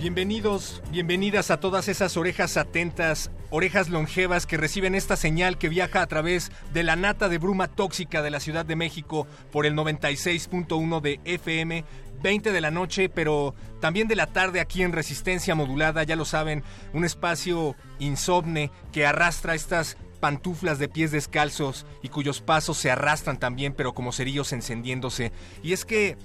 [0.00, 6.00] Bienvenidos, bienvenidas a todas esas orejas atentas, orejas longevas que reciben esta señal que viaja
[6.00, 9.74] a través de la nata de bruma tóxica de la Ciudad de México por el
[9.74, 11.84] 96.1 de FM,
[12.22, 16.24] 20 de la noche, pero también de la tarde aquí en Resistencia Modulada, ya lo
[16.24, 16.64] saben,
[16.94, 23.38] un espacio insomne que arrastra estas pantuflas de pies descalzos y cuyos pasos se arrastran
[23.38, 25.30] también, pero como cerillos encendiéndose.
[25.62, 26.16] Y es que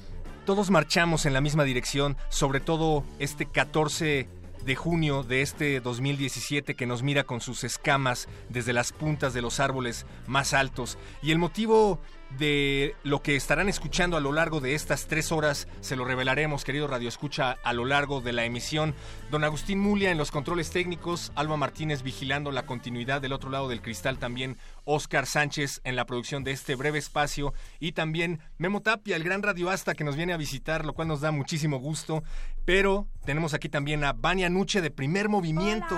[0.46, 4.30] todos marchamos en la misma dirección, sobre todo este 14
[4.64, 9.42] de junio de este 2017 que nos mira con sus escamas desde las puntas de
[9.42, 10.98] los árboles más altos.
[11.22, 12.00] Y el motivo
[12.38, 16.64] de lo que estarán escuchando a lo largo de estas tres horas se lo revelaremos,
[16.64, 18.94] querido Radio Escucha, a lo largo de la emisión.
[19.32, 23.70] Don Agustín Mulia en los controles técnicos, Alba Martínez vigilando la continuidad del otro lado
[23.70, 28.82] del cristal también, Oscar Sánchez en la producción de este breve espacio y también Memo
[28.82, 32.24] Tapia, el gran radioasta que nos viene a visitar, lo cual nos da muchísimo gusto.
[32.66, 35.96] Pero tenemos aquí también a Vania Nuche de Primer Movimiento.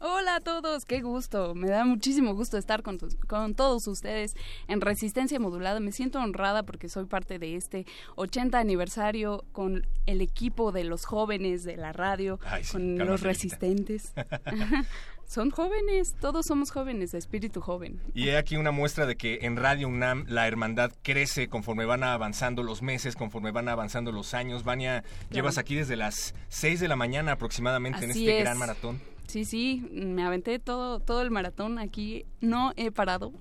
[0.00, 1.54] Hola a todos, qué gusto.
[1.54, 4.34] Me da muchísimo gusto estar con, con, todos ustedes
[4.68, 5.80] en Resistencia Modulada.
[5.80, 7.86] Me siento honrada porque soy parte de este
[8.16, 13.22] 80 aniversario con el equipo de los jóvenes de la radio, Ay, sí, con los
[13.22, 14.12] resistentes.
[15.26, 18.00] Son jóvenes, todos somos jóvenes, de espíritu joven.
[18.14, 22.04] Y he aquí una muestra de que en Radio UNAM la hermandad crece conforme van
[22.04, 24.62] avanzando los meses, conforme van avanzando los años.
[24.62, 28.44] Vania, llevas aquí desde las 6 de la mañana aproximadamente en este es.
[28.44, 29.00] gran maratón.
[29.26, 33.32] Sí, sí, me aventé todo, todo el maratón aquí, no he parado.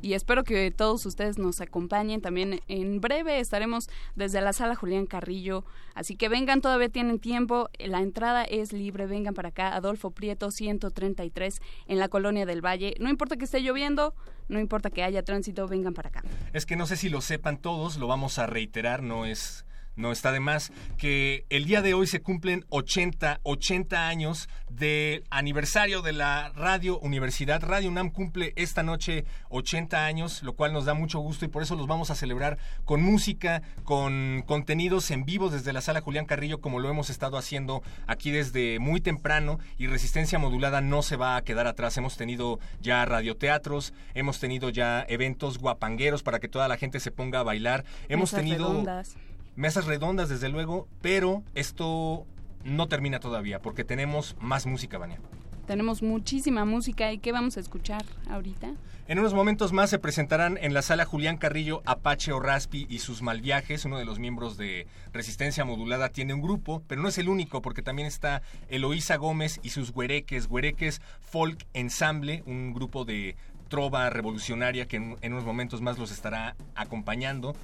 [0.00, 2.20] Y espero que todos ustedes nos acompañen.
[2.20, 5.64] También en breve estaremos desde la sala Julián Carrillo.
[5.94, 7.68] Así que vengan, todavía tienen tiempo.
[7.78, 9.06] La entrada es libre.
[9.06, 9.74] Vengan para acá.
[9.74, 12.94] Adolfo Prieto 133 en la colonia del Valle.
[13.00, 14.14] No importa que esté lloviendo,
[14.48, 16.22] no importa que haya tránsito, vengan para acá.
[16.52, 19.66] Es que no sé si lo sepan todos, lo vamos a reiterar, no es
[19.98, 25.24] no está de más que el día de hoy se cumplen 80 80 años del
[25.30, 27.62] aniversario de la Radio Universidad.
[27.62, 31.62] Radio UNAM cumple esta noche 80 años, lo cual nos da mucho gusto y por
[31.62, 36.26] eso los vamos a celebrar con música, con contenidos en vivo desde la sala Julián
[36.26, 41.16] Carrillo como lo hemos estado haciendo aquí desde muy temprano y Resistencia Modulada no se
[41.16, 41.96] va a quedar atrás.
[41.96, 47.10] Hemos tenido ya radioteatros, hemos tenido ya eventos guapangueros para que toda la gente se
[47.10, 47.84] ponga a bailar.
[48.08, 49.16] Hemos Mesas tenido redondas.
[49.58, 52.24] Mesas redondas desde luego, pero esto
[52.64, 55.18] no termina todavía porque tenemos más música, Vania.
[55.66, 57.12] Tenemos muchísima música.
[57.12, 58.72] ¿Y qué vamos a escuchar ahorita?
[59.08, 63.00] En unos momentos más se presentarán en la sala Julián Carrillo Apache o Raspi y
[63.00, 63.84] sus malviajes.
[63.84, 67.60] Uno de los miembros de Resistencia Modulada tiene un grupo, pero no es el único
[67.60, 73.36] porque también está Eloísa Gómez y sus Güereques, Güereques Folk Ensemble, un grupo de
[73.68, 77.54] trova revolucionaria que en, en unos momentos más los estará acompañando.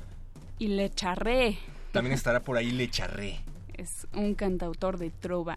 [0.58, 1.58] Y Le Charré.
[1.94, 3.38] También estará por ahí Le Charré.
[3.74, 5.56] es un cantautor de trova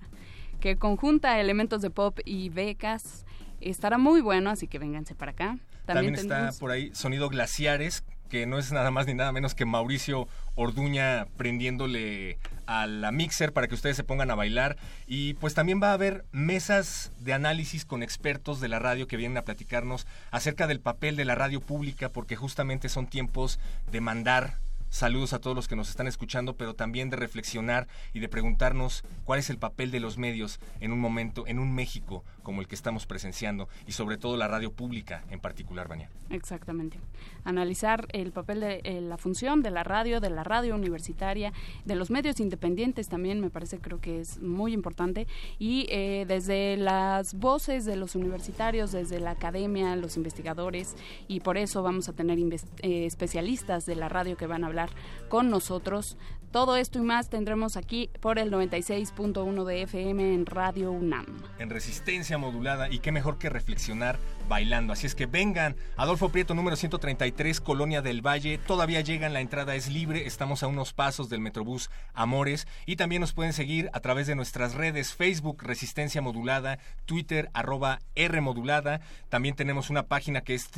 [0.60, 3.26] que conjunta elementos de pop y becas.
[3.62, 5.58] Estará muy bueno, así que vénganse para acá.
[5.86, 9.56] También, También, está por ahí Sonido Glaciares, que no es nada más ni nada menos
[9.56, 14.78] que Mauricio Orduña prendiéndole a la mixer para que ustedes se pongan a bailar.
[15.08, 19.18] Y pues también va a haber mesas de análisis con expertos de la radio que
[19.18, 23.60] vienen a platicarnos acerca del papel de la radio pública, porque justamente son tiempos
[23.92, 24.56] de mandar
[24.90, 29.04] Saludos a todos los que nos están escuchando, pero también de reflexionar y de preguntarnos
[29.26, 32.68] cuál es el papel de los medios en un momento, en un México como el
[32.68, 36.10] que estamos presenciando y sobre todo la radio pública en particular, Vania.
[36.30, 37.00] Exactamente.
[37.44, 41.52] Analizar el papel de eh, la función de la radio, de la radio universitaria,
[41.84, 45.28] de los medios independientes también me parece creo que es muy importante
[45.60, 50.96] y eh, desde las voces de los universitarios, desde la academia, los investigadores
[51.28, 54.87] y por eso vamos a tener eh, especialistas de la radio que van a hablar
[55.30, 56.18] con nosotros
[56.52, 61.26] Todo esto y más tendremos aquí por el 96.1 de FM en Radio UNAM.
[61.60, 64.18] En resistencia modulada y qué mejor que reflexionar
[64.48, 64.94] bailando.
[64.94, 69.76] Así es que vengan, Adolfo Prieto número 133, Colonia del Valle, todavía llegan, la entrada
[69.76, 74.00] es libre, estamos a unos pasos del Metrobús Amores y también nos pueden seguir a
[74.00, 80.42] través de nuestras redes Facebook Resistencia Modulada, Twitter arroba R Modulada, también tenemos una página
[80.42, 80.70] que es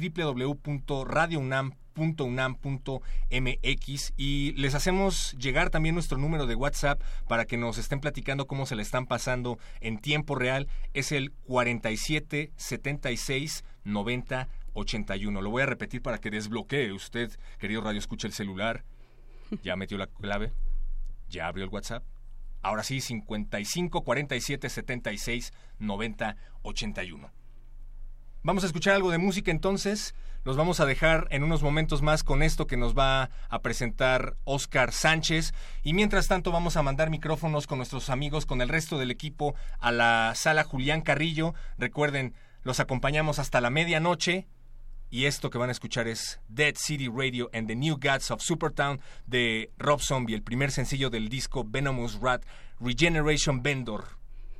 [2.00, 8.48] www.radiounam.unam.mx y les hacemos llegar también nuestro número de WhatsApp para que nos estén platicando
[8.48, 10.68] cómo se le están pasando en tiempo real.
[10.94, 15.42] Es el 4776 90 81.
[15.42, 18.86] Lo voy a repetir para que desbloquee usted, querido Radio Escucha el celular.
[19.63, 20.54] Ya metió la clave,
[21.28, 22.04] ya abrió el WhatsApp.
[22.62, 27.31] Ahora sí, 55 47 76 90 81.
[28.41, 30.15] Vamos a escuchar algo de música entonces.
[30.45, 34.38] Los vamos a dejar en unos momentos más con esto que nos va a presentar
[34.45, 35.53] Oscar Sánchez.
[35.83, 39.56] Y mientras tanto vamos a mandar micrófonos con nuestros amigos, con el resto del equipo,
[39.80, 41.53] a la sala Julián Carrillo.
[41.77, 42.33] Recuerden,
[42.63, 44.47] los acompañamos hasta la medianoche.
[45.09, 48.41] Y esto que van a escuchar es Dead City Radio and the New Gods of
[48.41, 52.45] Supertown de Rob Zombie, el primer sencillo del disco Venomous Rat
[52.80, 54.06] Regeneration Vendor,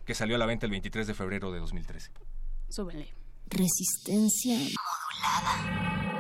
[0.06, 2.12] que salió a la venta el 23 de febrero de 2013.
[2.68, 3.19] Súbele.
[3.52, 6.19] Resistencia modulada.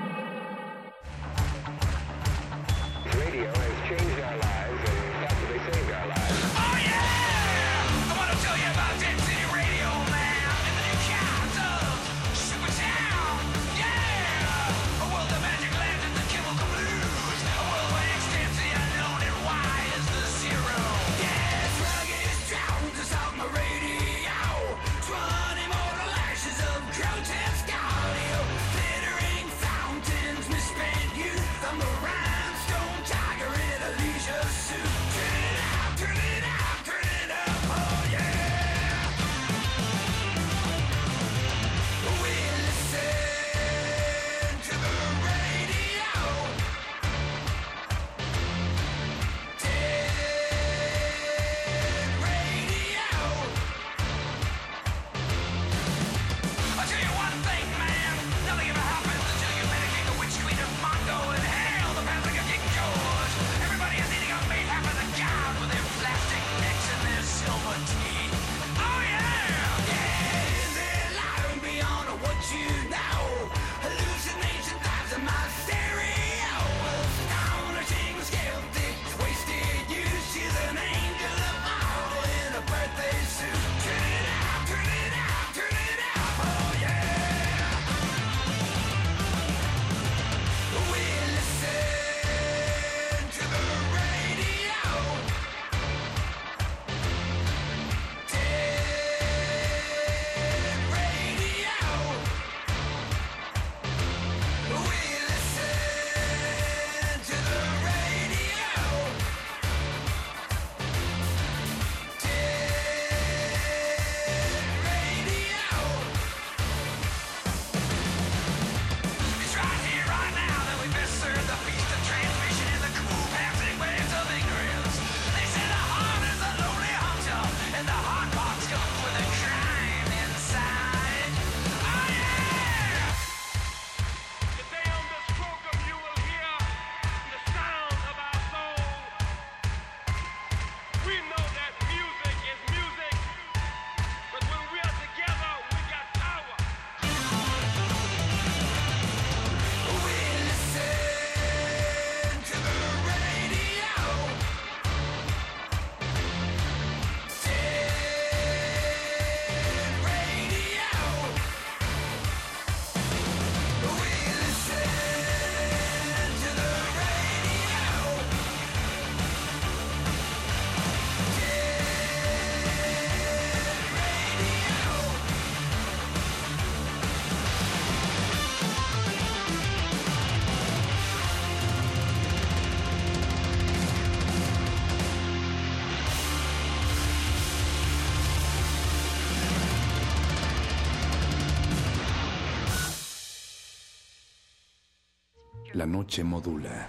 [195.99, 196.87] Noche modula.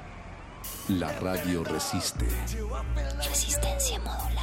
[0.86, 2.26] La radio resiste.
[3.18, 4.40] Resistencia modulada.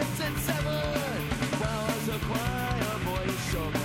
[0.00, 0.82] innocence ever.
[1.60, 3.79] While as a choir boy,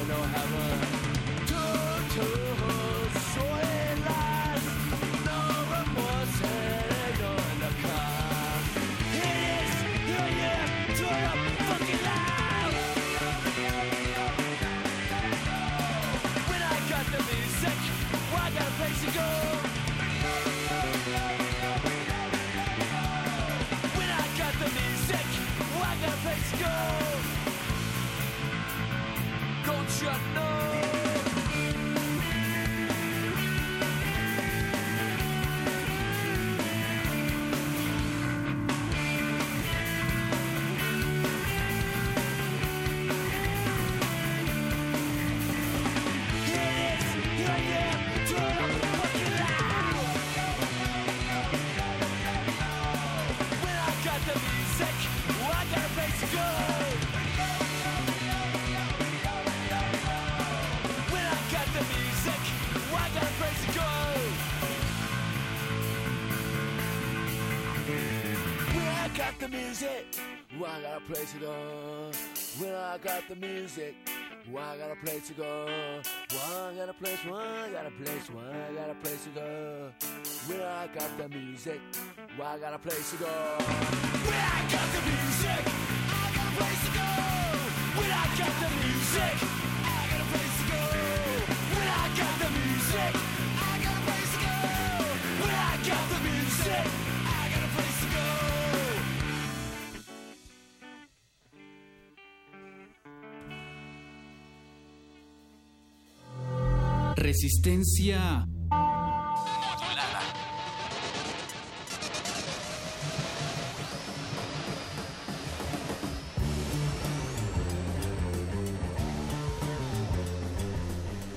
[71.08, 72.12] place to go.
[72.60, 73.96] When I got the music,
[74.51, 75.67] well, I got a place to go.
[76.32, 79.24] Well, I got a place, well, I got a place, well, I got a place
[79.24, 79.91] to go.
[80.48, 81.79] When I got the music,
[82.38, 83.27] well, I got a place to go.
[83.27, 85.63] When I got the music,
[86.10, 87.10] I got a place to go.
[88.00, 89.36] When I got the music,
[89.84, 90.84] I got a place to go.
[91.75, 93.45] When I got the music,
[107.16, 108.46] Resistencia.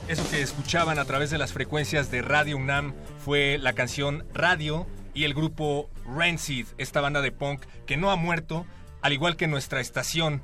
[0.09, 2.95] Eso que escuchaban a través de las frecuencias de Radio UNAM
[3.25, 8.17] fue la canción Radio y el grupo Rancid, esta banda de punk que no ha
[8.17, 8.67] muerto,
[9.01, 10.43] al igual que nuestra estación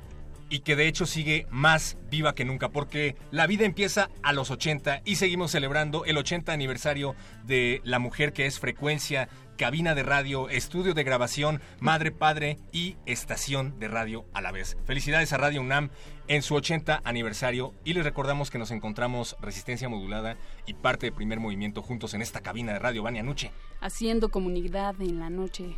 [0.55, 4.51] y que de hecho sigue más viva que nunca, porque la vida empieza a los
[4.51, 10.03] 80 y seguimos celebrando el 80 aniversario de la mujer que es frecuencia, cabina de
[10.03, 14.77] radio, estudio de grabación, madre, padre y estación de radio a la vez.
[14.85, 15.89] Felicidades a Radio UNAM
[16.29, 21.11] en su 80 aniversario y les recordamos que nos encontramos Resistencia Modulada y parte de
[21.11, 23.51] Primer Movimiento juntos en esta cabina de Radio Vania Nuche.
[23.81, 25.75] Haciendo comunidad en la noche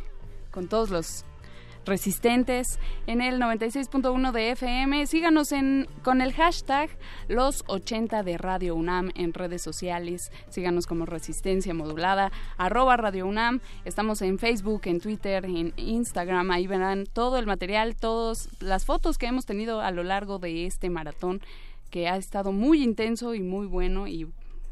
[0.52, 1.24] con todos los
[1.88, 5.06] resistentes en el 96.1 de FM.
[5.06, 6.90] Síganos en, con el hashtag
[7.26, 10.30] los 80 de Radio UNAM en redes sociales.
[10.50, 13.60] Síganos como Resistencia Modulada, arroba Radio UNAM.
[13.84, 16.50] Estamos en Facebook, en Twitter, en Instagram.
[16.50, 20.66] Ahí verán todo el material, todas las fotos que hemos tenido a lo largo de
[20.66, 21.40] este maratón
[21.90, 24.28] que ha estado muy intenso y muy bueno y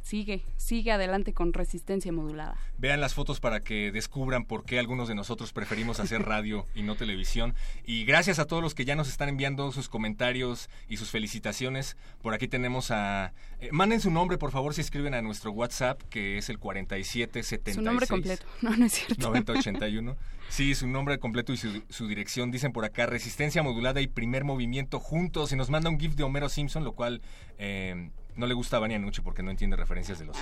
[0.07, 2.57] sigue, sigue adelante con resistencia modulada.
[2.79, 6.83] Vean las fotos para que descubran por qué algunos de nosotros preferimos hacer radio y
[6.83, 7.55] no televisión.
[7.85, 11.97] Y gracias a todos los que ya nos están enviando sus comentarios y sus felicitaciones.
[12.23, 13.33] Por aquí tenemos a...
[13.61, 17.75] Eh, manden su nombre, por favor, si escriben a nuestro WhatsApp, que es el 4776.
[17.75, 19.27] Su nombre completo, no, no es cierto.
[19.27, 20.17] 9081.
[20.49, 22.53] Sí, su nombre completo y su, su, dirección.
[22.53, 25.51] Dicen por acá, resistencia modulada y primer movimiento juntos.
[25.51, 27.21] Y nos manda un GIF de Homero Simpson, lo cual...
[27.59, 30.37] Eh, no le gusta a Vania porque no entiende referencias de los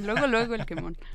[0.00, 0.96] luego, luego el quemón.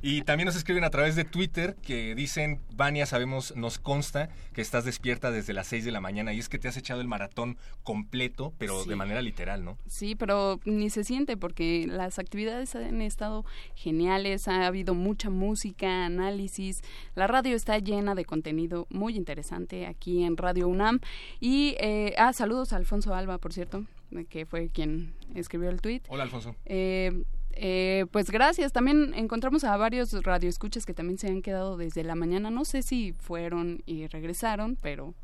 [0.00, 4.60] Y también nos escriben a través de Twitter que dicen, Vania, sabemos, nos consta que
[4.62, 7.06] estás despierta desde las 6 de la mañana y es que te has echado el
[7.08, 8.88] maratón completo, pero Sí.
[8.88, 9.76] de manera literal, ¿no?
[9.86, 13.44] Sí, pero ni se siente porque las actividades han estado
[13.74, 16.82] geniales, ha habido mucha música, análisis,
[17.14, 21.00] la radio está llena de contenido muy interesante aquí en Radio UNAM
[21.40, 23.84] y, eh, ah, saludos a Alfonso Alba, por cierto,
[24.28, 26.02] que fue quien escribió el tweet.
[26.08, 26.54] Hola, Alfonso.
[26.64, 27.24] Eh,
[27.60, 28.72] eh, pues gracias.
[28.72, 32.50] También encontramos a varios radioescuchas que también se han quedado desde la mañana.
[32.50, 35.14] No sé si fueron y regresaron, pero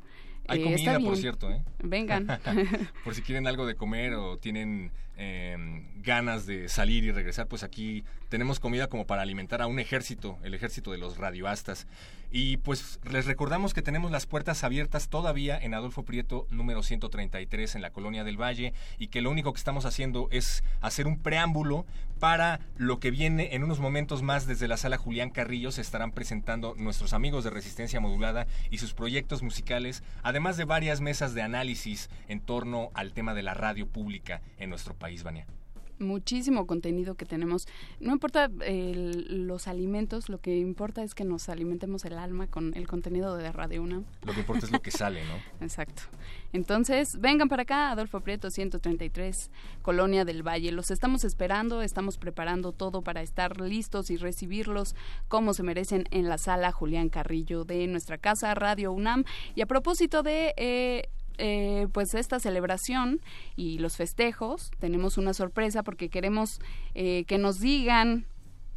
[0.48, 1.62] Hay eh, está comida, por cierto, ¿eh?
[1.82, 2.26] Vengan.
[3.04, 5.56] por si quieren algo de comer o tienen eh,
[6.02, 10.38] ganas de salir y regresar, pues aquí tenemos comida como para alimentar a un ejército,
[10.42, 11.86] el ejército de los radioastas.
[12.36, 17.76] Y pues les recordamos que tenemos las puertas abiertas todavía en Adolfo Prieto número 133
[17.76, 21.20] en la Colonia del Valle y que lo único que estamos haciendo es hacer un
[21.20, 21.86] preámbulo
[22.18, 26.10] para lo que viene en unos momentos más desde la sala Julián Carrillo se estarán
[26.10, 31.42] presentando nuestros amigos de Resistencia Modulada y sus proyectos musicales, además de varias mesas de
[31.42, 35.46] análisis en torno al tema de la radio pública en nuestro país, Vania.
[35.98, 37.66] Muchísimo contenido que tenemos.
[38.00, 42.74] No importa el- los alimentos, lo que importa es que nos alimentemos el alma con
[42.74, 44.04] el contenido de Radio UNAM.
[44.24, 45.34] Lo que importa es lo que sale, ¿no?
[45.64, 46.02] Exacto.
[46.52, 49.50] Entonces, vengan para acá, Adolfo Prieto 133,
[49.82, 50.70] Colonia del Valle.
[50.72, 54.94] Los estamos esperando, estamos preparando todo para estar listos y recibirlos
[55.28, 59.24] como se merecen en la sala Julián Carrillo de nuestra casa Radio UNAM.
[59.54, 63.20] Y a propósito de eh, eh, pues esta celebración
[63.56, 66.60] y los festejos, tenemos una sorpresa porque queremos
[66.94, 68.26] eh, que nos digan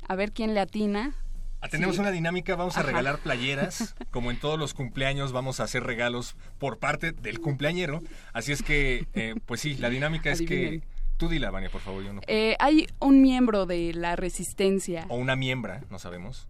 [0.07, 1.15] a ver quién le atina
[1.59, 2.01] Ah, tenemos Sí.
[2.01, 2.87] una dinámica, vamos a Ajá.
[2.89, 3.95] regalar playeras.
[4.11, 8.03] Como en todos los cumpleaños, vamos a hacer regalos por parte del cumpleañero.
[8.31, 10.83] Así es que, eh, pues sí, la dinámica es que.
[11.17, 12.03] Tú dila, Vania, por favor.
[12.03, 12.21] Yo no.
[12.27, 15.07] Eh, hay un miembro de la resistencia.
[15.09, 16.47] O una miembra, no sabemos.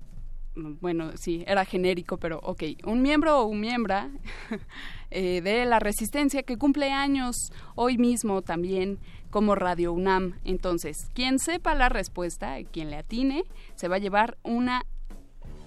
[0.81, 4.09] Bueno, sí, era genérico, pero ok, un miembro o un miembra
[5.11, 8.99] eh, de la Resistencia que cumple años hoy mismo también
[9.29, 10.39] como Radio UNAM.
[10.43, 13.43] Entonces, quien sepa la respuesta, quien le atine,
[13.75, 14.83] se va a llevar una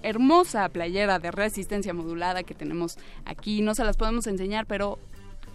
[0.03, 3.61] hermosa playera de resistencia modulada que tenemos aquí.
[3.61, 4.99] No se las podemos enseñar, pero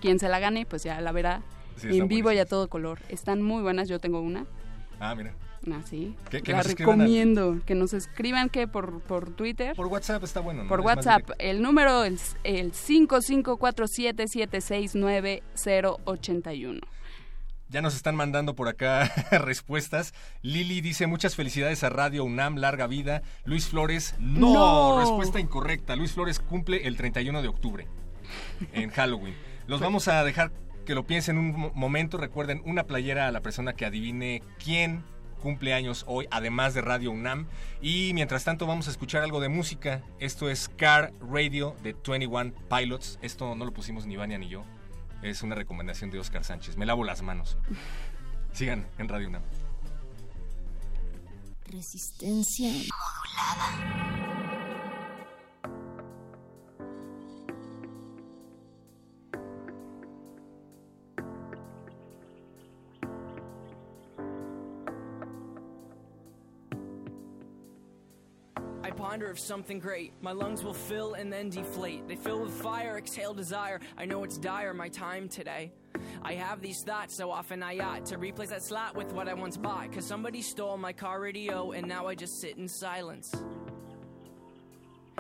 [0.00, 1.42] quien se la gane, pues ya la verá
[1.76, 3.00] Sí, en vivo y a todo color.
[3.08, 4.46] Están muy buenas, yo tengo una.
[4.98, 5.34] Ah, mira.
[5.72, 6.14] Así.
[6.30, 7.60] Que- que la al- recomiendo.
[7.66, 9.74] Que nos escriban que por, por Twitter.
[9.74, 10.62] Por WhatsApp está bueno.
[10.64, 10.68] ¿no?
[10.68, 12.72] Por Es WhatsApp, el número es el
[15.64, 16.80] 5547769081.
[17.68, 20.14] Ya nos están mandando por acá respuestas.
[20.42, 23.22] Lili dice muchas felicidades a Radio UNAM, larga vida.
[23.44, 25.00] Luis Flores, no, No.
[25.00, 25.96] respuesta incorrecta.
[25.96, 27.88] Luis Flores cumple el 31 de octubre
[28.72, 29.34] en Halloween.
[29.66, 30.52] Los vamos a dejar
[30.84, 32.18] que lo piensen un mo- momento.
[32.18, 35.02] Recuerden, una playera a la persona que adivine quién
[35.40, 37.46] cumple años hoy, además de Radio UNAM.
[37.80, 40.02] Y mientras tanto vamos a escuchar algo de música.
[40.18, 43.18] Esto es Car Radio de 21 Pilots.
[43.22, 44.64] Esto no lo pusimos ni Vania ni yo.
[45.22, 46.76] Es una recomendación de Oscar Sánchez.
[46.76, 47.56] Me lavo las manos.
[48.52, 49.42] Sigan en Radio UNAM.
[51.66, 54.55] Resistencia modulada.
[69.06, 70.12] I ponder of something great.
[70.20, 72.08] My lungs will fill and then deflate.
[72.08, 73.80] They fill with fire, exhale desire.
[73.96, 75.70] I know it's dire, my time today.
[76.22, 79.34] I have these thoughts so often I ought to replace that slot with what I
[79.34, 79.92] once bought.
[79.92, 83.32] Cause somebody stole my car radio and now I just sit in silence.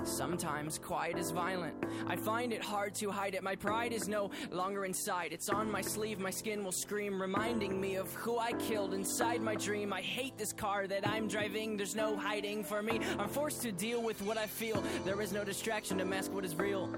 [0.04, 1.74] Sometimes quiet is violent.
[2.06, 3.42] I find it hard to hide it.
[3.42, 5.32] My pride is no longer inside.
[5.32, 9.40] It's on my sleeve, my skin will scream, reminding me of who I killed inside
[9.40, 9.92] my dream.
[9.92, 11.76] I hate this car that I'm driving.
[11.76, 13.00] There's no hiding for me.
[13.18, 14.82] I'm forced to deal with what I feel.
[15.04, 16.94] There is no distraction to mask what is real.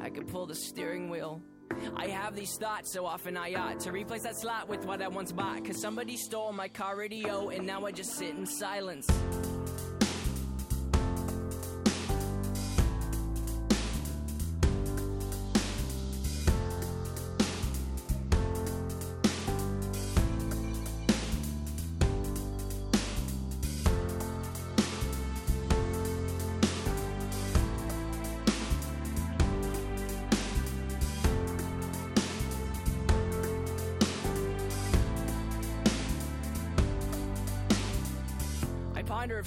[0.00, 1.40] I could pull the steering wheel.
[1.96, 5.08] I have these thoughts so often I ought to replace that slot with what I
[5.08, 5.64] once bought.
[5.64, 9.08] Cause somebody stole my car radio and now I just sit in silence.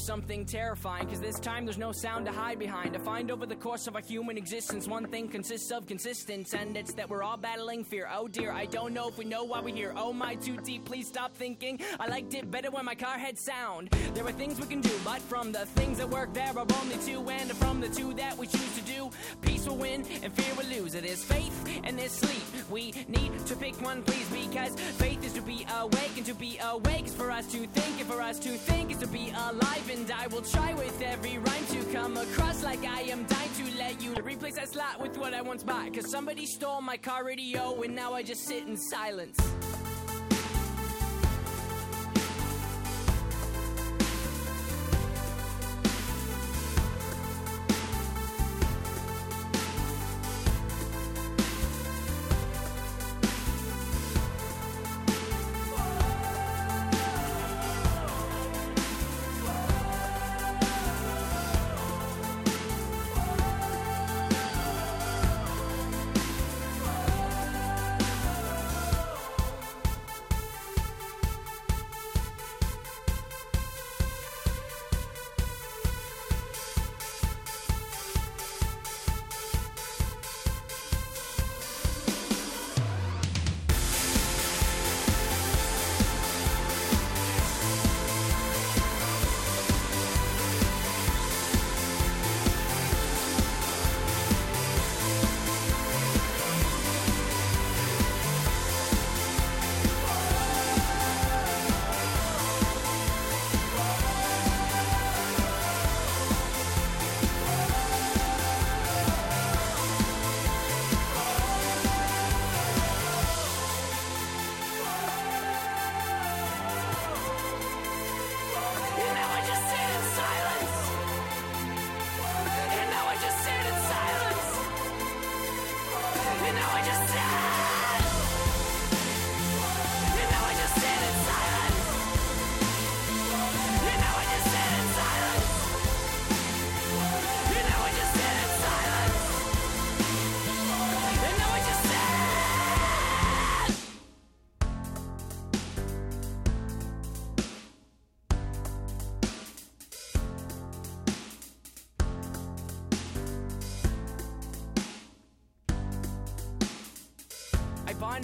[0.02, 2.94] Something terrifying, cause this time there's no sound to hide behind.
[2.94, 6.76] To find over the course of our human existence, one thing consists of consistence, and
[6.76, 8.10] it's that we're all battling fear.
[8.14, 9.94] Oh dear, I don't know if we know why we're here.
[9.96, 11.80] Oh my, too deep, please stop thinking.
[12.00, 13.90] I liked it better when my car had sound.
[14.14, 16.98] There are things we can do, but from the things that work, there are only
[17.06, 19.10] two, and from the two that we choose to do,
[19.42, 20.96] peace will win and fear will lose.
[20.96, 22.44] It is faith and there's sleep.
[22.70, 26.58] We need to pick one, please, because faith is to be awake, and to be
[26.64, 29.90] awake is for us to think, and for us to think is to be alive.
[29.92, 33.78] And I will try with every rhyme to come across like I am dying to
[33.78, 35.94] let you replace that slot with what I once bought.
[35.94, 39.38] Cause somebody stole my car radio, and now I just sit in silence.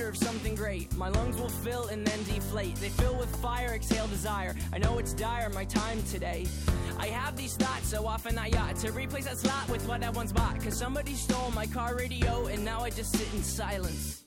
[0.01, 0.95] Of something great.
[0.95, 2.75] My lungs will fill and then deflate.
[2.75, 4.55] They fill with fire, exhale desire.
[4.71, 6.45] I know it's dire, my time today.
[6.99, 10.09] I have these thoughts so often I ought to replace that slot with what I
[10.11, 10.61] once bought.
[10.61, 14.26] Cause somebody stole my car radio and now I just sit in silence.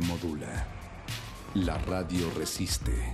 [0.00, 0.66] Modula.
[1.54, 3.13] La radio resiste.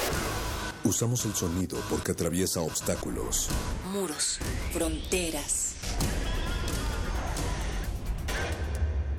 [0.83, 3.49] Usamos el sonido porque atraviesa obstáculos.
[3.93, 4.39] Muros,
[4.73, 5.75] fronteras.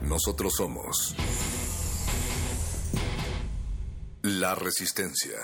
[0.00, 1.14] Nosotros somos
[4.22, 5.38] la resistencia.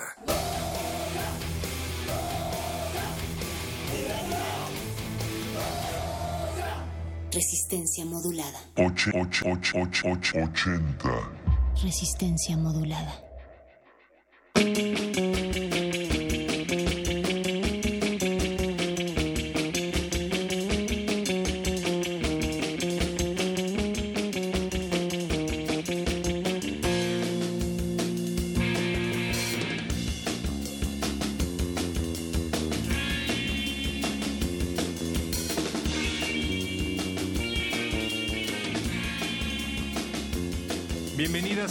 [7.33, 8.61] Resistencia modulada.
[8.77, 11.31] Ocho, ocho, ocho, ocho, ocho, ochenta.
[11.83, 13.23] Resistencia modulada.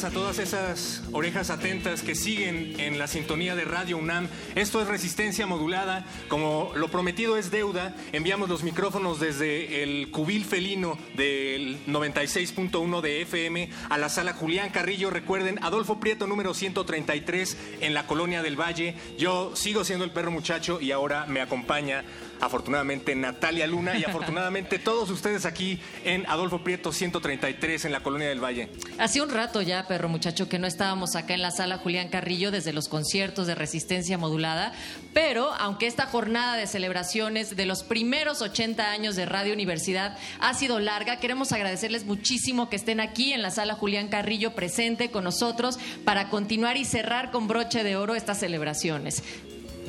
[0.08, 4.30] A todas esas orejas atentas que siguen en la sintonía de Radio UNAM.
[4.58, 6.04] Esto es Resistencia Modulada.
[6.30, 13.22] Como lo prometido es deuda, enviamos los micrófonos desde el cubil felino del 96.1 de
[13.22, 15.12] FM a la sala Julián Carrillo.
[15.12, 18.96] Recuerden, Adolfo Prieto número 133 en la Colonia del Valle.
[19.20, 22.04] Yo sigo siendo el perro muchacho y ahora me acompaña
[22.42, 28.30] afortunadamente Natalia Luna y afortunadamente todos ustedes aquí en Adolfo Prieto 133 en la Colonia
[28.30, 28.70] del Valle.
[28.98, 32.50] Hacía un rato ya, perro muchacho, que no estábamos acá en la sala Julián Carrillo
[32.50, 34.47] desde los conciertos de resistencia modulada,
[35.14, 40.54] pero aunque esta jornada de celebraciones de los primeros 80 años de Radio Universidad ha
[40.54, 45.24] sido larga, queremos agradecerles muchísimo que estén aquí en la sala Julián Carrillo presente con
[45.24, 49.24] nosotros para continuar y cerrar con broche de oro estas celebraciones.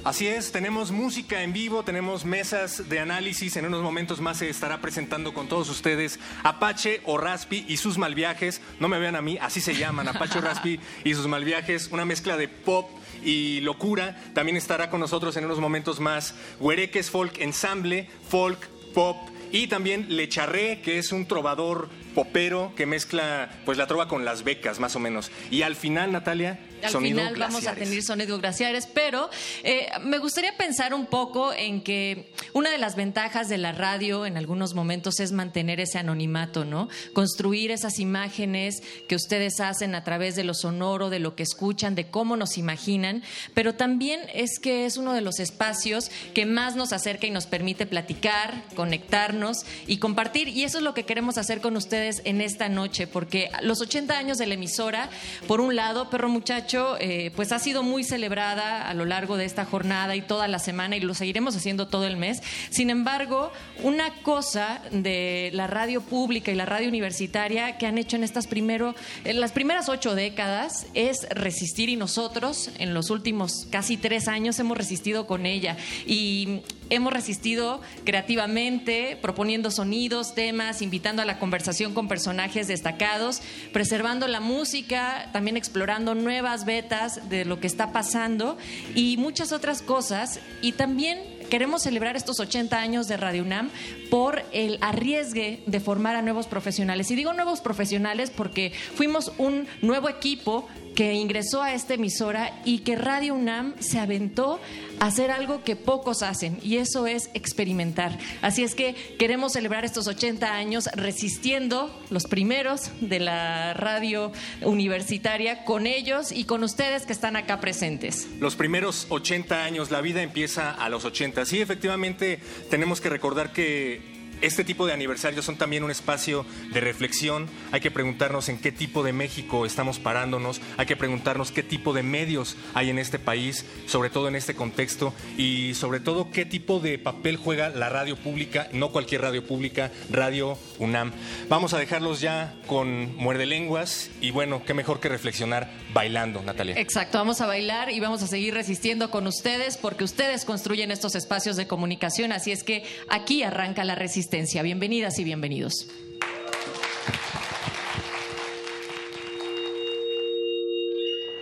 [0.04, 4.48] Así es, tenemos música en vivo, tenemos mesas de análisis, en unos momentos más se
[4.48, 9.22] estará presentando con todos ustedes Apache o Raspi y sus malviajes, no me vean a
[9.22, 12.88] mí, así se llaman, Apache o Raspi y sus malviajes, una mezcla de pop
[13.24, 16.34] y locura, también estará con nosotros en unos momentos más.
[16.60, 19.16] Huereques Folk Ensemble, folk, pop
[19.52, 24.44] y también Lecharré, que es un trovador popero que mezcla pues la trova con las
[24.44, 25.30] becas más o menos.
[25.50, 29.30] Y al final, Natalia, Al sonido final vamos a tener sonido glaciares, pero
[29.62, 34.26] eh, me gustaría pensar un poco en que una de las ventajas de la radio
[34.26, 36.88] en algunos momentos es mantener ese anonimato, ¿no?
[37.12, 41.94] Construir esas imágenes que ustedes hacen a través de lo sonoro, de lo que escuchan,
[41.94, 43.22] de cómo nos imaginan,
[43.54, 47.46] pero también es que es uno de los espacios que más nos acerca y nos
[47.46, 50.48] permite platicar, conectarnos y compartir.
[50.48, 54.16] Y eso es lo que queremos hacer con ustedes en esta noche, porque los 80
[54.16, 55.10] años de la emisora,
[55.46, 59.44] por un lado, Perro Muchacho, eh, pues ha sido muy celebrada a lo largo de
[59.44, 62.42] esta jornada y toda la semana y lo seguiremos haciendo todo el mes.
[62.70, 68.16] Sin embargo, una cosa de la radio pública y la radio universitaria que han hecho
[68.16, 68.94] en estas primero,
[69.24, 74.58] en las primeras ocho décadas es resistir y nosotros en los últimos casi tres años
[74.58, 81.94] hemos resistido con ella y hemos resistido creativamente, proponiendo sonidos, temas, invitando a la conversación
[81.94, 88.58] con personajes destacados, preservando la música, también explorando nuevas vetas de lo que está pasando
[88.94, 90.40] y muchas otras cosas.
[90.62, 93.70] Y también queremos celebrar estos 80 años de Radio UNAM
[94.10, 97.10] por el arriesgue de formar a nuevos profesionales.
[97.10, 100.68] Y digo nuevos profesionales porque fuimos un nuevo equipo
[100.98, 104.58] que ingresó a esta emisora y que Radio UNAM se aventó
[104.98, 108.18] a hacer algo que pocos hacen y eso es experimentar.
[108.42, 114.32] Así es que queremos celebrar estos 80 años resistiendo los primeros de la radio
[114.62, 118.26] universitaria con ellos y con ustedes que están acá presentes.
[118.40, 121.46] Los primeros 80 años, la vida empieza a los 80.
[121.46, 126.80] Sí, efectivamente, tenemos que recordar que este tipo de aniversarios son también un espacio de
[126.80, 127.48] reflexión.
[127.72, 130.60] Hay que preguntarnos en qué tipo de México estamos parándonos.
[130.76, 134.54] Hay que preguntarnos qué tipo de medios hay en este país, sobre todo en este
[134.54, 139.44] contexto, y sobre todo qué tipo de papel juega la radio pública, no cualquier radio
[139.44, 141.12] pública, Radio UNAM.
[141.48, 146.78] Vamos a dejarlos ya con muerde lenguas y bueno, qué mejor que reflexionar bailando, Natalia.
[146.78, 151.14] Exacto, vamos a bailar y vamos a seguir resistiendo con ustedes porque ustedes construyen estos
[151.14, 154.27] espacios de comunicación, así es que aquí arranca la resistencia.
[154.30, 155.72] Bienvenidas y bienvenidos.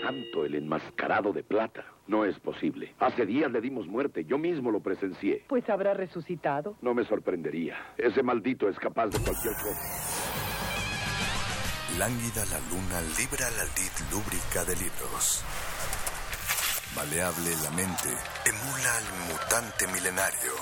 [0.03, 1.85] Santo el enmascarado de plata.
[2.07, 2.95] No es posible.
[3.01, 4.25] Hace días le dimos muerte.
[4.25, 5.43] Yo mismo lo presencié.
[5.49, 6.77] Pues habrá resucitado.
[6.81, 7.77] No me sorprendería.
[7.99, 9.83] Ese maldito es capaz de cualquier cosa.
[11.99, 15.45] Lánguida la luna libra la lid lúbrica de libros.
[16.95, 18.11] Maleable la mente
[18.47, 20.53] emula al mutante milenario.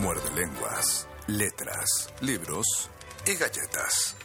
[0.00, 2.88] Muerde lenguas, letras, libros
[3.26, 4.16] y galletas.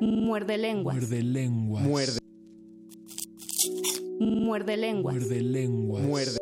[0.00, 0.96] Muerde lenguas.
[0.96, 1.84] Muerde lenguas.
[1.84, 2.18] Muerde.
[4.18, 5.14] Muerde lenguas.
[5.14, 6.02] Muerde lenguas.
[6.02, 6.41] Muerde.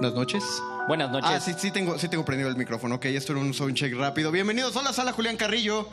[0.00, 0.42] Buenas noches.
[0.88, 1.30] Buenas noches.
[1.30, 2.94] Ah, sí, sí tengo, sí tengo prendido el micrófono.
[2.94, 4.32] Ok, esto era un soundcheck rápido.
[4.32, 5.86] Bienvenidos a la sala Julián Carrillo.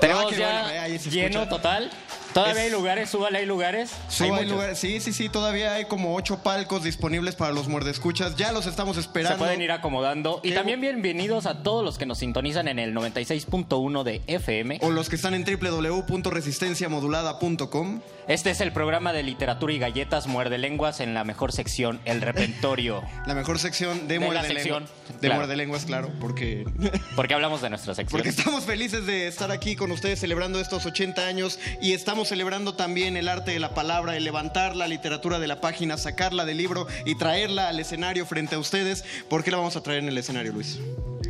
[0.00, 1.48] Tenemos Ah, ya bueno, lleno escucha.
[1.48, 1.90] total.
[2.34, 3.92] Todavía Es- hay lugares, súbale, hay lugares.
[4.08, 8.34] Sí, Hay lugares- sí, sí, sí, todavía hay como ocho palcos disponibles para los muerdescuchas.
[8.36, 9.36] Ya los estamos esperando.
[9.38, 10.40] Se pueden ir acomodando.
[10.42, 14.78] Y también bienvenidos a todos los que nos sintonizan en el 96.1 de FM.
[14.82, 18.00] O los que están en www.resistenciamodulada.com.
[18.26, 22.20] Este es el programa de literatura y galletas Muerde Lenguas en la mejor sección, El
[22.22, 23.02] Repentorio.
[23.26, 24.84] La mejor sección de, De muerde lenguas.
[25.08, 25.34] De claro.
[25.36, 26.64] muerde lenguas, claro, porque
[27.16, 28.18] Porque hablamos de nuestra sección.
[28.18, 32.74] Porque estamos felices de estar aquí con ustedes celebrando estos 80 años y estamos celebrando
[32.74, 36.58] también el arte de la palabra, el levantar la literatura de la página, sacarla del
[36.58, 39.04] libro y traerla al escenario frente a ustedes.
[39.28, 40.78] ¿Por qué la vamos a traer en el escenario, Luis?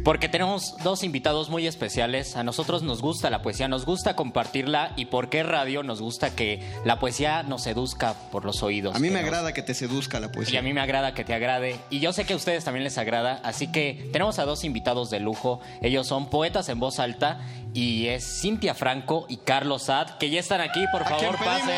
[0.04, 2.36] Porque tenemos dos invitados muy especiales.
[2.36, 6.36] A nosotros nos gusta la poesía, nos gusta compartirla y por qué radio nos gusta
[6.36, 8.94] que la poesía nos seduzca por los oídos.
[8.94, 10.58] A mí me nos- agrada que te seduzca la Y poesía.
[10.58, 11.80] a mí me agrada que te agrade.
[11.88, 13.40] Y yo sé que a ustedes también les agrada.
[13.44, 15.60] Así que tenemos a dos invitados de lujo.
[15.80, 17.40] Ellos son poetas en voz alta.
[17.72, 20.84] Y es Cintia Franco y Carlos Sad, que ya están aquí.
[20.92, 21.76] Por ¿A quién favor, pasen.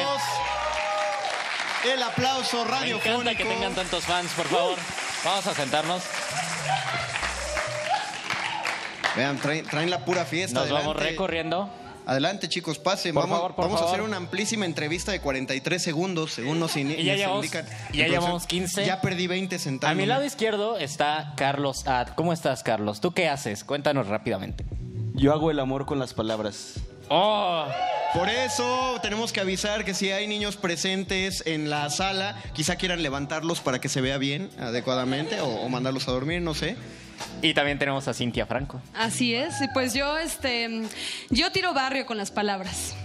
[1.95, 3.09] El aplauso Me radiofónico.
[3.23, 4.77] encanta que tengan tantos fans, por favor.
[5.25, 6.03] Vamos a sentarnos.
[9.17, 10.61] Vean, traen, traen la pura fiesta.
[10.61, 11.11] Nos vamos adelante.
[11.11, 11.71] recorriendo.
[12.07, 13.15] Adelante, chicos, pasen.
[13.15, 16.77] Por vamos favor, por vamos a hacer una amplísima entrevista de 43 segundos, según nos,
[16.77, 17.67] in- Y ya nos llevamos- indican.
[17.93, 18.87] ya llevamos 15.
[18.87, 19.93] Ya perdí 20 centavos.
[19.93, 22.09] A mi lado izquierdo está Carlos Ad.
[22.15, 23.01] ¿Cómo estás, Carlos?
[23.01, 23.65] ¿Tú qué haces?
[23.65, 24.65] Cuéntanos rápidamente.
[25.15, 26.75] Yo hago el amor con las palabras.
[27.09, 27.67] ¡Oh!
[28.15, 33.03] Por eso tenemos que avisar que si hay niños presentes en la sala, quizá quieran
[33.03, 36.77] levantarlos para que se vea bien, adecuadamente, o, o mandarlos a dormir, no sé.
[37.43, 38.81] Y también tenemos a Cintia Franco.
[38.95, 40.83] Así es, y pues yo, este,
[41.31, 42.97] yo tiro barrio con las palabras.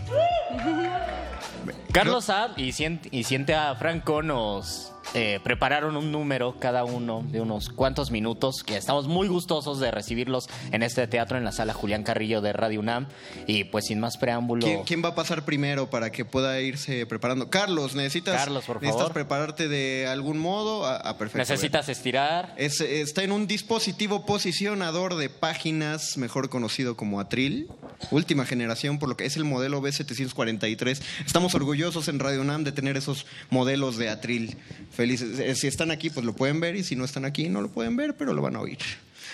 [1.92, 8.12] Carlos Saad y Cintia Franco nos eh, prepararon un número cada uno de unos cuantos
[8.12, 12.42] minutos que estamos muy gustosos de recibirlos en este teatro en la sala Julián Carrillo
[12.42, 13.08] de Radio UNAM.
[13.48, 17.06] Y pues sin más preámbulo, ¿Quién, quién va a pasar primero para que pueda irse
[17.06, 17.50] preparando?
[17.50, 19.14] Carlos, ¿necesitas, Carlos, por ¿necesitas favor.
[19.14, 20.86] prepararte de algún modo?
[20.86, 21.40] Ah, ah, perfecto.
[21.40, 22.54] necesitas estirar.
[22.58, 27.68] Es- está en un dispositivo posicionador de páginas, mejor conocido como Atril,
[28.12, 31.02] última generación, por lo que es el modelo B743.
[31.26, 34.58] Estamos orgullosos en Radio UNAM de tener esos modelos de Atril.
[35.02, 35.40] Felices.
[35.40, 37.70] Eh, Si están aquí, pues lo pueden ver, y si no están aquí, no lo
[37.70, 38.78] pueden ver, pero lo van a oír.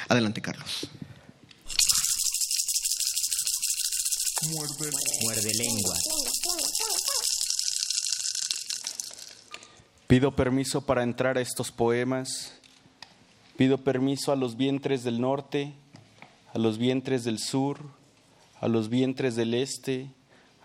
[0.08, 0.88] Adelante, Carlos.
[5.24, 5.94] Muerde lengua.
[10.08, 12.54] Pido permiso para entrar a estos poemas.
[13.58, 15.74] Pido permiso a los vientres del norte,
[16.54, 17.80] a los vientres del sur,
[18.62, 20.08] a los vientres del este,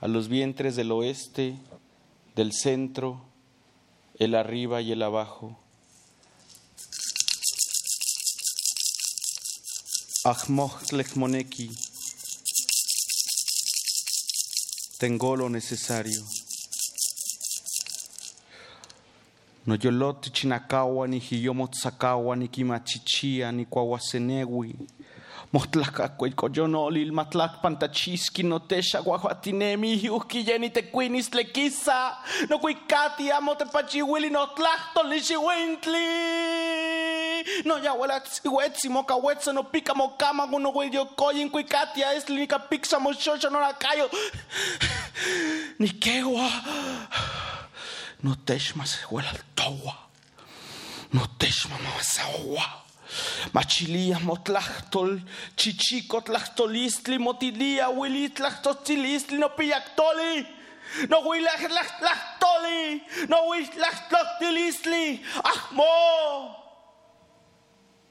[0.00, 1.56] a los vientres del oeste,
[2.36, 3.31] del centro,
[4.24, 5.58] el arriba y el abajo.
[10.24, 11.70] Ahmoh Tlechmoneki.
[14.98, 16.22] Tengo lo necesario.
[19.66, 24.74] No yoloti chinakawa ni hiyomotsakawa ni kimachichia ni kwawasenewi.
[25.52, 32.16] Motlakakway koyonolil matlak pantachiski no tesha guajuatinemi hiuki yeni tequinis tlekisa.
[32.48, 36.08] No kuikati amotepachiwili no tlachtoli xiwintli.
[37.64, 42.48] No yahuela tsiwetsi mokawetsa no pika mokama no huello koyin kuikatia esli ni
[43.00, 44.10] moshosha no nakayo.
[45.78, 46.50] Ni kewa.
[48.24, 49.94] No teshma se huela towa.
[51.12, 52.82] No teshma masawa.
[53.52, 55.20] Machilia motlachtol,
[55.56, 60.60] chichico tlachtolistli, motilia, wili tlachtolistli, no pillaktoli.
[61.08, 66.56] No huilachlachtoli, no huilachtlolistli, ahmo.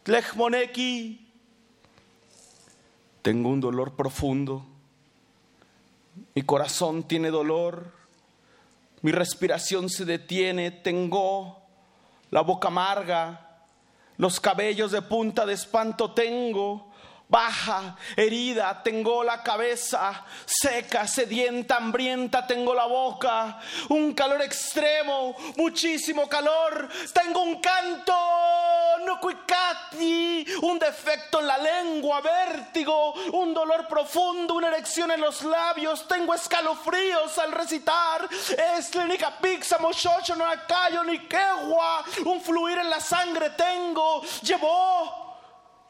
[0.03, 1.27] Tlechmoneki.
[3.21, 4.65] Tengo un dolor profundo.
[6.33, 7.91] Mi corazón tiene dolor,
[9.01, 11.61] mi respiración se detiene, tengo
[12.31, 13.50] la boca amarga,
[14.22, 16.90] los cabellos de punta de espanto tengo,
[17.32, 23.57] baja, herida, tengo la cabeza seca, sedienta, hambrienta, tengo la boca,
[23.88, 28.13] un calor extremo, muchísimo calor, tengo un canto,
[29.05, 35.41] no cuicati, un defecto en la lengua, vértigo, un dolor profundo, una erección en los
[35.43, 38.27] labios, tengo escalofríos al recitar,
[38.77, 45.30] es clínica pizza, no acayo, ni quegua, un fluir en la sangre tengo, llevó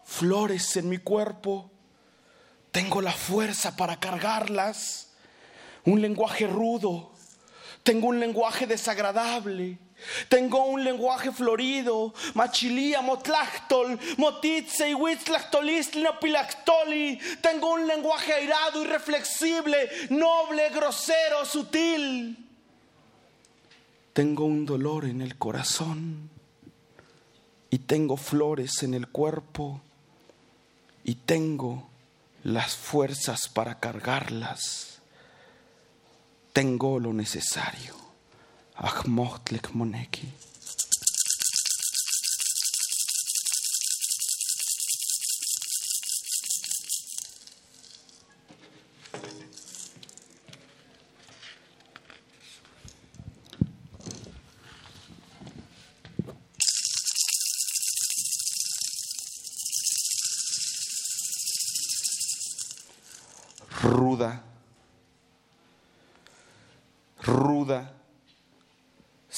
[0.06, 1.72] flores en mi cuerpo,
[2.72, 5.10] tengo la fuerza para cargarlas,
[5.86, 7.12] un lenguaje rudo,
[7.84, 9.78] tengo un lenguaje desagradable.
[10.30, 14.96] Tengo un lenguaje florido, machilía, motlachtol, motitze y.
[17.40, 22.50] Tengo un lenguaje airado, irreflexible, noble, grosero, sutil.
[24.14, 26.30] Tengo un dolor en el corazón
[27.70, 29.82] y tengo flores en el cuerpo
[31.12, 31.90] y tengo
[32.42, 35.02] las fuerzas para cargarlas.
[36.54, 37.98] Tengo lo necesario.
[39.74, 40.32] Moneki.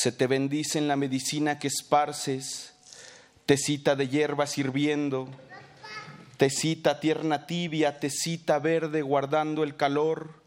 [0.03, 2.73] Se te bendice en la medicina que esparces,
[3.45, 5.29] tecita de hierbas hirviendo,
[6.35, 10.43] tecita tierna tibia, tecita verde guardando el calor,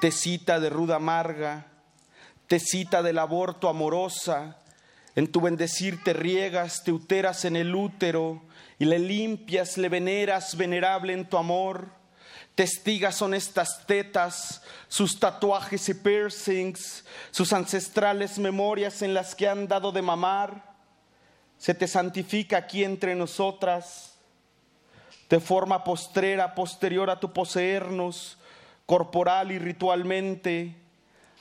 [0.00, 1.68] tecita de ruda amarga,
[2.48, 4.56] tecita del aborto amorosa.
[5.14, 8.42] En tu bendecir te riegas, te uteras en el útero
[8.80, 11.99] y le limpias, le veneras, venerable en tu amor
[12.54, 19.66] Testigas son estas tetas, sus tatuajes y piercings, sus ancestrales memorias en las que han
[19.68, 20.74] dado de mamar.
[21.58, 24.14] Se te santifica aquí entre nosotras,
[25.28, 28.36] de forma postrera, posterior a tu poseernos,
[28.84, 30.74] corporal y ritualmente,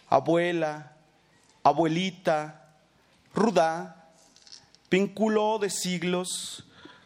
[0.07, 0.93] abuela,
[1.64, 2.76] abuelita,
[3.34, 4.10] ruda,
[4.89, 6.66] vínculo de siglos,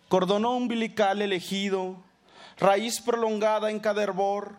[0.09, 2.03] cordón umbilical elegido,
[2.63, 4.55] raíz prolongada en cada hervor,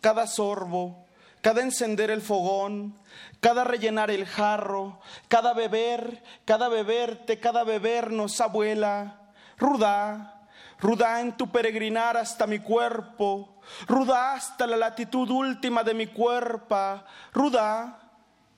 [0.00, 1.04] cada sorbo,
[1.42, 2.98] cada encender el fogón,
[3.40, 9.20] cada rellenar el jarro, cada beber, cada beberte, cada bebernos, abuela,
[9.58, 10.48] ruda,
[10.80, 17.02] ruda en tu peregrinar hasta mi cuerpo, ruda hasta la latitud última de mi cuerpo,
[17.34, 18.10] ruda,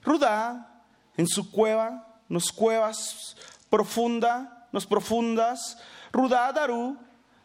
[0.04, 0.84] ruda,
[1.16, 3.36] en su cueva, nos cuevas,
[3.68, 5.76] profunda, nos profundas,
[6.12, 6.96] ruda, daru,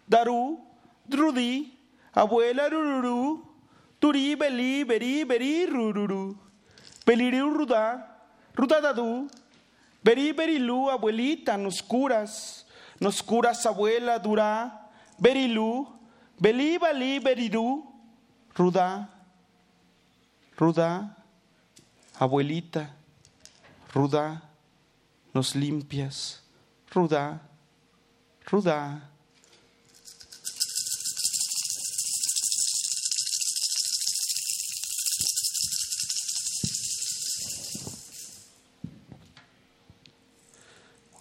[0.06, 0.71] daru,
[1.08, 1.74] Drudi,
[2.14, 3.46] abuela rururu,
[4.00, 6.38] turi beli beri beri rururu,
[7.06, 8.08] beliriu ruda,
[8.56, 9.30] rudadadu,
[10.04, 12.66] beri berilu, abuelita, nos curas,
[13.00, 14.90] nos curas, abuela dura,
[15.20, 15.88] berilu,
[16.40, 17.84] beli bali beriru,
[18.56, 19.10] ruda,
[20.58, 21.16] ruda,
[22.20, 22.90] abuelita,
[23.94, 24.42] ruda,
[25.34, 26.42] nos limpias,
[26.94, 27.40] ruda,
[28.46, 29.11] ruda.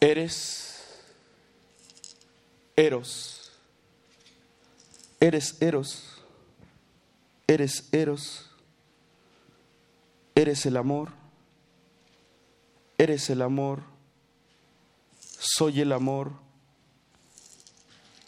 [0.01, 0.71] Eres
[2.75, 3.53] Eros.
[5.21, 6.23] Eres Eros.
[7.47, 8.51] Eres Eros.
[10.35, 11.11] Eres el amor.
[12.97, 13.83] Eres el amor.
[15.21, 16.33] Soy el amor.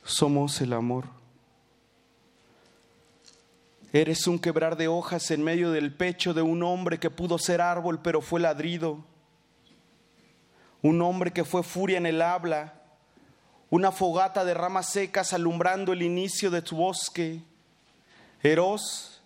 [0.04, 1.06] Somos el amor.
[3.94, 7.60] Eres un quebrar de hojas en medio del pecho de un hombre que pudo ser
[7.60, 9.04] árbol pero fue ladrido
[10.82, 12.74] un hombre que fue furia en el habla,
[13.70, 17.40] una fogata de ramas secas alumbrando el inicio de tu bosque,
[18.42, 19.22] Eros,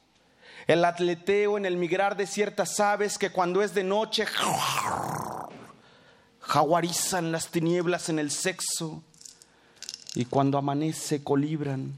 [0.66, 4.26] el atleteo en el migrar de ciertas aves que cuando es de noche
[6.40, 9.02] jaguarizan las tinieblas en el sexo
[10.14, 11.94] y cuando amanece colibran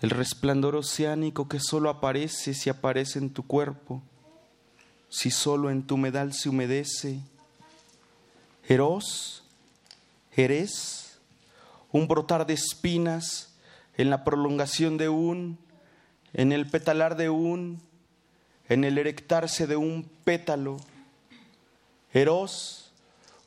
[0.00, 4.02] el resplandor oceánico que solo aparece si aparece en tu cuerpo,
[5.08, 7.20] si solo en tu medal se humedece
[8.68, 9.44] Eros,
[10.32, 11.18] Jerez,
[11.92, 13.54] un brotar de espinas
[13.96, 15.58] en la prolongación de un,
[16.32, 17.80] en el petalar de un,
[18.68, 20.78] en el erectarse de un pétalo.
[22.12, 22.92] Eros,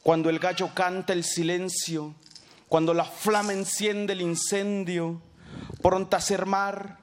[0.04, 2.16] cuando el gallo canta el silencio,
[2.70, 5.22] cuando la flama enciende el incendio,
[5.82, 6.98] pronta a ser mar,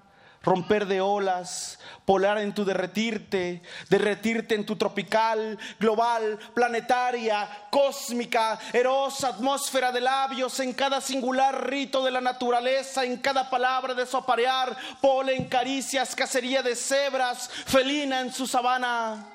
[0.47, 9.28] romper de olas, polar en tu derretirte, derretirte en tu tropical, global, planetaria, cósmica, erosa
[9.30, 14.16] atmósfera de labios en cada singular rito de la naturaleza, en cada palabra de su
[14.16, 19.26] aparear, polen, caricias, cacería de cebras, felina en su sabana.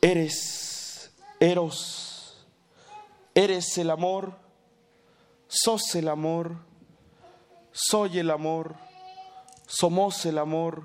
[0.00, 2.42] Eres, eros,
[3.34, 4.32] eres el amor,
[5.46, 6.56] sos el amor,
[7.70, 8.89] soy el amor
[9.70, 10.84] somos el amor,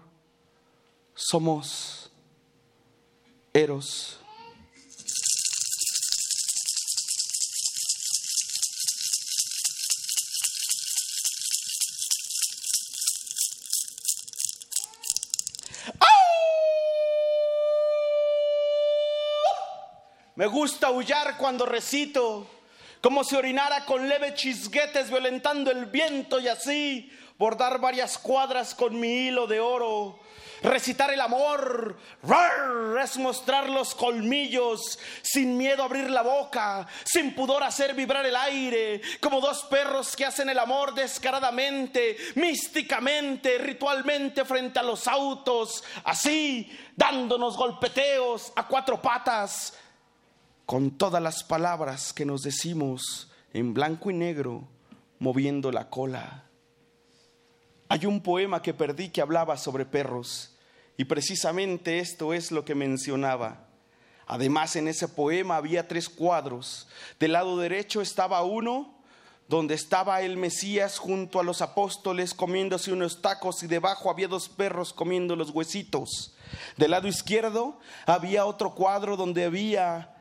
[1.15, 2.11] somos
[3.51, 4.19] Eros.
[20.35, 22.45] Me gusta aullar cuando recito,
[23.01, 28.99] como si orinara con leve chisguetes violentando el viento y así bordar varias cuadras con
[28.99, 30.19] mi hilo de oro,
[30.61, 31.97] recitar el amor,
[33.01, 39.01] es mostrar los colmillos, sin miedo abrir la boca, sin pudor hacer vibrar el aire,
[39.21, 46.69] como dos perros que hacen el amor descaradamente, místicamente, ritualmente frente a los autos, así,
[46.95, 49.77] dándonos golpeteos a cuatro patas,
[50.65, 54.67] con todas las palabras que nos decimos en blanco y negro,
[55.19, 56.44] moviendo la cola.
[57.95, 60.53] Hay un poema que perdí que hablaba sobre perros
[60.97, 63.69] y precisamente esto es lo que mencionaba.
[64.27, 66.89] Además, en ese poema había tres cuadros.
[67.21, 68.93] Del lado derecho estaba uno
[69.47, 74.49] donde estaba el Mesías junto a los apóstoles comiéndose unos tacos y debajo había dos
[74.49, 76.35] perros comiendo los huesitos.
[76.75, 80.14] Del lado izquierdo había otro cuadro donde había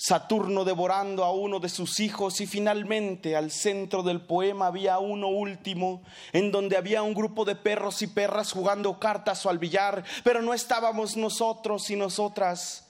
[0.00, 5.26] Saturno devorando a uno de sus hijos y finalmente al centro del poema había uno
[5.26, 10.04] último en donde había un grupo de perros y perras jugando cartas o al billar,
[10.22, 12.88] pero no estábamos nosotros y nosotras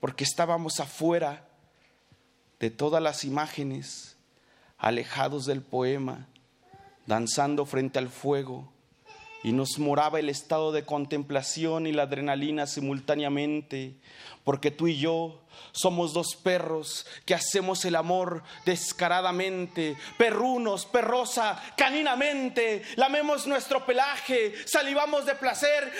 [0.00, 1.48] porque estábamos afuera
[2.58, 4.18] de todas las imágenes,
[4.76, 6.28] alejados del poema,
[7.06, 8.70] danzando frente al fuego
[9.42, 13.94] y nos moraba el estado de contemplación y la adrenalina simultáneamente,
[14.44, 15.39] porque tú y yo
[15.72, 25.26] somos dos perros que hacemos el amor descaradamente, perrunos, perrosa, caninamente, lamemos nuestro pelaje, salivamos
[25.26, 25.92] de placer.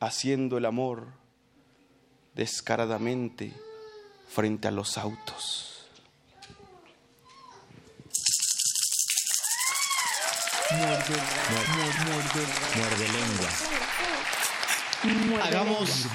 [0.00, 1.06] Haciendo el amor
[2.34, 3.52] descaradamente
[4.28, 5.76] frente a los autos.
[10.70, 11.16] Muerde,
[11.76, 12.46] muerde,
[12.76, 13.75] muerde, lengua.
[15.42, 16.06] Hagamos,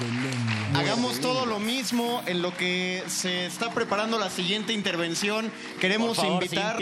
[0.74, 5.50] hagamos todo lo mismo en lo que se está preparando la siguiente intervención.
[5.80, 6.78] Queremos invitar.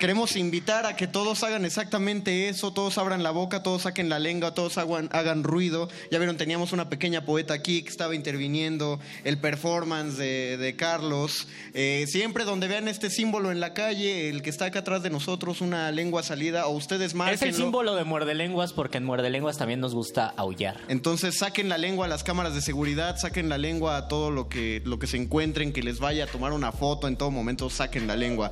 [0.00, 4.18] Queremos invitar a que todos hagan exactamente eso, todos abran la boca, todos saquen la
[4.18, 5.90] lengua, todos hagan, hagan ruido.
[6.10, 11.48] Ya vieron, teníamos una pequeña poeta aquí que estaba interviniendo, el performance de, Carlos.
[11.74, 15.10] Eh, siempre donde vean este símbolo en la calle, el que está acá atrás de
[15.10, 17.34] nosotros, una lengua salida, o ustedes más.
[17.34, 20.80] Es el símbolo de muerde lenguas porque en muerde lenguas también nos gusta aullar.
[20.88, 24.48] Entonces saquen la lengua a las cámaras de seguridad, saquen la lengua a todo lo
[24.48, 27.68] que, lo que se encuentren, que les vaya a tomar una foto en todo momento,
[27.68, 28.50] saquen la lengua.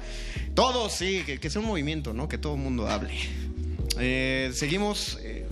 [0.55, 2.28] Todos, sí, que que, sea un movimiento, ¿no?
[2.28, 3.14] Que todo el mundo hable.
[3.99, 5.18] Eh, seguimos.
[5.22, 5.47] Eh,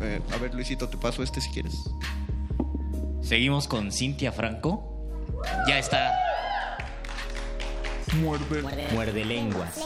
[0.00, 1.74] eh, a ver, Luisito, te paso este si quieres.
[3.22, 4.84] Seguimos con Cintia Franco.
[5.66, 6.12] Ya está.
[8.16, 8.62] Muerde.
[8.92, 9.78] Muerde, lenguas.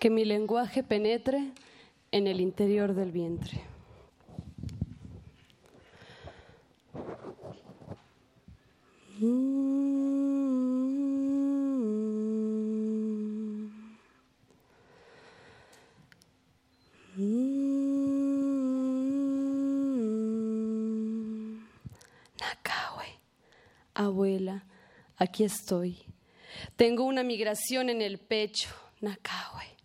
[0.00, 1.52] Que mi lenguaje penetre
[2.10, 3.60] en el interior del vientre.
[22.40, 23.04] Nakawe,
[23.92, 24.64] abuela,
[25.18, 25.98] aquí estoy.
[26.76, 28.70] Tengo una migración en el pecho,
[29.02, 29.79] Nakawe.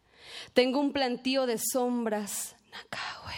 [0.56, 3.34] Tengo un plantío de sombras, Nakawe.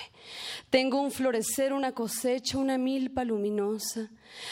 [0.69, 4.11] Tengo un florecer, una cosecha, una milpa luminosa.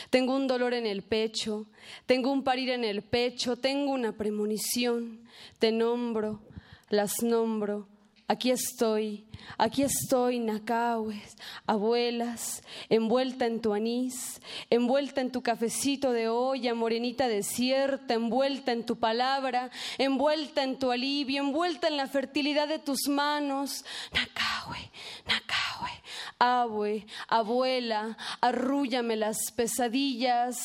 [0.10, 1.68] Tengo un dolor en el pecho.
[2.08, 3.56] Tengo un parir en el pecho.
[3.56, 5.20] Tengo una premonición.
[5.60, 6.42] Te nombro,
[6.90, 7.88] las nombro.
[8.28, 9.24] Aquí estoy,
[9.56, 17.28] aquí estoy, Nacahues, abuelas, envuelta en tu anís, envuelta en tu cafecito de olla, morenita
[17.28, 19.70] desierta, envuelta en tu palabra,
[20.00, 23.86] envuelta en tu alivio, envuelta en la fertilidad de tus manos.
[24.12, 24.90] Nacahue,
[25.28, 25.92] Nacahue,
[26.40, 30.58] abue, abuela, arrúllame las pesadillas.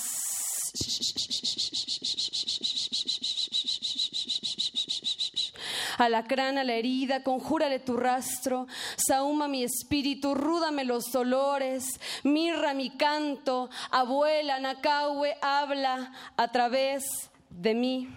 [6.00, 12.88] Alacrán a la herida, conjúrale tu rastro, sahuma mi espíritu, rúdame los dolores, mirra mi
[12.88, 18.08] canto, abuela, Nacahue, habla a través de mí,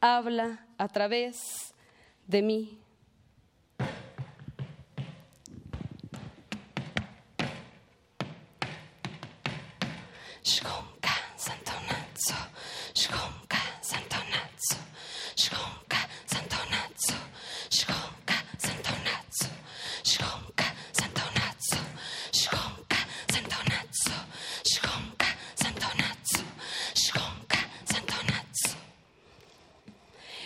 [0.00, 1.74] habla a través
[2.28, 2.81] de mí.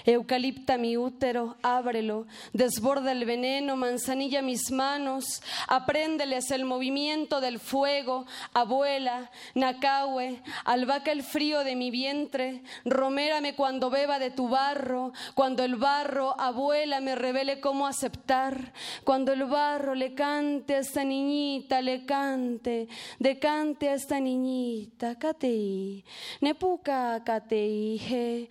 [0.07, 8.25] Eucalipta mi útero, ábrelo, desborda el veneno, manzanilla mis manos, apréndeles el movimiento del fuego,
[8.55, 15.65] abuela, Nacahue, albahaca el frío de mi vientre, romérame cuando beba de tu barro, cuando
[15.65, 21.83] el barro, abuela, me revele cómo aceptar, cuando el barro le cante a esta niñita,
[21.83, 22.87] le cante,
[23.19, 26.05] decante a esta niñita, catei,
[26.41, 28.49] nepuca catei, je,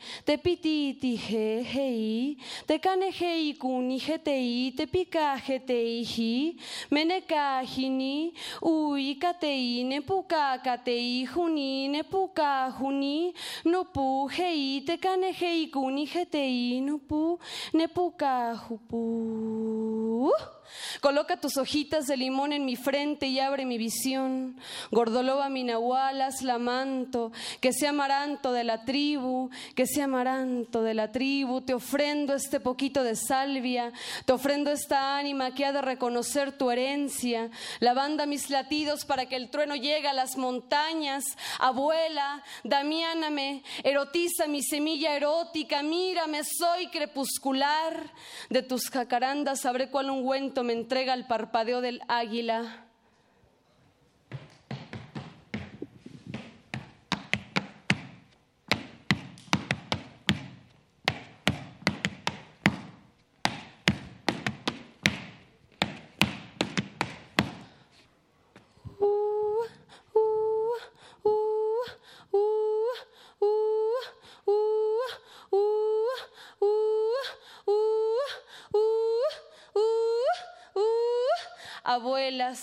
[1.72, 6.56] χεί, τε κάνε χεί κούνι χετεί, τε πικά χετεί χί,
[6.90, 8.32] με νεκάχινι,
[8.62, 13.32] ουί κατείνε που κά κατείχουνι, νε που κάχουνι,
[14.86, 17.38] τε κάνε χεί κούνι χετεί, νο που,
[17.72, 17.84] νε.
[21.02, 24.56] Coloca tus hojitas de limón en mi frente y abre mi visión.
[24.92, 30.94] Gordoloba mi nahual, la manto, que sea amaranto de la tribu, que sea amaranto de
[30.94, 31.62] la tribu.
[31.62, 33.92] Te ofrendo este poquito de salvia,
[34.26, 37.50] te ofrendo esta ánima que ha de reconocer tu herencia.
[37.80, 41.24] Lavanda mis latidos para que el trueno llegue a las montañas.
[41.60, 48.12] Abuela, damiáname, erotiza mi semilla erótica, mírame, soy crepuscular.
[48.50, 52.85] De tus jacarandas sabré cuál ungüento me entrega el parpadeo del águila.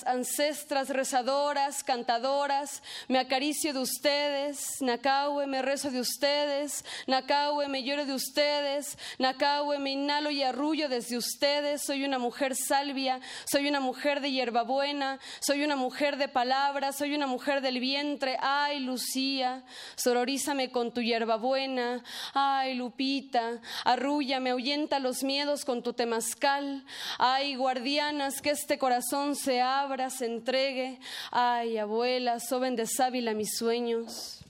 [0.07, 8.07] Ancestras, rezadoras, cantadoras, me acaricio de ustedes, Nacahue, me rezo de ustedes, Nacahue, me lloro
[8.07, 13.81] de ustedes, Nacahue, me inhalo y arrullo desde ustedes, soy una mujer salvia, soy una
[13.81, 19.65] mujer de hierbabuena, soy una mujer de palabras, soy una mujer del vientre, ay Lucía,
[19.97, 22.03] sororízame con tu hierbabuena,
[22.35, 26.85] ay Lupita, arrúllame, ahuyenta los miedos con tu temazcal,
[27.19, 30.99] ay guardianas, que este corazón se abra, se entregue.
[31.31, 34.41] Ay, abuela, soben de sábila mis sueños.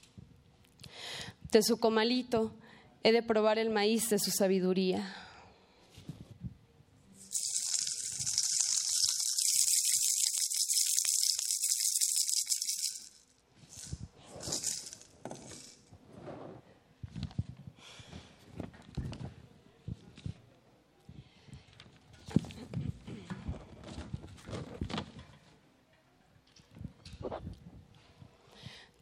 [1.51, 2.53] De su comalito
[3.03, 5.15] he de probar el maíz de su sabiduría.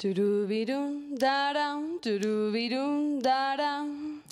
[0.00, 4.22] Turubidum daram, turubidum daram.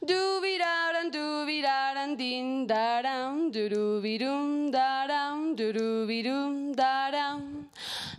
[0.00, 5.52] Dubiraran, dubiraran, din daram, durubidum daram,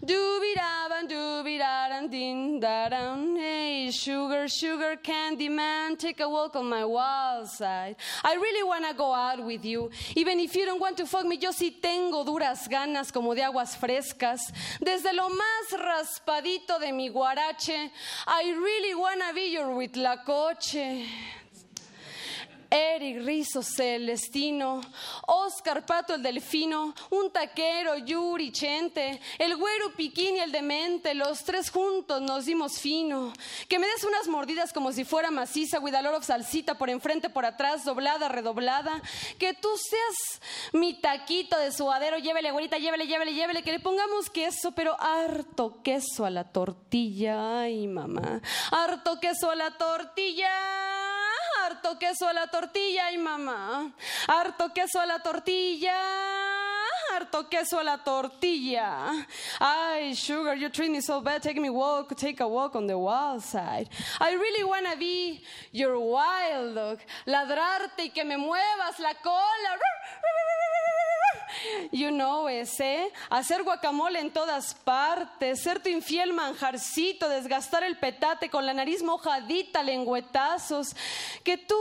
[0.07, 3.35] da-dum, doo-be-da-dum, din-da-dum.
[3.35, 7.95] Hey, sugar, sugar candy man, take a walk on my wild side.
[8.23, 9.89] I really wanna go out with you.
[10.15, 13.41] Even if you don't want to fuck me, yo sí tengo duras ganas como de
[13.41, 14.51] aguas frescas.
[14.79, 17.91] Desde lo más raspadito de mi guarache,
[18.27, 21.05] I really wanna be your huitlacoche.
[22.69, 24.81] Eric Rizo Celestino,
[25.27, 31.43] Oscar Pato el Delfino, un taquero, Yuri Chente, el güero Piquín y el demente, los
[31.43, 33.33] tres juntos nos dimos fino.
[33.67, 37.85] Que me des unas mordidas como si fuera maciza, of salsita por enfrente, por atrás,
[37.85, 39.01] doblada, redoblada.
[39.39, 40.41] Que tú seas
[40.73, 45.81] mi taquito de suadero, llévele, güerita, llévele, llévele, llévele, que le pongamos queso, pero harto
[45.83, 47.61] queso a la tortilla.
[47.61, 48.41] Ay, mamá,
[48.71, 51.16] harto queso a la tortilla
[51.67, 53.91] harto queso a la tortilla, ay mamá,
[54.25, 55.95] harto queso a la tortilla,
[57.11, 59.11] harto queso a la tortilla.
[59.59, 62.97] Ay, sugar, you treat me so bad, take me walk, take a walk on the
[62.97, 63.89] wild side.
[64.21, 65.43] I really wanna be
[65.73, 69.77] your wild dog, ladrarte y que me muevas la cola.
[71.91, 78.49] You know ese, hacer guacamole en todas partes, ser tu infiel manjarcito, desgastar el petate
[78.49, 80.95] con la nariz mojadita, lengüetazos,
[81.43, 81.75] que tú,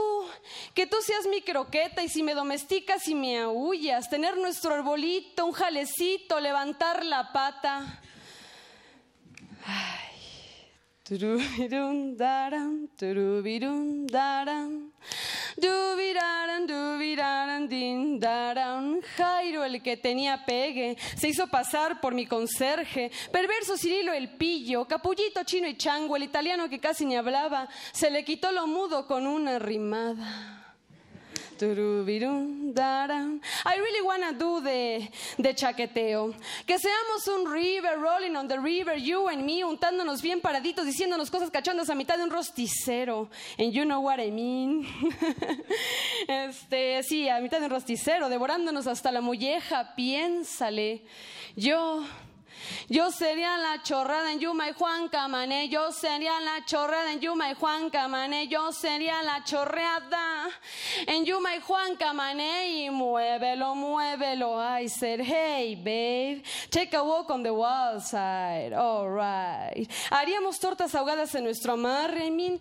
[0.73, 5.45] que tú seas mi croqueta y si me domesticas y me aullas, tener nuestro arbolito,
[5.45, 8.01] un jalecito, levantar la pata.
[9.65, 10.06] Ay.
[17.69, 18.19] Din.
[19.15, 23.09] Jairo, el que tenía pegue, se hizo pasar por mi conserje.
[23.31, 28.11] Perverso Cirilo el pillo, capullito chino y chango, el italiano que casi ni hablaba, se
[28.11, 30.56] le quitó lo mudo con una rimada.
[33.65, 36.33] I really wanna do the, the chaqueteo.
[36.65, 41.29] Que seamos un river, rolling on the river, you and me, untándonos bien paraditos, diciéndonos
[41.31, 43.29] cosas cachondas a mitad de un rosticero.
[43.57, 44.85] And you know what I mean.
[46.27, 51.03] este, sí, a mitad de un rosticero, devorándonos hasta la molleja, piénsale.
[51.55, 52.03] Yo.
[52.89, 57.51] Yo sería la chorrada en Yuma y Juan Camané, yo sería la chorrada en Yuma
[57.51, 60.49] y Juan Camané, yo sería la chorreada
[61.05, 62.85] en Yuma y Juan Camané.
[62.85, 69.89] Y muévelo, muévelo, I said, hey babe, take a walk on the wild side, alright.
[70.09, 72.59] Haríamos tortas ahogadas en nuestro amarre, I mean,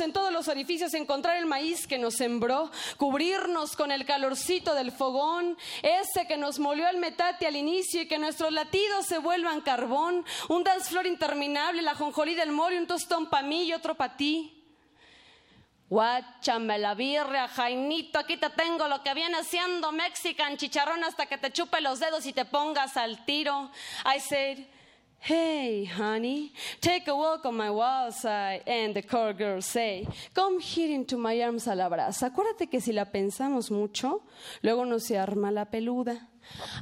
[0.00, 4.92] en todos los orificios, encontrar el maíz que nos sembró, cubrirnos con el calorcito del
[4.92, 9.60] fogón, ese que nos molió el metate al inicio y que nuestros latidos se vuelvan
[9.60, 13.94] carbón, un dance floor interminable, la jonjolí del mole, un tostón pa' mí y otro
[13.94, 14.64] pa' ti.
[15.88, 16.96] Guáchame la
[17.48, 22.00] Jainito, aquí te tengo lo que viene siendo Mexican chicharrón hasta que te chupe los
[22.00, 23.70] dedos y te pongas al tiro.
[24.04, 24.66] I said,
[25.20, 28.62] Hey, honey, take a walk on my wild side.
[28.66, 32.26] And the core girl say, Come here into my arms a la brasa.
[32.26, 34.22] Acuérdate que si la pensamos mucho,
[34.62, 36.28] luego no se arma la peluda.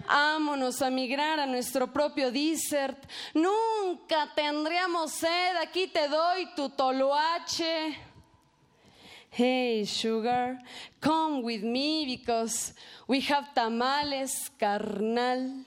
[0.08, 2.98] Ámonos a migrar a nuestro propio desert.
[3.34, 5.56] Nunca tendríamos sed.
[5.62, 7.98] Aquí te doy tu toloache.
[9.34, 10.58] Hey, sugar,
[11.00, 12.74] come with me because
[13.08, 15.64] we have tamales, carnal.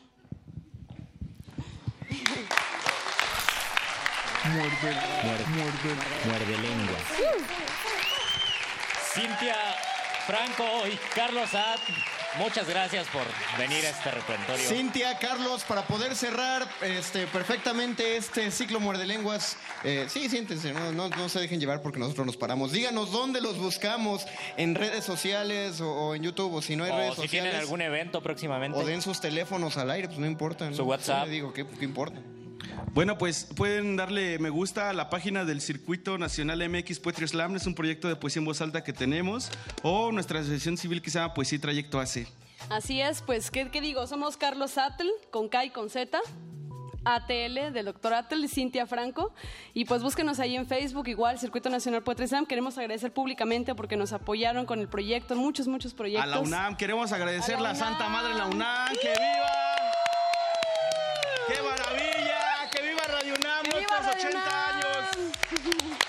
[4.45, 4.91] Muerde,
[5.55, 5.91] muerde,
[6.25, 6.97] muerde lengua.
[9.13, 9.55] Cintia
[10.27, 11.79] Franco y Carlos Ad,
[12.37, 13.23] muchas gracias por
[13.57, 14.67] venir a este repertorio.
[14.67, 20.91] Cintia, Carlos, para poder cerrar este, perfectamente este ciclo muerde lenguas, eh, sí, siéntense, no,
[20.91, 22.71] no, no se dejen llevar porque nosotros nos paramos.
[22.71, 24.25] Díganos dónde los buscamos,
[24.57, 27.29] en redes sociales o, o en YouTube, o si no hay o redes si sociales.
[27.51, 28.77] tienen algún evento próximamente.
[28.77, 30.69] O den sus teléfonos al aire, pues no importa.
[30.69, 30.75] ¿no?
[30.75, 31.19] Su WhatsApp.
[31.21, 32.19] Yo le digo, ¿qué, qué importa?
[32.93, 37.55] Bueno, pues pueden darle me gusta a la página del Circuito Nacional MX Poetry Slam,
[37.55, 39.51] es un proyecto de poesía en voz alta que tenemos,
[39.83, 42.27] o nuestra asociación civil que se llama Poesía y Trayecto AC.
[42.69, 44.07] Así es, pues, ¿qué, qué digo?
[44.07, 46.17] Somos Carlos Atl, con K y con Z.
[47.07, 49.33] ATL del doctor Atl y Cintia Franco.
[49.73, 52.45] Y pues búsquenos ahí en Facebook, igual, Circuito Nacional Poetry Slam.
[52.47, 56.31] Queremos agradecer públicamente porque nos apoyaron con el proyecto, muchos, muchos A proyectos.
[56.31, 59.65] la UNAM, queremos agradecer A la la, Santa Madre la UNAM, que viva.
[63.99, 65.95] UNAM, ¡Que viva nuestros Radio 80 años!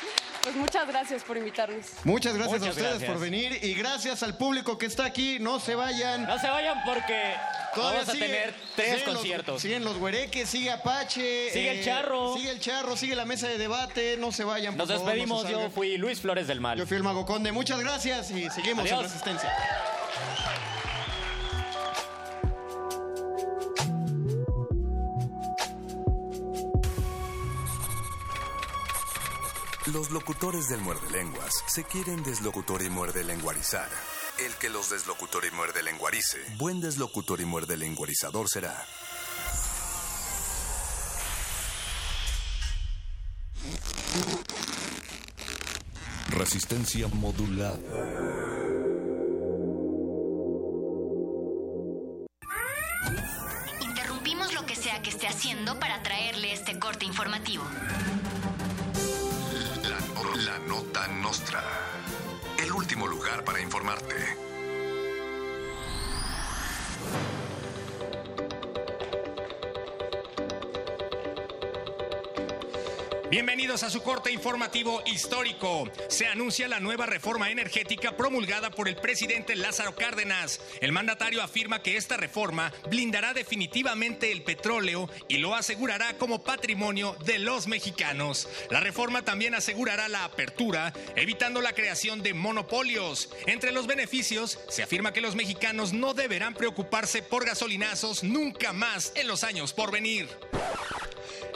[0.47, 1.87] Pues muchas gracias por invitarnos.
[2.05, 3.11] Muchas gracias Muchas a ustedes gracias.
[3.11, 5.39] por venir y gracias al público que está aquí.
[5.41, 6.25] No se vayan.
[6.25, 7.35] No se vayan porque
[7.75, 9.61] Todavía vamos a sigue- tener tres siguen los- conciertos.
[9.63, 11.51] siguen los güereques, sigue Apache.
[11.53, 12.37] Sigue el charro.
[12.37, 14.17] Sigue el charro, sigue la mesa de debate.
[14.19, 14.77] No se vayan.
[14.77, 16.79] Nos por favor, no se despedimos, yo fui Luis Flores del Mal.
[16.79, 17.51] Yo fui el Mago Conde.
[17.51, 19.03] Muchas gracias y seguimos en.
[19.03, 19.53] Resistencia.
[29.93, 33.89] Los locutores del muerde lenguas se quieren deslocutor y muerde lenguarizar.
[34.45, 38.85] El que los deslocutor y muerde lenguarice, buen deslocutor y muerde lenguarizador será.
[46.31, 47.79] Resistencia modulada.
[53.83, 57.63] Interrumpimos lo que sea que esté haciendo para traerle este corte informativo.
[60.47, 61.63] La, no- la nota nostra.
[62.59, 64.15] El último lugar para informarte.
[73.37, 75.91] Bienvenidos a su corte informativo histórico.
[76.09, 80.59] Se anuncia la nueva reforma energética promulgada por el presidente Lázaro Cárdenas.
[80.81, 87.15] El mandatario afirma que esta reforma blindará definitivamente el petróleo y lo asegurará como patrimonio
[87.27, 88.49] de los mexicanos.
[88.71, 93.29] La reforma también asegurará la apertura, evitando la creación de monopolios.
[93.45, 99.13] Entre los beneficios, se afirma que los mexicanos no deberán preocuparse por gasolinazos nunca más
[99.15, 100.27] en los años por venir.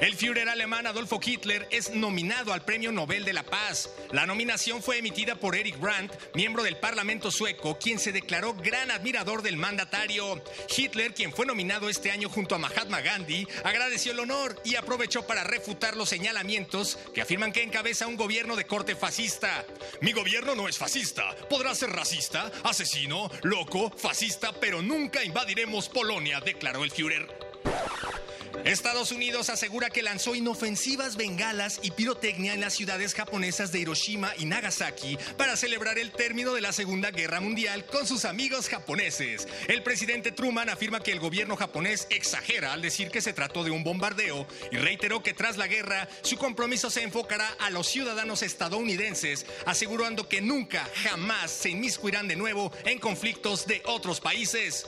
[0.01, 3.91] El Führer alemán Adolfo Hitler es nominado al Premio Nobel de la Paz.
[4.13, 8.91] La nominación fue emitida por Eric Brandt, miembro del Parlamento sueco, quien se declaró gran
[8.91, 10.43] admirador del mandatario.
[10.75, 15.27] Hitler, quien fue nominado este año junto a Mahatma Gandhi, agradeció el honor y aprovechó
[15.27, 19.67] para refutar los señalamientos que afirman que encabeza un gobierno de corte fascista.
[20.01, 21.37] Mi gobierno no es fascista.
[21.51, 27.51] Podrá ser racista, asesino, loco, fascista, pero nunca invadiremos Polonia, declaró el Führer.
[28.65, 34.33] Estados Unidos asegura que lanzó inofensivas bengalas y pirotecnia en las ciudades japonesas de Hiroshima
[34.39, 39.49] y Nagasaki para celebrar el término de la Segunda Guerra Mundial con sus amigos japoneses.
[39.69, 43.71] El presidente Truman afirma que el gobierno japonés exagera al decir que se trató de
[43.71, 48.43] un bombardeo y reiteró que tras la guerra su compromiso se enfocará a los ciudadanos
[48.43, 54.87] estadounidenses, asegurando que nunca, jamás se inmiscuirán de nuevo en conflictos de otros países.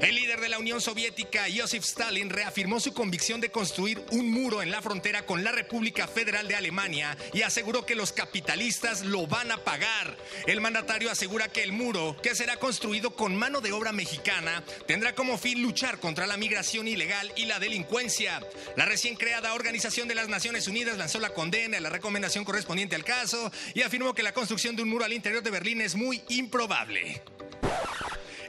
[0.00, 4.62] El líder de la Unión Soviética, Joseph Stalin, reafirmó su convicción de construir un muro
[4.62, 9.26] en la frontera con la República Federal de Alemania y aseguró que los capitalistas lo
[9.26, 10.16] van a pagar.
[10.46, 15.14] El mandatario asegura que el muro, que será construido con mano de obra mexicana, tendrá
[15.14, 18.40] como fin luchar contra la migración ilegal y la delincuencia.
[18.76, 22.96] La recién creada Organización de las Naciones Unidas lanzó la condena y la recomendación correspondiente
[22.96, 25.94] al caso y afirmó que la construcción de un muro al interior de Berlín es
[25.94, 27.22] muy improbable.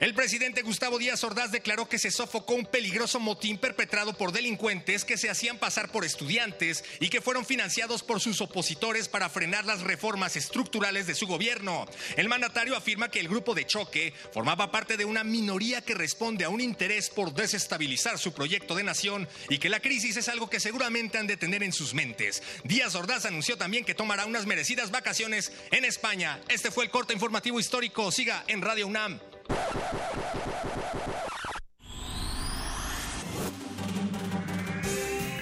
[0.01, 5.05] El presidente Gustavo Díaz Ordaz declaró que se sofocó un peligroso motín perpetrado por delincuentes
[5.05, 9.63] que se hacían pasar por estudiantes y que fueron financiados por sus opositores para frenar
[9.65, 11.85] las reformas estructurales de su gobierno.
[12.17, 16.45] El mandatario afirma que el grupo de choque formaba parte de una minoría que responde
[16.45, 20.49] a un interés por desestabilizar su proyecto de nación y que la crisis es algo
[20.49, 22.41] que seguramente han de tener en sus mentes.
[22.63, 26.41] Díaz Ordaz anunció también que tomará unas merecidas vacaciones en España.
[26.47, 28.11] Este fue el corte informativo histórico.
[28.11, 29.19] Siga en Radio UNAM.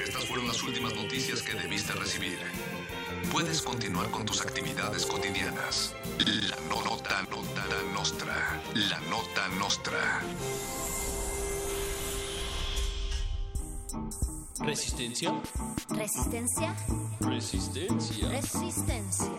[0.04, 2.38] Estas fueron las últimas noticias que debiste recibir.
[3.32, 5.94] Puedes continuar con tus actividades cotidianas.
[6.26, 8.62] La no- nota, nota nostra.
[8.74, 10.22] La nota nostra.
[14.62, 15.34] Resistencia.
[15.90, 16.76] Resistencia.
[17.22, 18.30] Resistencia.
[18.30, 19.32] Resistencia.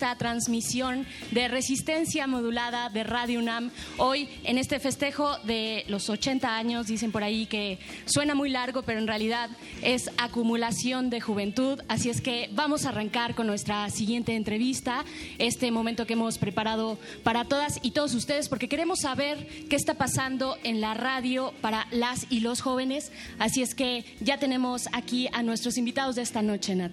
[0.00, 3.70] Esta transmisión de resistencia modulada de Radio UNAM.
[3.98, 8.80] Hoy en este festejo de los 80 años, dicen por ahí que suena muy largo,
[8.80, 9.50] pero en realidad
[9.82, 11.82] es acumulación de juventud.
[11.86, 15.04] Así es que vamos a arrancar con nuestra siguiente entrevista,
[15.36, 19.98] este momento que hemos preparado para todas y todos ustedes, porque queremos saber qué está
[19.98, 23.12] pasando en la radio para las y los jóvenes.
[23.38, 26.92] Así es que ya tenemos aquí a nuestros invitados de esta noche, Nat.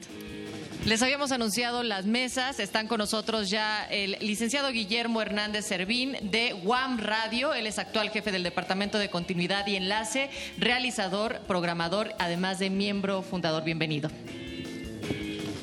[0.87, 2.61] Les habíamos anunciado las mesas.
[2.61, 7.53] Están con nosotros ya el licenciado Guillermo Hernández Servín de WAM Radio.
[7.53, 13.21] Él es actual jefe del Departamento de Continuidad y Enlace, realizador, programador, además de miembro
[13.21, 13.65] fundador.
[13.65, 14.09] Bienvenido.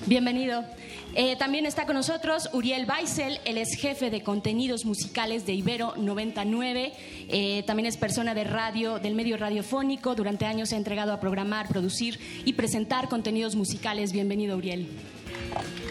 [0.05, 0.63] Bienvenido.
[1.17, 5.95] Eh, también está con nosotros Uriel Baisel, él es jefe de contenidos musicales de Ibero
[5.97, 6.93] 99,
[7.29, 11.21] eh, también es persona de radio, del medio radiofónico, durante años se ha entregado a
[11.21, 14.13] programar, producir y presentar contenidos musicales.
[14.13, 14.89] Bienvenido, Uriel.
[15.35, 15.84] Thank you.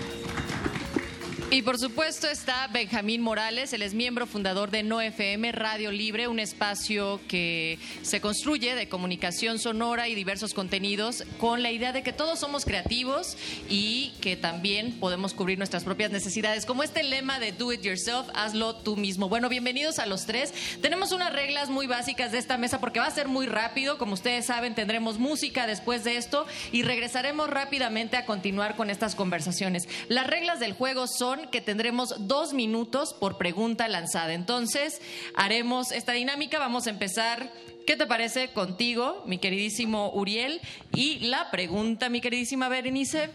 [1.54, 6.28] Y por supuesto está Benjamín Morales, él es miembro fundador de No FM Radio Libre,
[6.28, 12.02] un espacio que se construye de comunicación sonora y diversos contenidos con la idea de
[12.02, 13.38] que todos somos creativos
[13.70, 18.30] y que también podemos cubrir nuestras propias necesidades, como este lema de Do It Yourself,
[18.34, 19.30] hazlo tú mismo.
[19.30, 20.52] Bueno, bienvenidos a los tres.
[20.82, 24.16] Tenemos unas reglas muy básicas de esta mesa porque va a ser muy rápido, como
[24.16, 29.88] ustedes saben, tendremos música después de esto y regresaremos rápidamente a continuar con estas conversaciones.
[30.08, 34.34] Las reglas del juego son que tendremos dos minutos por pregunta lanzada.
[34.34, 35.02] Entonces,
[35.36, 36.60] haremos esta dinámica.
[36.60, 37.52] Vamos a empezar.
[37.86, 40.62] ¿Qué te parece contigo, mi queridísimo Uriel?
[40.94, 43.30] Y la pregunta, mi queridísima Berenice.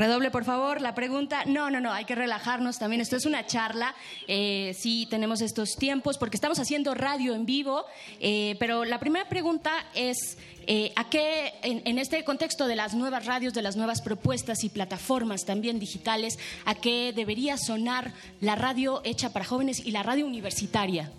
[0.00, 1.44] Redoble, por favor, la pregunta.
[1.44, 3.02] No, no, no, hay que relajarnos también.
[3.02, 3.94] Esto es una charla.
[4.26, 7.84] Eh, sí, tenemos estos tiempos porque estamos haciendo radio en vivo.
[8.18, 12.94] Eh, pero la primera pregunta es, eh, ¿a qué, en, en este contexto de las
[12.94, 18.54] nuevas radios, de las nuevas propuestas y plataformas también digitales, a qué debería sonar la
[18.54, 21.12] radio hecha para jóvenes y la radio universitaria?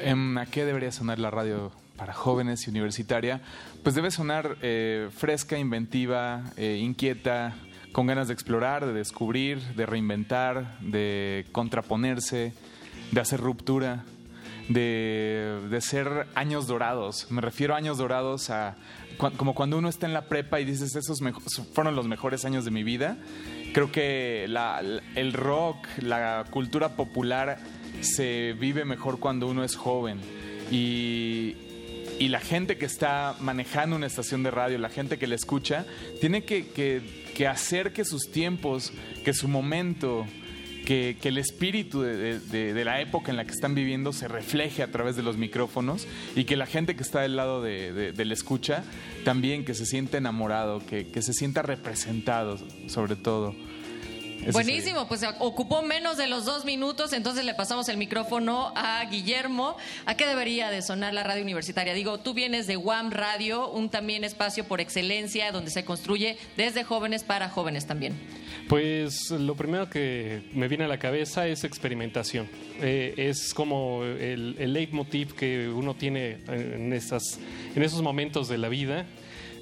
[0.00, 1.70] Em, ¿A qué debería sonar la radio
[2.02, 3.40] para jóvenes y universitaria?
[3.84, 7.54] Pues debe sonar eh, fresca, inventiva, eh, inquieta,
[7.92, 12.54] con ganas de explorar, de descubrir, de reinventar, de contraponerse,
[13.12, 14.02] de hacer ruptura,
[14.68, 17.28] de, de ser años dorados.
[17.30, 18.74] Me refiero a años dorados a
[19.16, 21.20] cu- como cuando uno está en la prepa y dices, esos
[21.72, 23.16] fueron los mejores años de mi vida.
[23.74, 24.82] Creo que la-
[25.14, 27.58] el rock, la cultura popular
[28.00, 30.18] se vive mejor cuando uno es joven.
[30.74, 31.54] Y,
[32.22, 35.84] y la gente que está manejando una estación de radio, la gente que la escucha,
[36.20, 37.00] tiene que, que-
[37.34, 38.92] que hacer que sus tiempos,
[39.24, 40.26] que su momento,
[40.86, 44.82] que, que el espíritu de, de- la época en la que están viviendo se refleje
[44.82, 46.06] a través de los micrófonos
[46.36, 48.84] y que la gente que está del lado de la escucha
[49.24, 52.58] también que se sienta enamorado, que, que se sienta representado
[52.88, 53.54] sobre todo.
[54.42, 59.04] Eso Buenísimo, pues ocupó menos de los dos minutos, entonces le pasamos el micrófono a
[59.04, 59.76] Guillermo.
[60.04, 61.94] ¿A qué debería de sonar la radio universitaria?
[61.94, 66.82] Digo, tú vienes de WAM Radio, un también espacio por excelencia donde se construye desde
[66.82, 68.14] jóvenes para jóvenes también.
[68.68, 72.48] Pues lo primero que me viene a la cabeza es experimentación.
[72.80, 77.38] Eh, es como el, el leitmotiv que uno tiene en, esas,
[77.76, 79.06] en esos momentos de la vida.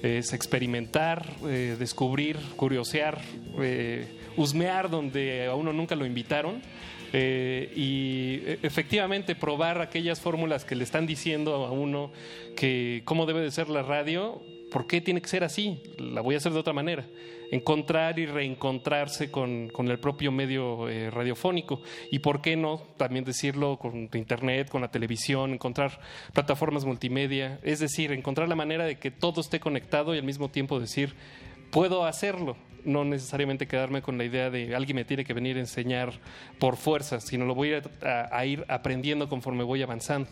[0.03, 3.21] Es experimentar, eh, descubrir, curiosear,
[3.61, 4.07] eh,
[4.37, 6.63] husmear donde a uno nunca lo invitaron.
[7.13, 12.13] eh, y e- efectivamente probar aquellas fórmulas que le están diciendo a uno
[12.57, 16.37] que cómo debe de ser la radio, por qué tiene que ser así, la voy
[16.37, 17.05] a hacer de otra manera
[17.51, 21.83] encontrar y reencontrarse con, con el propio medio eh, radiofónico.
[22.11, 26.01] Y por qué no también decirlo con internet, con la televisión, encontrar
[26.33, 27.59] plataformas multimedia.
[27.63, 31.15] Es decir, encontrar la manera de que todo esté conectado y al mismo tiempo decir,
[31.71, 32.57] puedo hacerlo.
[32.85, 36.13] No necesariamente quedarme con la idea de alguien me tiene que venir a enseñar
[36.59, 40.29] por fuerza, sino lo voy a, a- ir aprendiendo conforme voy avanzando.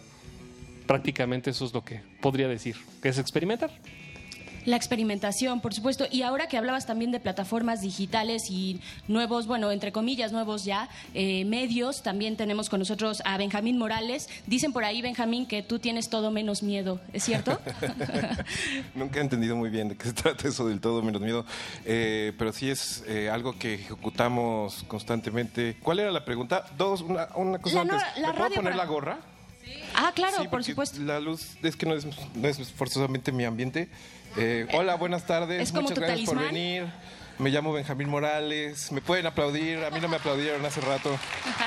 [0.86, 3.70] Prácticamente eso es lo que podría decir, que es experimentar.
[4.66, 6.06] La experimentación, por supuesto.
[6.11, 10.88] Y ahora que hablabas también de plataformas digitales y nuevos, bueno, entre comillas, nuevos ya,
[11.14, 14.28] eh, medios, también tenemos con nosotros a Benjamín Morales.
[14.46, 17.00] Dicen por ahí, Benjamín, que tú tienes todo menos miedo.
[17.12, 17.59] ¿Es cierto?
[18.94, 21.44] Nunca he entendido muy bien de qué se trata eso del todo menos miedo,
[21.84, 25.76] eh, pero sí es eh, algo que ejecutamos constantemente.
[25.82, 26.64] ¿Cuál era la pregunta?
[26.76, 28.22] Dos, una, una cosa La no- antes.
[28.22, 29.18] la ¿Me puedo poner para- la gorra?
[29.94, 31.00] ah, claro, Sí, por supuesto.
[31.02, 33.88] La luz es que no es, no es forzosamente mi ambiente.
[34.37, 35.62] Eh, hola, buenas tardes.
[35.62, 36.87] es como Muchas tu gracias por venir.
[37.39, 38.91] Me llamo Benjamín Morales.
[38.91, 39.84] Me pueden aplaudir.
[39.84, 41.16] A mí no me aplaudieron hace rato.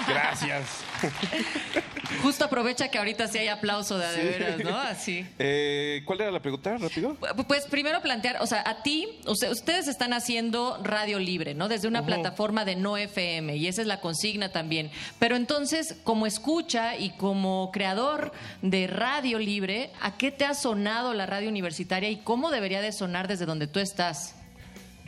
[0.06, 0.84] Gracias.
[2.22, 4.22] Justo aprovecha que ahorita sí hay aplauso de, Sí.
[4.22, 4.78] veras, ¿no?
[4.78, 5.26] Así.
[5.40, 6.78] Eh, ¿Cuál era la pregunta?
[6.78, 7.16] ¿Rápido?
[7.48, 11.70] Pues primero plantear, o sea, a ti, o sea, ustedes están haciendo radio libre, ¿no?
[11.70, 14.92] Desde una plataforma de no FM, y esa es la consigna también.
[15.20, 21.14] Pero entonces, como escucha y como creador de radio libre, ¿a qué te ha sonado
[21.14, 24.36] la radio universitaria y cómo debería de sonar desde donde tú estás?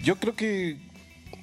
[0.03, 0.79] Yo creo que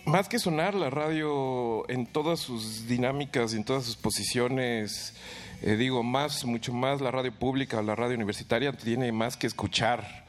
[0.05, 5.15] más que sonar la radio en todas sus dinámicas y en todas sus posiciones,
[5.63, 10.27] eh, digo, más, mucho más la radio pública, la radio universitaria tiene más que escuchar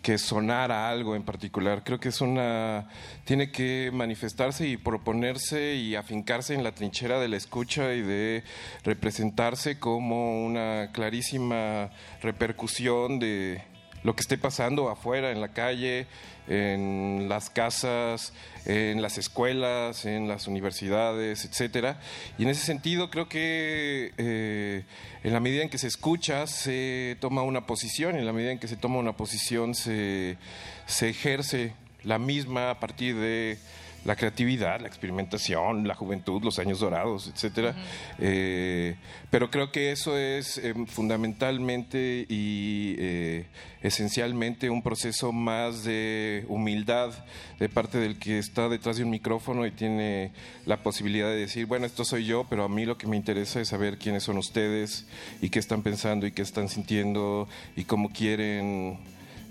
[0.00, 1.82] que sonar a algo en particular.
[1.82, 2.88] Creo que es una
[3.24, 8.44] tiene que manifestarse y proponerse y afincarse en la trinchera de la escucha y de
[8.84, 11.90] representarse como una clarísima
[12.22, 13.71] repercusión de
[14.02, 16.06] lo que esté pasando afuera, en la calle,
[16.48, 18.32] en las casas,
[18.64, 22.00] en las escuelas, en las universidades, etcétera.
[22.38, 24.84] Y en ese sentido creo que eh,
[25.22, 28.58] en la medida en que se escucha se toma una posición, en la medida en
[28.58, 30.36] que se toma una posición se,
[30.86, 33.58] se ejerce la misma a partir de
[34.04, 37.74] la creatividad, la experimentación, la juventud, los años dorados, etcétera.
[38.18, 38.96] Eh,
[39.30, 43.46] pero creo que eso es eh, fundamentalmente y eh,
[43.82, 47.12] esencialmente un proceso más de humildad
[47.58, 50.32] de parte del que está detrás de un micrófono y tiene
[50.66, 53.60] la posibilidad de decir, bueno, esto soy yo, pero a mí lo que me interesa
[53.60, 55.06] es saber quiénes son ustedes
[55.40, 58.98] y qué están pensando y qué están sintiendo y cómo quieren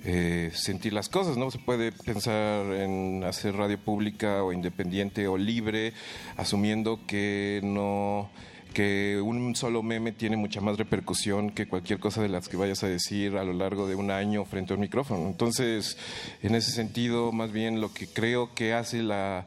[0.03, 1.51] eh, sentir las cosas, ¿no?
[1.51, 5.93] Se puede pensar en hacer radio pública o independiente o libre,
[6.37, 8.29] asumiendo que no
[8.73, 12.83] que un solo meme tiene mucha más repercusión que cualquier cosa de las que vayas
[12.83, 15.27] a decir a lo largo de un año frente a un micrófono.
[15.27, 15.97] Entonces,
[16.41, 19.45] en ese sentido, más bien lo que creo que hace la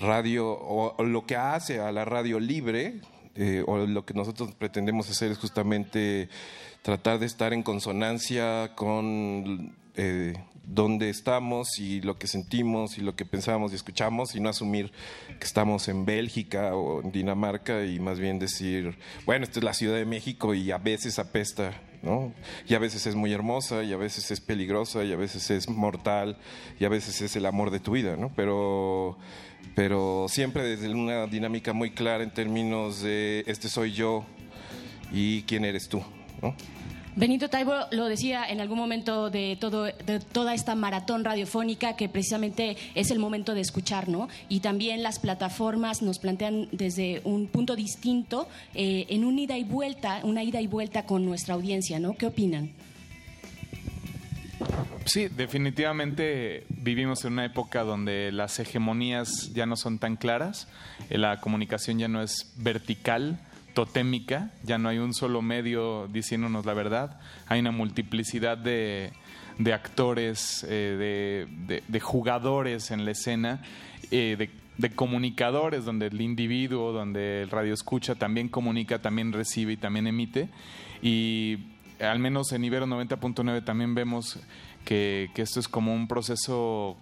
[0.00, 3.00] radio o, lo que hace a la radio libre
[3.34, 6.28] eh, o lo que nosotros pretendemos hacer es justamente
[6.82, 10.34] tratar de estar en consonancia con eh,
[10.64, 14.92] dónde estamos y lo que sentimos y lo que pensamos y escuchamos y no asumir
[15.38, 18.96] que estamos en Bélgica o en Dinamarca y más bien decir,
[19.26, 21.72] bueno, esta es la Ciudad de México y a veces apesta,
[22.02, 22.32] ¿no?
[22.66, 25.68] Y a veces es muy hermosa y a veces es peligrosa y a veces es
[25.68, 26.38] mortal
[26.78, 28.32] y a veces es el amor de tu vida, ¿no?
[28.34, 29.18] Pero
[29.74, 34.24] pero siempre desde una dinámica muy clara en términos de este soy yo
[35.12, 36.02] y quién eres tú.
[37.14, 42.08] Benito Taibo lo decía en algún momento de, todo, de toda esta maratón radiofónica que
[42.08, 44.28] precisamente es el momento de escuchar, ¿no?
[44.48, 49.64] Y también las plataformas nos plantean desde un punto distinto, eh, en una ida y
[49.64, 52.14] vuelta, una ida y vuelta con nuestra audiencia, ¿no?
[52.14, 52.70] ¿Qué opinan?
[55.04, 60.66] Sí, definitivamente vivimos en una época donde las hegemonías ya no son tan claras,
[61.10, 63.38] eh, la comunicación ya no es vertical,
[63.74, 69.12] totémica, ya no hay un solo medio diciéndonos la verdad, hay una multiplicidad de,
[69.58, 71.46] de actores, eh,
[71.88, 73.62] de, jugadores en la escena,
[74.10, 74.36] eh,
[74.78, 80.06] de, comunicadores, donde el individuo, donde el radio escucha, también comunica, también recibe y también
[80.06, 80.48] emite.
[81.02, 81.58] Y
[82.00, 84.40] al menos en Ibero 90.9 también vemos
[84.84, 86.96] que esto es como un proceso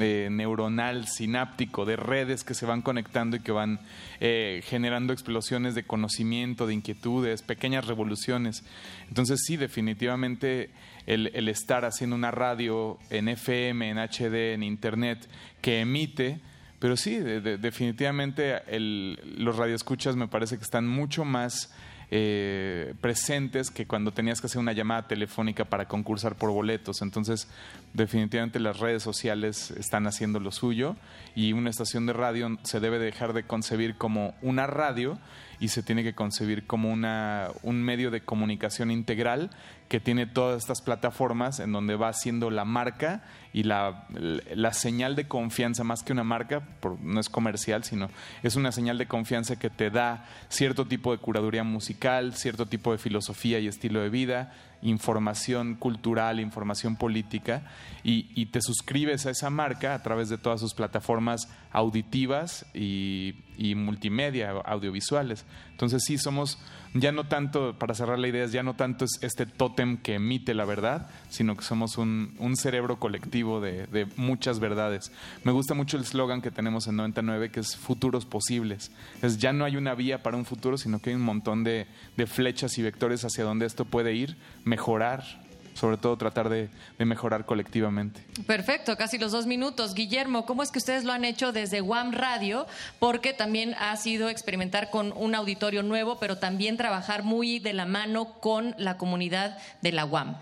[0.00, 3.80] neuronal, sináptico, de redes que se van conectando y que van
[4.20, 8.64] eh, generando explosiones de conocimiento, de inquietudes, pequeñas revoluciones.
[9.08, 10.70] Entonces sí, definitivamente
[11.06, 15.28] el, el estar haciendo una radio en FM, en HD, en Internet,
[15.60, 16.40] que emite,
[16.80, 21.74] pero sí, definitivamente el, los radioescuchas me parece que están mucho más
[22.10, 27.02] eh, presentes que cuando tenías que hacer una llamada telefónica para concursar por boletos.
[27.02, 27.48] Entonces,
[27.94, 30.96] definitivamente las redes sociales están haciendo lo suyo
[31.34, 35.18] y una estación de radio se debe dejar de concebir como una radio
[35.60, 39.50] y se tiene que concebir como una, un medio de comunicación integral
[39.88, 43.22] que tiene todas estas plataformas en donde va siendo la marca
[43.52, 46.62] y la, la señal de confianza, más que una marca,
[47.02, 48.08] no es comercial, sino
[48.42, 52.92] es una señal de confianza que te da cierto tipo de curaduría musical, cierto tipo
[52.92, 57.62] de filosofía y estilo de vida, información cultural, información política,
[58.02, 63.34] y, te suscribes a esa marca a través de todas sus plataformas auditivas y,
[63.76, 65.44] multimedia, audiovisuales.
[65.72, 66.58] Entonces sí, somos
[66.94, 70.54] ya no tanto, para cerrar la idea, ya no tanto es este tótem que emite
[70.54, 75.12] la verdad, sino que somos un, cerebro colectivo de, muchas verdades.
[75.44, 78.90] Me gusta mucho el slogan que tenemos en 99, que es futuros posibles.
[79.22, 81.86] Es ya no hay una vía para un futuro, sino que hay un montón de,
[82.16, 85.24] de flechas y vectores hacia donde esto puede ir, mejorar,
[85.74, 86.68] sobre todo tratar de,
[86.98, 88.22] mejorar colectivamente.
[88.46, 89.94] Perfecto, casi los dos minutos.
[89.94, 92.66] Guillermo, ¿cómo es que ustedes lo han hecho desde WAM Radio?
[92.98, 97.86] Porque también ha sido experimentar con un auditorio nuevo, pero también trabajar muy de la
[97.86, 100.36] mano con la comunidad de la WAM.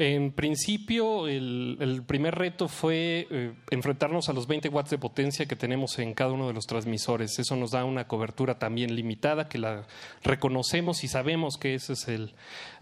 [0.00, 5.56] En principio, el, primer reto fue eh, enfrentarnos a los 20 watts de potencia que
[5.56, 7.38] tenemos en cada uno de los transmisores.
[7.38, 9.86] Eso nos da una cobertura también limitada, que la
[10.22, 12.32] reconocemos y sabemos que esa es el,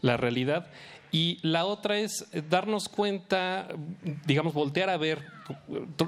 [0.00, 0.68] la realidad.
[1.10, 3.68] Y la otra es darnos cuenta,
[4.26, 5.24] digamos, voltear a ver,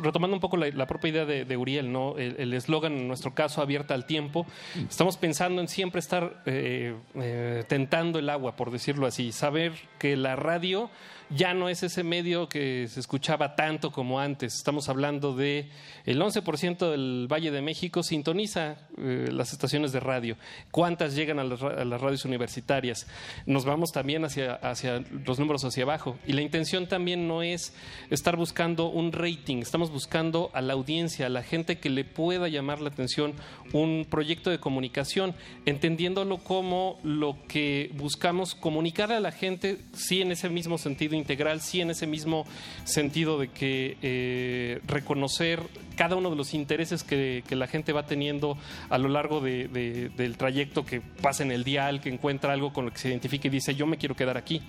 [0.02, 2.16] retomando un poco la, propia idea de, Uriel, ¿no?
[2.18, 4.46] El eslogan, en nuestro caso, abierta al tiempo.
[4.88, 9.32] Estamos pensando en siempre estar eh, eh, tentando el agua, por decirlo así.
[9.32, 10.90] Saber que la radio
[11.30, 14.56] ya no es ese medio que se escuchaba tanto como antes.
[14.56, 15.68] Estamos hablando de
[16.04, 20.36] el 11% del Valle de México sintoniza eh, las estaciones de radio.
[20.72, 23.06] ¿Cuántas llegan a las, radios universitarias?
[23.46, 26.18] Nos vamos también hacia, hacia los números hacia abajo.
[26.26, 27.74] Y la intención también no es
[28.10, 32.48] estar buscando un rating, estamos buscando a la audiencia, a la gente que le pueda
[32.48, 33.34] llamar la atención
[33.72, 35.34] un proyecto de comunicación,
[35.66, 41.60] entendiéndolo como lo que buscamos comunicar a la gente, sí en ese mismo sentido integral,
[41.60, 42.44] sí en ese mismo
[42.84, 45.60] sentido de que eh, reconocer
[45.96, 48.56] cada uno de los intereses que, que la gente va teniendo
[48.88, 52.72] a lo largo de- de- del trayecto que pasa en el dial, que encuentra algo
[52.72, 54.62] con lo que se identifica y dice yo me quiero quedar aquí.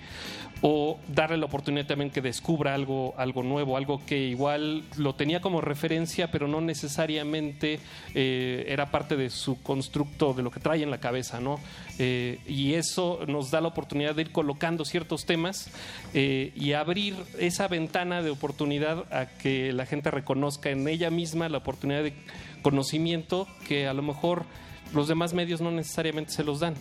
[0.60, 5.40] O darle la oportunidad también que descubra algo, algo nuevo, algo que igual lo tenía
[5.40, 7.80] como referencia, pero no necesariamente
[8.14, 11.58] eh, era parte de su constructo, de lo que trae en la cabeza, ¿no?
[11.98, 15.70] Eh, y eso nos da la oportunidad de ir colocando ciertos temas
[16.14, 21.48] eh, y abrir esa ventana de oportunidad a que la gente reconozca en ella misma
[21.48, 22.14] la oportunidad de
[22.62, 24.44] conocimiento que a lo mejor
[24.94, 26.74] los demás medios no necesariamente se los dan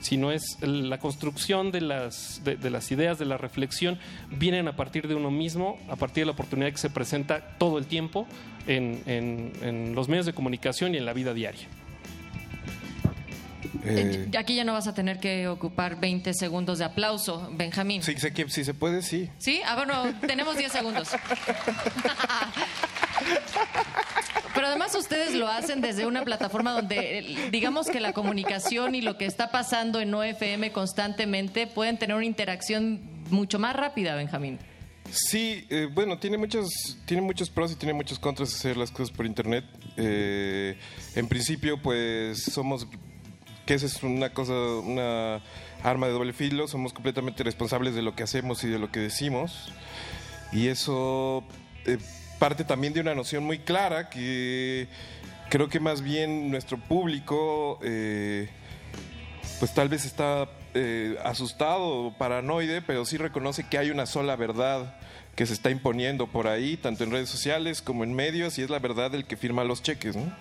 [0.00, 3.98] sino es la construcción de las, de, de las ideas, de la reflexión,
[4.30, 7.78] vienen a partir de uno mismo, a partir de la oportunidad que se presenta todo
[7.78, 8.26] el tiempo
[8.66, 11.66] en, en- en los medios de comunicación y en la vida diaria.
[13.88, 18.02] Eh, Aquí ya no vas a tener que ocupar 20 segundos de aplauso, Benjamín.
[18.02, 19.30] sí, que si se puede, sí.
[19.38, 19.60] ¿Sí?
[19.64, 21.08] Ah, bueno, tenemos 10 segundos.
[24.56, 29.02] Pero además ustedes lo hacen desde una plataforma donde eh, digamos que la comunicación y
[29.02, 33.00] lo que está pasando en OFM constantemente pueden tener una interacción
[33.30, 34.58] mucho más rápida, Benjamín.
[35.10, 39.14] Sí, eh, bueno, tiene muchos, tiene muchos pros y tiene muchos contras hacer las cosas
[39.14, 39.64] por internet.
[39.96, 40.76] Eh,
[41.14, 42.86] en principio, pues somos,
[43.66, 45.42] que esa es una cosa, una
[45.82, 49.00] arma de doble filo, somos completamente responsables de lo que hacemos y de lo que
[49.00, 49.72] decimos.
[50.52, 51.44] Y eso
[51.84, 51.98] eh,
[52.38, 54.88] parte también de una noción muy clara que
[55.48, 58.48] creo que más bien nuestro público, eh,
[59.58, 64.94] pues tal vez está eh, asustado, paranoide, pero sí reconoce que hay una sola verdad
[65.36, 68.70] que se está imponiendo por ahí, tanto en redes sociales como en medios, y es
[68.70, 70.32] la verdad del que firma los cheques, ¿no?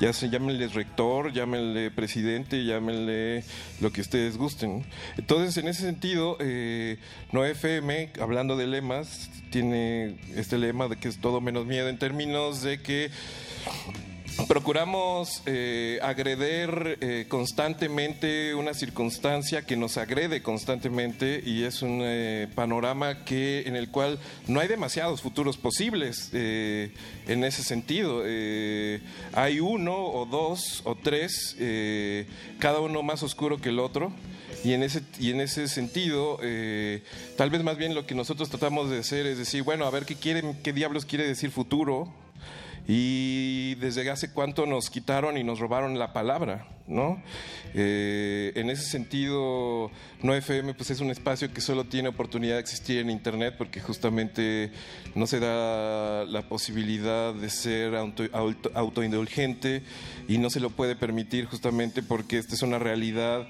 [0.00, 3.42] Ya se llámenle rector, llámenle presidente, llámenle
[3.80, 4.84] lo que ustedes gusten.
[5.16, 6.98] Entonces, en ese sentido, eh,
[7.32, 11.98] No FM, hablando de lemas, tiene este lema de que es todo menos miedo en
[11.98, 13.10] términos de que
[14.48, 22.48] Procuramos eh, agreder eh, constantemente una circunstancia que nos agrede constantemente y es un eh,
[22.54, 26.92] panorama que en el cual no hay demasiados futuros posibles eh,
[27.28, 28.22] en ese sentido.
[28.24, 29.00] Eh,
[29.32, 31.56] hay uno o dos o tres,
[32.58, 34.12] cada uno más oscuro que el otro.
[34.64, 37.02] Y en ese, y en ese sentido, eh,
[37.36, 40.06] tal vez más bien lo que nosotros tratamos de hacer es decir, bueno, a ver
[40.06, 42.08] qué, quiere, qué diablos quiere decir futuro,
[42.86, 47.22] y desde hace cuánto nos quitaron y nos robaron la palabra, ¿no?
[47.72, 49.90] Eh, en ese sentido,
[50.22, 53.80] No FM pues es un espacio que solo tiene oportunidad de existir en Internet porque
[53.80, 54.70] justamente
[55.14, 59.82] no se da la posibilidad de ser auto- auto- autoindulgente
[60.28, 63.46] y no se lo puede permitir justamente porque esta es una realidad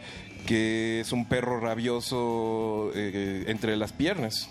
[0.47, 4.49] que es un perro rabioso eh, entre las piernas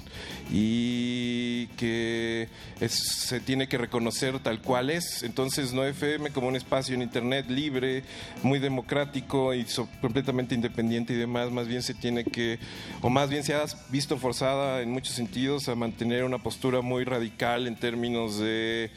[0.51, 2.49] y que
[2.87, 5.23] se tiene que reconocer tal cual es.
[5.23, 8.03] Entonces, No FM como un espacio en Internet libre,
[8.43, 12.59] muy democrático y so- completamente independiente y demás, más bien se tiene que,
[13.01, 17.03] o más bien se ha visto forzada en muchos sentidos a mantener una postura muy
[17.03, 18.91] radical en términos de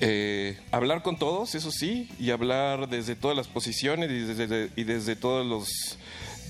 [0.00, 4.84] eh, hablar con todos, eso sí, y hablar desde todas las posiciones y desde, y
[4.84, 5.98] desde todos los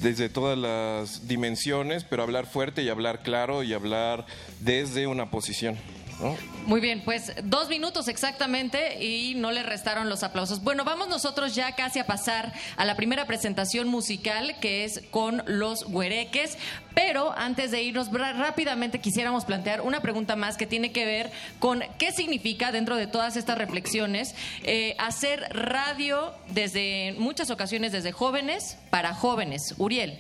[0.01, 4.27] desde todas las dimensiones, pero hablar fuerte y hablar claro y hablar
[4.61, 5.79] desde una posición.
[6.21, 6.37] ¿No?
[6.67, 10.63] Muy bien, pues dos minutos exactamente y no le restaron los aplausos.
[10.63, 15.43] Bueno, vamos nosotros ya casi a pasar a la primera presentación musical que es con
[15.47, 16.57] los huereques,
[16.95, 21.83] pero antes de irnos rápidamente quisiéramos plantear una pregunta más que tiene que ver con
[21.99, 28.79] qué significa dentro de todas estas reflexiones eh, hacer radio desde muchas ocasiones desde jóvenes
[28.91, 29.75] para jóvenes.
[29.77, 30.19] Uriel.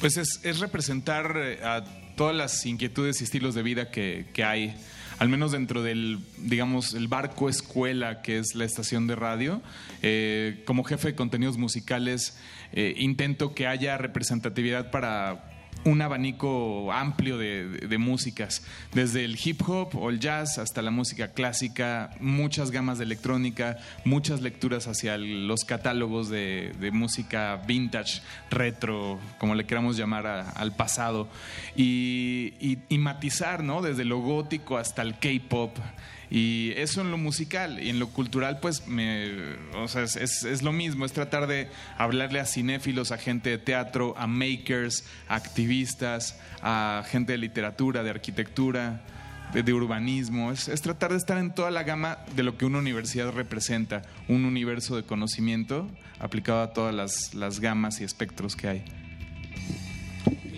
[0.00, 1.84] Pues es, es representar eh, a
[2.16, 4.74] todas las inquietudes y estilos de vida que, que hay,
[5.18, 9.62] al menos dentro del, digamos, el barco escuela que es la estación de radio.
[10.02, 12.38] Eh, como jefe de contenidos musicales,
[12.72, 15.51] eh, intento que haya representatividad para
[15.84, 18.62] un abanico amplio de, de- músicas,
[18.94, 23.78] desde el hip hop o el jazz hasta la música clásica, muchas gamas de electrónica,
[24.04, 30.26] muchas lecturas hacia el- los catálogos de, de música vintage, retro, como le queramos llamar
[30.26, 31.28] a- al pasado,
[31.76, 33.82] y, y- y matizar, ¿no?
[33.82, 35.76] Desde lo gótico hasta el K-pop.
[36.34, 39.30] Y eso en lo musical y en lo cultural, pues, me,
[39.74, 41.68] o sea, es, es- lo mismo, es tratar de
[41.98, 48.02] hablarle a cinéfilos, a gente de teatro, a makers, a activistas, a gente de literatura,
[48.02, 49.02] de arquitectura,
[49.52, 50.52] de, de urbanismo.
[50.52, 54.00] Es, es tratar de estar en toda la gama de lo que una universidad representa,
[54.26, 55.86] un universo de conocimiento
[56.18, 58.84] aplicado a todas las, las gamas y espectros que hay.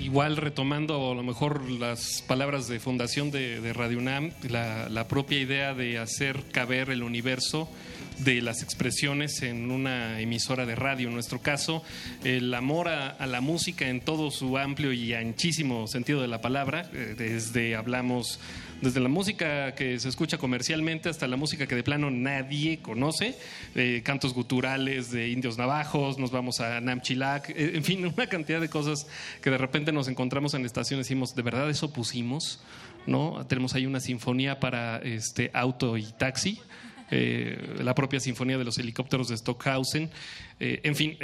[0.04, 5.40] Igual retomando a lo mejor las palabras de fundación de, Radio UNAM, la, la propia
[5.40, 7.70] idea de hacer caber el universo
[8.18, 11.08] de las expresiones en una emisora de radio.
[11.08, 11.82] En nuestro caso,
[12.22, 16.40] el amor a, a la música en todo su amplio y anchísimo sentido de la
[16.40, 18.38] palabra, eh, desde hablamos
[18.84, 23.34] desde la música que se escucha comercialmente hasta la música que de plano nadie conoce,
[23.74, 28.60] eh, cantos guturales de indios navajos, nos vamos a Namchilac, eh, en fin, una cantidad
[28.60, 29.06] de cosas
[29.40, 32.60] que de repente nos encontramos en la estación y decimos, ¿de verdad eso pusimos?
[33.06, 33.44] ¿No?
[33.46, 36.60] Tenemos ahí una sinfonía para este auto y taxi.
[37.10, 40.10] Eh, la propia sinfonía de los helicópteros de Stockhausen,
[40.60, 41.16] eh, en fin,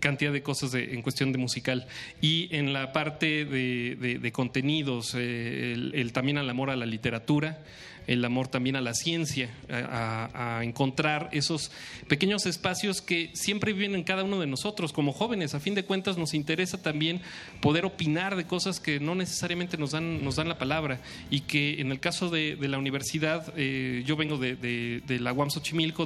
[0.00, 1.86] cantidad de cosas de- en cuestión de musical.
[2.20, 6.76] Y en la parte de, de- de contenidos, eh, el, el también al amor a
[6.76, 7.62] la literatura,
[8.06, 11.70] el amor también a la ciencia, a, encontrar esos
[12.08, 15.54] pequeños espacios que siempre viven en cada uno de nosotros como jóvenes.
[15.54, 17.20] A fin de cuentas nos interesa también
[17.60, 21.00] poder opinar de cosas que no necesariamente nos dan, nos dan la palabra
[21.30, 25.32] y que en el caso de, de la universidad, eh, yo vengo de, de- la
[25.32, 25.48] UAM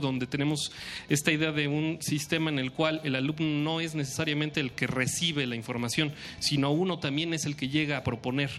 [0.00, 0.72] donde tenemos
[1.08, 4.86] esta idea de un sistema en el cual el alumno no es necesariamente el que
[4.86, 8.50] recibe la información, sino uno también es el que llega a proponer,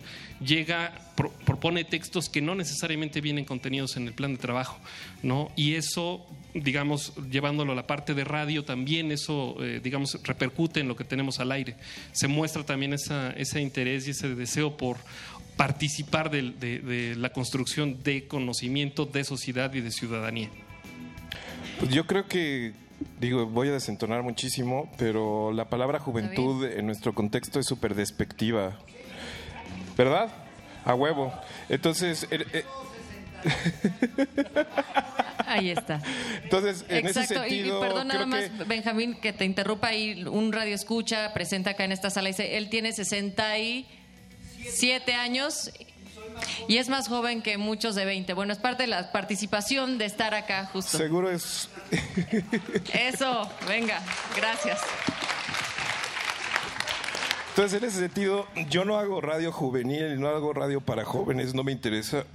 [0.43, 4.80] llega, pro- propone textos que no necesariamente vienen contenidos en el plan de trabajo,
[5.24, 5.52] ¿no?
[5.56, 10.88] Y eso, digamos, llevándolo a la parte de radio, también eso, eh, digamos, repercute en
[10.88, 11.76] lo que tenemos al aire.
[12.12, 14.98] Se muestra también esa, ese interés y ese deseo por
[15.58, 20.50] participar de, de la construcción de conocimiento, de sociedad y de ciudadanía.
[21.80, 22.74] Pues yo creo que,
[23.20, 28.78] digo, voy a desentonar muchísimo, pero la palabra juventud en nuestro contexto es súper despectiva.
[29.98, 30.32] ¿Verdad?
[30.86, 31.32] A huevo.
[31.70, 32.64] Entonces, eh,
[35.48, 35.99] Ahí está.
[36.44, 39.44] entonces en ese Exacto, y- sentido, y, perdón nada creo más, que Benjamín, que te
[39.45, 45.72] interrumpa ahí, un radio escucha, presenta acá en esta sala, dice, él tiene 67 años
[46.68, 48.32] y es más joven que muchos de 20.
[48.34, 50.98] Bueno, es parte de la participación de estar acá justo.
[50.98, 51.68] seguro es
[52.94, 54.02] Eso, venga,
[54.38, 54.80] gracias.
[57.52, 61.65] Entonces, en ese sentido, yo no hago radio juvenil, no hago radio para jóvenes, no
[61.65, 62.26] me interesa.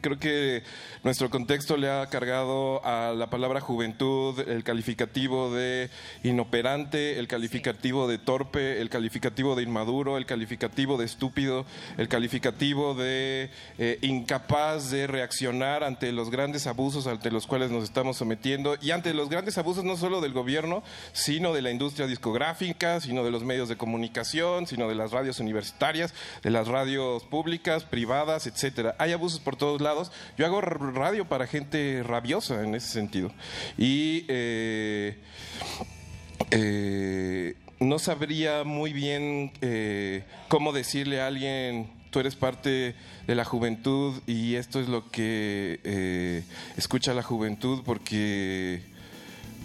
[0.00, 0.62] Creo que
[1.02, 5.90] nuestro contexto le ha cargado a la palabra juventud el calificativo de
[6.22, 11.66] inoperante, el calificativo de torpe, el calificativo de inmaduro, el calificativo de estúpido,
[11.96, 17.84] el calificativo de eh, incapaz de reaccionar ante los grandes abusos ante los cuales nos
[17.84, 22.06] estamos sometiendo y ante los grandes abusos no solo del gobierno, sino de la industria
[22.06, 27.24] discográfica, sino de los medios de comunicación, sino de las radios universitarias, de las radios
[27.24, 28.94] públicas, privadas, etcétera.
[28.98, 29.87] Hay abusos por todos lados.
[30.36, 33.32] Yo hago radio para gente rabiosa en ese sentido.
[33.76, 35.16] Y eh,
[36.50, 42.94] eh, no sabría muy bien eh, cómo decirle a alguien, tú eres parte
[43.26, 46.42] de la juventud y esto es lo que
[46.76, 48.82] escucha la juventud porque,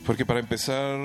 [0.05, 0.99] porque para empezar...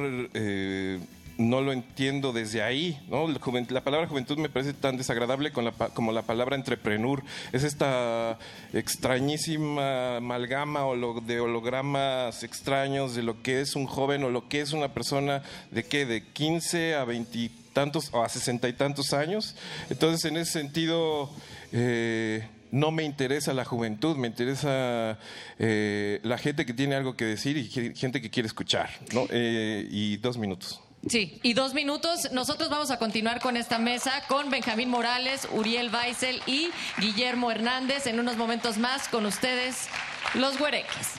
[1.39, 3.29] no lo entiendo desde ahí, ¿no?
[3.29, 7.23] La, palabra juventud me parece tan desagradable como la palabra entrepreneur.
[7.53, 8.39] Es esta
[8.73, 10.81] extrañísima amalgama
[11.25, 15.43] de hologramas extraños de lo que es un joven o lo que es una persona
[15.71, 19.55] de qué, de 15 a 20 tantos o a 60 y tantos años.
[19.91, 21.31] Entonces, en ese sentido,
[21.71, 25.19] eh, no me interesa la juventud, me interesa
[25.61, 29.27] eh, la gente que tiene algo que decir y gente que quiere escuchar, ¿no?
[29.31, 30.81] Eh, y dos minutos.
[31.07, 32.33] Sí, y dos minutos.
[32.33, 38.07] Nosotros vamos a continuar con esta mesa con Benjamín Morales, Uriel Weissel y Guillermo Hernández.
[38.07, 39.89] En unos momentos más con ustedes,
[40.35, 41.15] los güereques.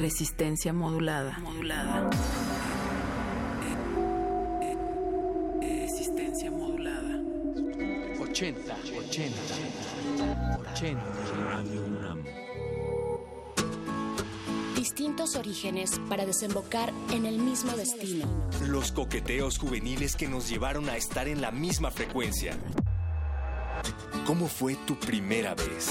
[0.00, 1.38] Resistencia modulada.
[1.38, 2.10] Modulada.
[5.60, 7.20] Resistencia modulada.
[8.20, 8.76] 80,
[9.08, 9.36] 80,
[10.72, 11.02] 80.
[11.50, 11.94] Radio.
[14.76, 18.26] Distintos orígenes para desembocar en el mismo destino.
[18.66, 22.56] Los coqueteos juveniles que nos llevaron a estar en la misma frecuencia.
[24.26, 25.90] ¿Cómo fue tu primera vez?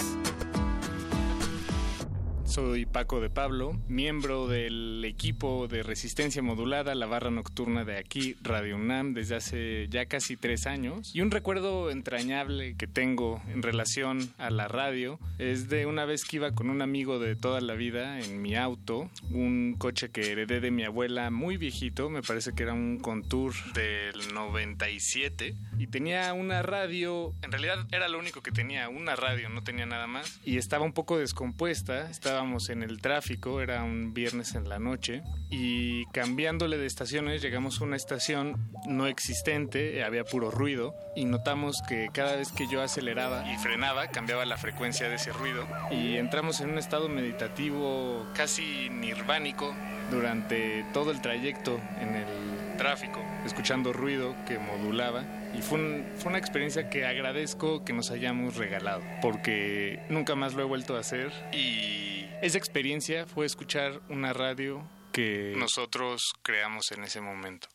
[2.54, 8.36] Soy Paco de Pablo, miembro del equipo de resistencia modulada, la barra nocturna de aquí,
[8.44, 11.16] Radio UNAM, desde hace ya casi tres años.
[11.16, 16.26] Y un recuerdo entrañable que tengo en relación a la radio es de una vez
[16.26, 20.32] que iba con un amigo de toda la vida en mi auto, un coche que
[20.32, 25.88] heredé de mi abuela muy viejito, me parece que era un Contour del 97, y
[25.88, 30.06] tenía una radio, en realidad era lo único que tenía, una radio, no tenía nada
[30.06, 34.68] más, y estaba un poco descompuesta, estaba estábamos en el tráfico, era un viernes en
[34.68, 40.94] la noche, y cambiándole de estaciones llegamos a una estación no existente, había puro ruido,
[41.16, 45.32] y notamos que cada vez que yo aceleraba y frenaba, cambiaba la frecuencia de ese
[45.32, 49.74] ruido, y entramos en un estado meditativo casi nirvánico
[50.12, 55.24] durante todo el trayecto en el tráfico, escuchando ruido que modulaba
[55.58, 60.56] y fue, un- fue una experiencia que agradezco que nos hayamos regalado, porque nunca más
[60.56, 61.32] lo he vuelto a hacer.
[61.54, 62.13] Y
[62.44, 67.70] esa experiencia fue escuchar una radio que nosotros creamos en ese momento.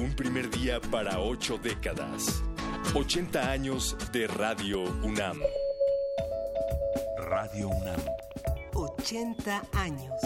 [0.00, 2.42] Un primer día para ocho décadas.
[2.94, 5.38] 80 años de Radio UNAM.
[7.18, 8.00] Radio UNAM.
[8.74, 10.20] 80 años.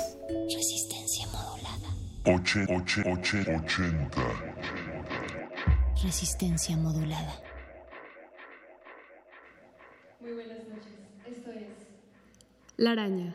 [0.51, 1.94] Resistencia modulada.
[2.24, 4.23] Oche, oche, oche, ochenta.
[6.02, 7.43] Resistencia modulada.
[10.18, 10.94] Muy buenas noches.
[11.27, 11.86] Esto es
[12.78, 13.34] La araña.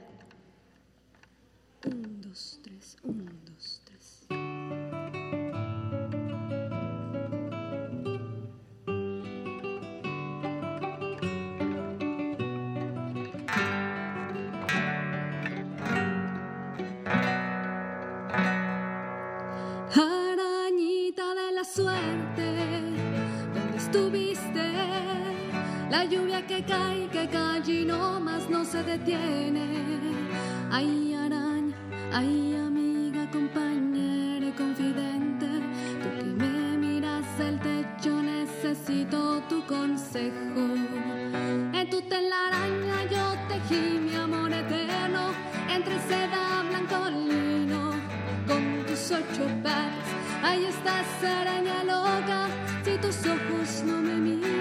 [25.92, 29.66] La lluvia que cae, que cae y no más no se detiene.
[30.72, 31.76] Ay, araña,
[32.14, 35.48] ay, amiga, compañera confidente.
[36.02, 40.64] Tú que me miras el techo, necesito tu consejo.
[41.74, 45.34] En tu telaraña yo tejí mi amor eterno
[45.68, 47.92] entre seda blanco lino
[48.48, 50.08] con tus ocho pares.
[50.42, 52.48] Ahí estás, araña loca.
[52.86, 54.61] Si tus ojos no me miran,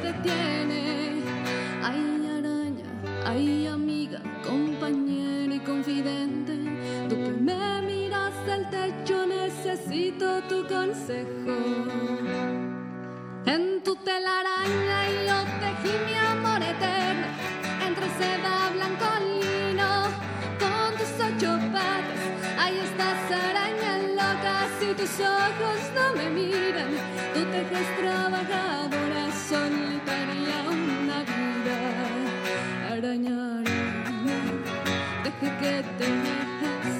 [0.00, 1.22] detiene.
[1.82, 2.84] Ay, araña,
[3.24, 6.54] ay, amiga, compañera y confidente,
[7.08, 11.56] tú que me miras del techo, necesito tu consejo.
[13.46, 17.26] En tu telaraña yo tejí mi amor eterno
[17.86, 19.90] entre seda blanco lino
[20.62, 22.22] con tus ocho patas.
[22.58, 26.90] Ahí estás araña loca si tus ojos no me miran.
[27.32, 29.77] Tú tejes trabajadora solitaria
[32.98, 34.38] Araña, araña,
[35.22, 36.96] deje que te dejes.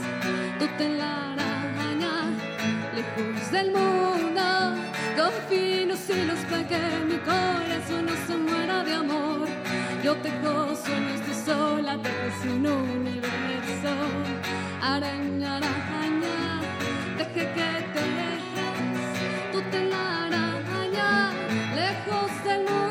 [0.61, 2.13] Tu telaraña
[2.95, 4.47] lejos del mundo
[5.17, 9.49] con finos hilos para que mi corazón no se muera de amor.
[10.05, 13.93] Yo tejo sueños tú sola, tejes un universo.
[14.81, 16.61] Araña, araña,
[17.19, 19.03] deje que te dejes.
[19.51, 21.33] Tu telaraña,
[21.75, 22.88] lejos del mundo,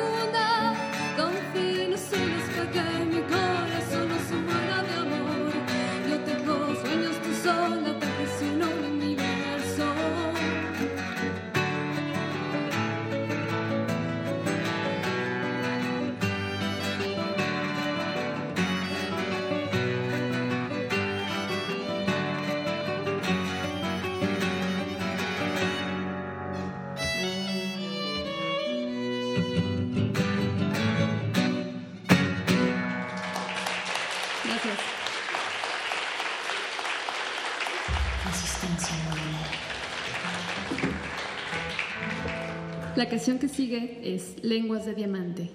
[42.98, 45.52] La canción que sigue es Lenguas de Diamante.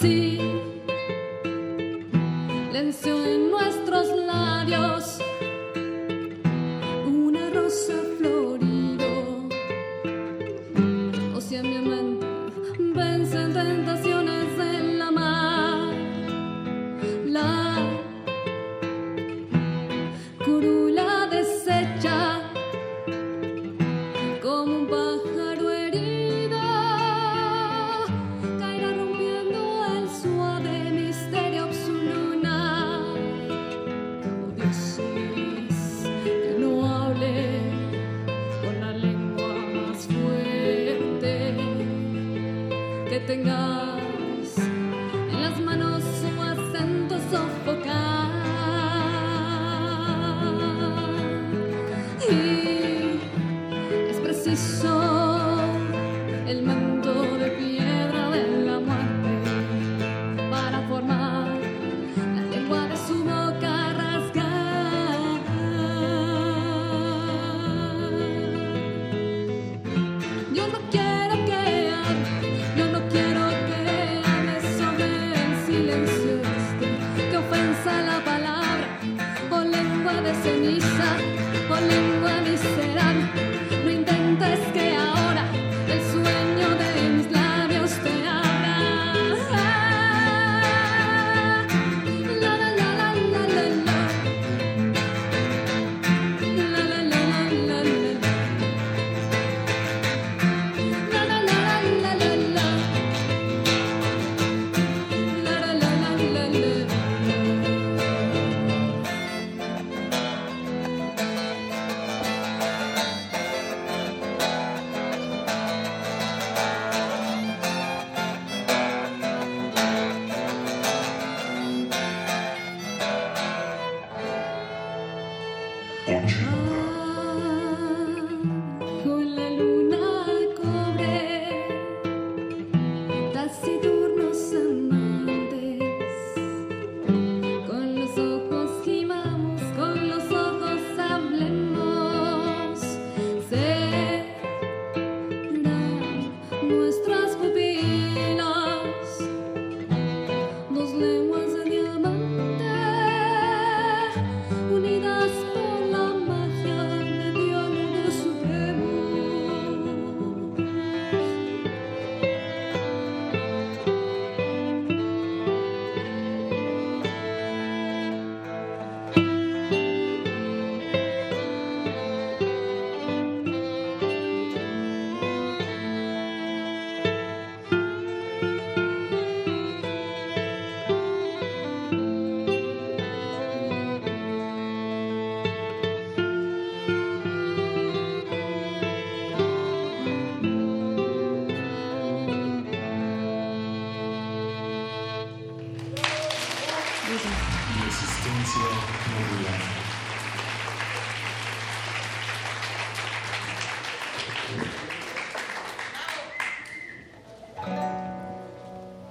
[0.00, 0.40] sea.
[2.72, 3.39] Lençol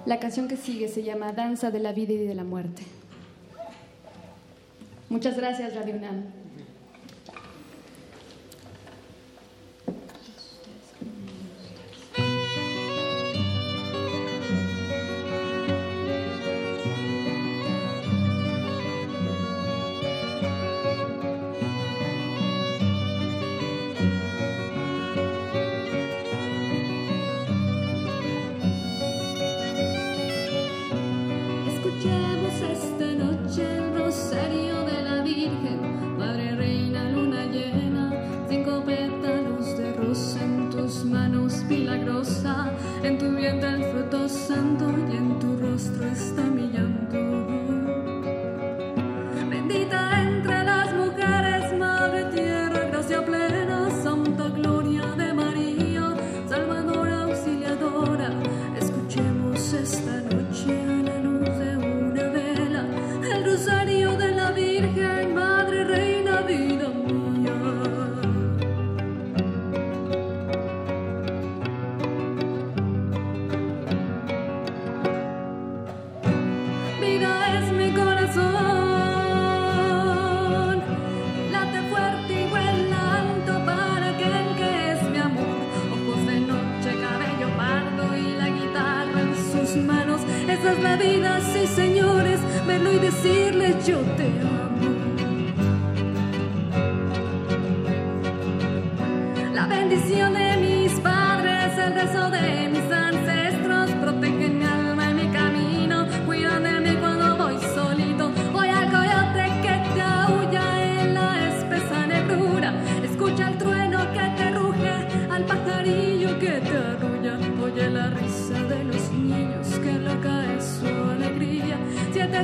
[0.09, 2.81] La canción que sigue se llama Danza de la Vida y de la Muerte.
[5.07, 5.98] Muchas gracias, Radio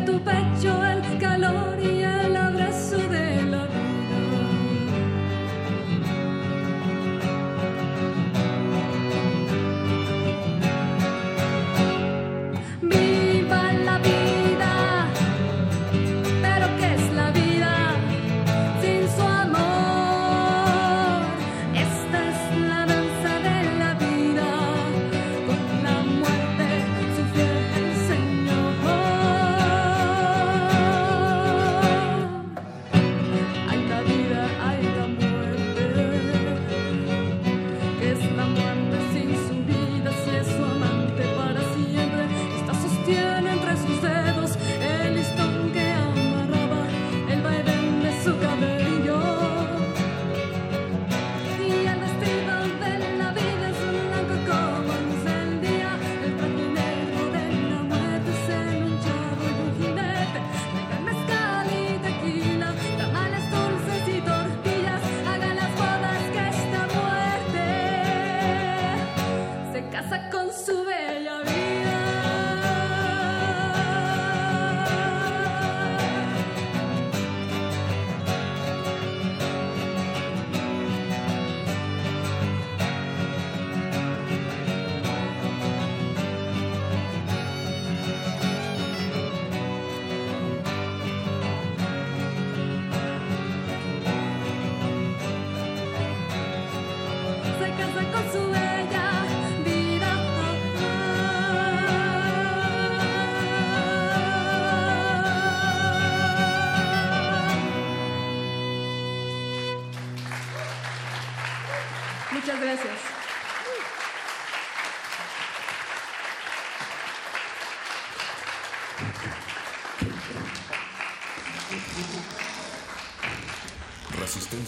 [0.04, 1.05] tu pecho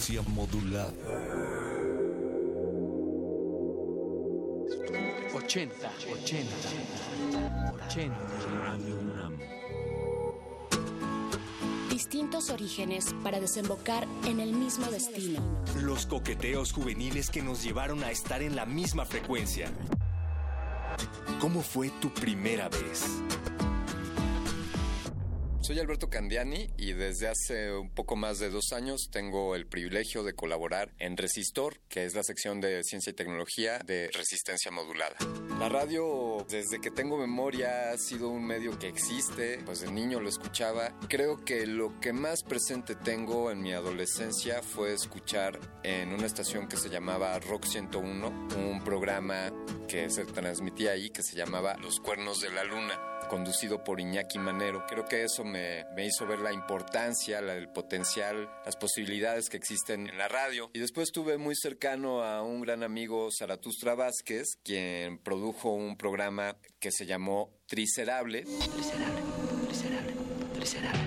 [0.08, 0.90] Modulada.
[5.34, 6.56] 80, 80,
[7.86, 8.16] 80.
[11.90, 15.42] Distintos orígenes para desembocar en el mismo destino.
[15.82, 19.70] Los coqueteos juveniles que nos llevaron a estar en la misma frecuencia.
[21.38, 23.04] ¿Cómo fue tu primera vez?
[25.68, 30.22] Soy Alberto Candiani y desde hace un poco más de dos años tengo el privilegio
[30.22, 35.16] de colaborar en Resistor, que es la sección de ciencia y tecnología de resistencia modulada.
[35.58, 40.20] La radio, desde que tengo memoria, ha sido un medio que existe, pues de niño
[40.20, 40.98] lo escuchaba.
[41.06, 46.66] Creo que lo que más presente tengo en mi adolescencia fue escuchar en una estación
[46.66, 49.52] que se llamaba Rock 101, un programa
[49.86, 54.38] que se transmitía ahí que se llamaba Los Cuernos de la Luna conducido por Iñaki
[54.38, 54.84] Manero.
[54.88, 59.56] Creo que eso me, me hizo ver la importancia, la, el potencial, las posibilidades que
[59.56, 60.70] existen en la radio.
[60.72, 66.56] Y después estuve muy cercano a un gran amigo, Zaratustra Vázquez, quien produjo un programa
[66.80, 68.42] que se llamó Tricerable.
[68.42, 69.20] Tricerable,
[69.66, 70.12] tricerable,
[70.54, 71.02] tricerable.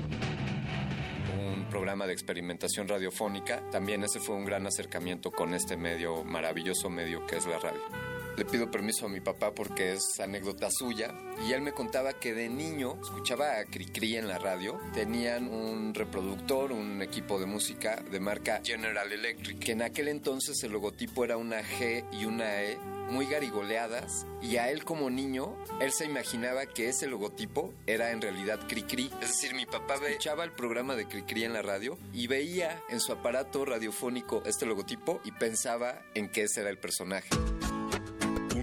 [1.37, 3.67] Un programa de experimentación radiofónica.
[3.71, 8.10] También ese fue un gran acercamiento con este medio, maravilloso medio que es la radio.
[8.37, 11.13] Le pido permiso a mi papá porque es anécdota suya.
[11.47, 14.79] Y él me contaba que de niño escuchaba a Cricri en la radio.
[14.93, 19.59] Tenían un reproductor, un equipo de música de marca General Electric.
[19.59, 22.77] Que en aquel entonces el logotipo era una G y una E
[23.11, 24.25] muy garigoleadas.
[24.41, 29.11] Y a él como niño, él se imaginaba que ese logotipo era en realidad Cricri.
[29.21, 32.99] Es decir, mi papá escuchaba el programa de Cricri en la radio y veía en
[32.99, 37.29] su aparato radiofónico este logotipo y pensaba en que ese era el personaje.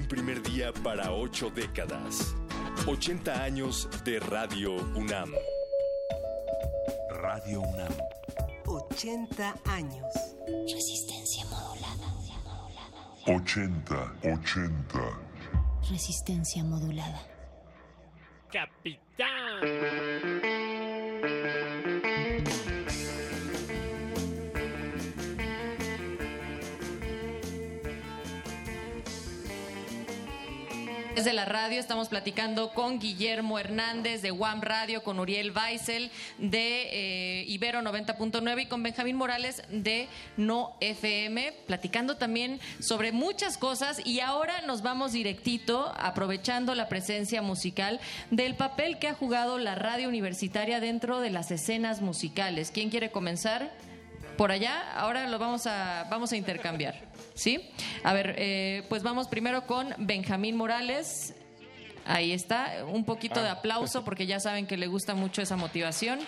[0.08, 2.34] Primer día para ocho décadas.
[2.86, 5.30] 80 años de Radio UNAM.
[7.20, 7.92] Radio UNAM.
[8.64, 10.06] 80 años.
[10.72, 11.78] Resistencia modulada.
[13.26, 14.98] 80, 80.
[15.90, 17.20] Resistencia modulada.
[18.50, 19.60] Capitán.
[31.18, 37.40] Desde la radio estamos platicando con Guillermo Hernández de WAM Radio, con Uriel Weissel de
[37.40, 44.00] eh, Ibero 90.9 y con Benjamín Morales de No FM, platicando también sobre muchas cosas
[44.06, 47.98] y ahora nos vamos directito, aprovechando la presencia musical,
[48.30, 52.70] del papel que ha jugado la radio universitaria dentro de las escenas musicales.
[52.70, 53.72] ¿Quién quiere comenzar?
[54.36, 56.94] Por allá, ahora lo vamos a, vamos a intercambiar.
[57.38, 57.70] ¿Sí?
[58.02, 61.34] A ver, eh, pues vamos primero con Benjamín Morales.
[62.04, 66.18] Ahí está, un poquito de aplauso porque ya saben que le gusta mucho esa motivación.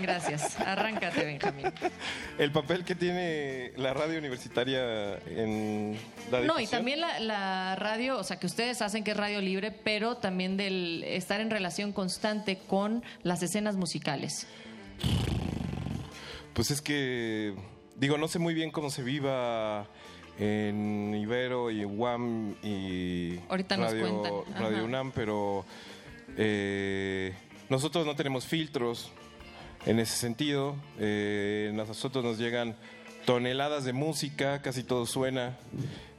[0.00, 0.58] Gracias.
[0.60, 1.66] Arráncate, Benjamín.
[2.38, 5.98] El papel que tiene la radio universitaria en
[6.30, 9.42] la No, y también la, la radio, o sea, que ustedes hacen que es radio
[9.42, 14.46] libre, pero también del estar en relación constante con las escenas musicales.
[16.54, 17.54] Pues es que,
[18.00, 19.86] digo, no sé muy bien cómo se viva
[20.38, 23.76] en Ibero y UAM y Ahorita.
[23.76, 25.66] Radio UNAM, pero
[26.36, 27.34] eh,
[27.68, 29.12] nosotros no tenemos filtros
[29.84, 30.76] en ese sentido.
[30.98, 32.74] Eh, nosotros nos llegan
[33.26, 35.58] toneladas de música, casi todo suena.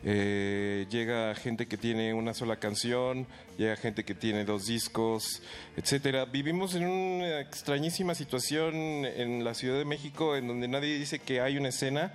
[0.03, 5.43] Eh, llega gente que tiene una sola canción, llega gente que tiene dos discos,
[5.77, 6.25] etcétera.
[6.25, 8.73] Vivimos en una extrañísima situación
[9.05, 12.13] en la Ciudad de México en donde nadie dice que hay una escena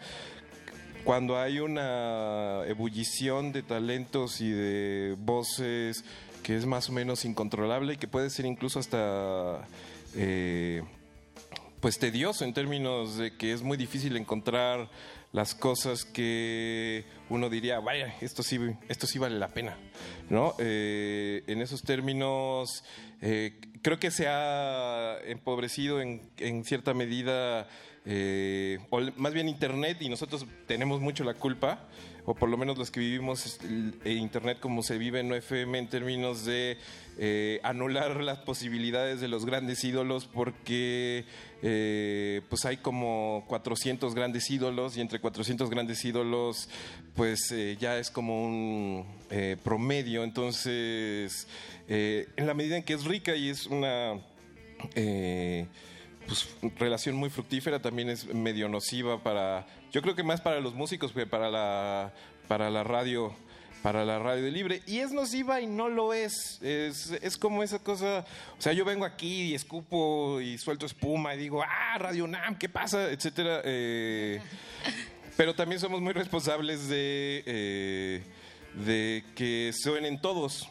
[1.04, 6.04] cuando hay una ebullición de talentos y de voces
[6.42, 9.66] que es más o menos incontrolable y que puede ser incluso hasta
[10.16, 10.82] eh,
[11.80, 14.88] pues tedioso en términos de que es muy difícil encontrar
[15.36, 18.58] las cosas que uno diría, vaya, esto sí,
[18.88, 19.76] esto sí vale la pena,
[20.30, 20.54] ¿no?
[20.58, 22.82] Eh, en esos términos,
[23.20, 27.68] eh, creo que se ha empobrecido en, en cierta medida,
[28.06, 31.86] eh, o más bien Internet, y nosotros tenemos mucho la culpa,
[32.24, 35.88] o por lo menos los que vivimos el Internet como se vive en FM en
[35.88, 36.78] términos de
[37.18, 41.24] eh, anular las posibilidades de los grandes ídolos porque
[41.62, 46.68] eh, pues hay como 400 grandes ídolos y entre 400 grandes ídolos
[47.14, 49.06] pues eh, ya es como un
[49.64, 50.24] promedio.
[50.24, 51.46] Entonces
[51.88, 54.20] en la medida en que es rica y es una
[56.26, 56.48] pues,
[56.78, 61.12] relación muy fructífera también es medio nociva para, yo creo que más para los músicos
[61.12, 62.12] que para la,
[62.48, 63.32] para la radio,
[63.86, 64.82] para la radio libre.
[64.84, 66.60] Y es nociva y no lo es.
[66.60, 67.12] es.
[67.22, 68.24] Es como esa cosa,
[68.58, 72.58] o sea, yo vengo aquí y escupo y suelto espuma y digo, ah, Radio Nam,
[72.58, 73.08] ¿qué pasa?
[73.12, 73.60] Etcétera.
[73.62, 74.40] Eh,
[75.36, 78.22] pero también somos muy responsables de, eh,
[78.84, 80.68] de que suenen todos.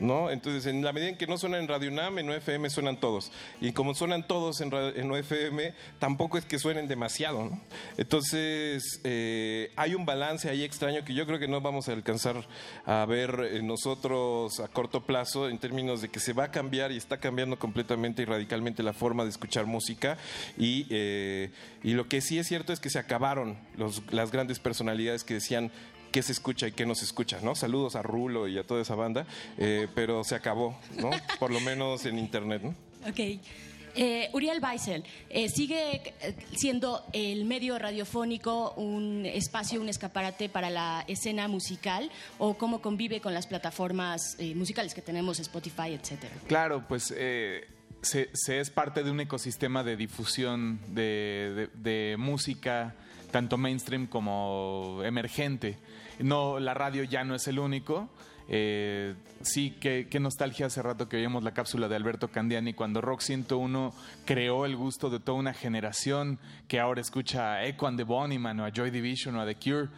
[0.00, 0.30] ¿No?
[0.30, 3.32] Entonces, en la medida en que no suenan en Radio UNAM, en UFM suenan todos.
[3.60, 7.50] Y como suenan todos en, en UFM, tampoco es que suenen demasiado.
[7.96, 12.46] Entonces, eh, hay un balance ahí extraño que yo creo que no vamos a alcanzar
[12.86, 16.92] a ver eh, nosotros a corto plazo en términos de que se va a cambiar
[16.92, 20.16] y está cambiando completamente y radicalmente la forma de escuchar música.
[20.56, 21.50] Y, eh,
[21.82, 25.34] y lo que sí es cierto es que se acabaron los- las grandes personalidades que
[25.34, 25.70] decían
[26.10, 27.54] qué se escucha y qué no se escucha, ¿no?
[27.54, 29.26] Saludos a Rulo y a toda esa banda,
[29.58, 31.10] eh, pero se acabó, ¿no?
[31.38, 32.74] Por lo menos en internet, ¿no?
[33.08, 33.40] Ok.
[34.00, 40.70] Eh, Uriel Weissel, eh, ¿sigue eh, siendo el medio radiofónico un espacio, un escaparate para
[40.70, 42.08] la escena musical
[42.38, 46.32] o cómo convive con las plataformas eh, musicales que tenemos, Spotify, etcétera?
[46.46, 47.66] Claro, pues eh,
[48.02, 52.94] se, se es parte de un ecosistema de difusión de, de- de música,
[53.32, 55.76] tanto mainstream como emergente.
[56.20, 58.08] No, la radio ya no es el único.
[58.50, 63.00] Eh, sí, qué, qué nostalgia hace rato que oíamos la cápsula de Alberto Candiani cuando
[63.02, 63.92] Rock 101
[64.24, 68.58] creó el gusto de toda una generación que ahora escucha a Echo and the Bunnyman
[68.60, 69.88] o a Joy Division o a The Cure.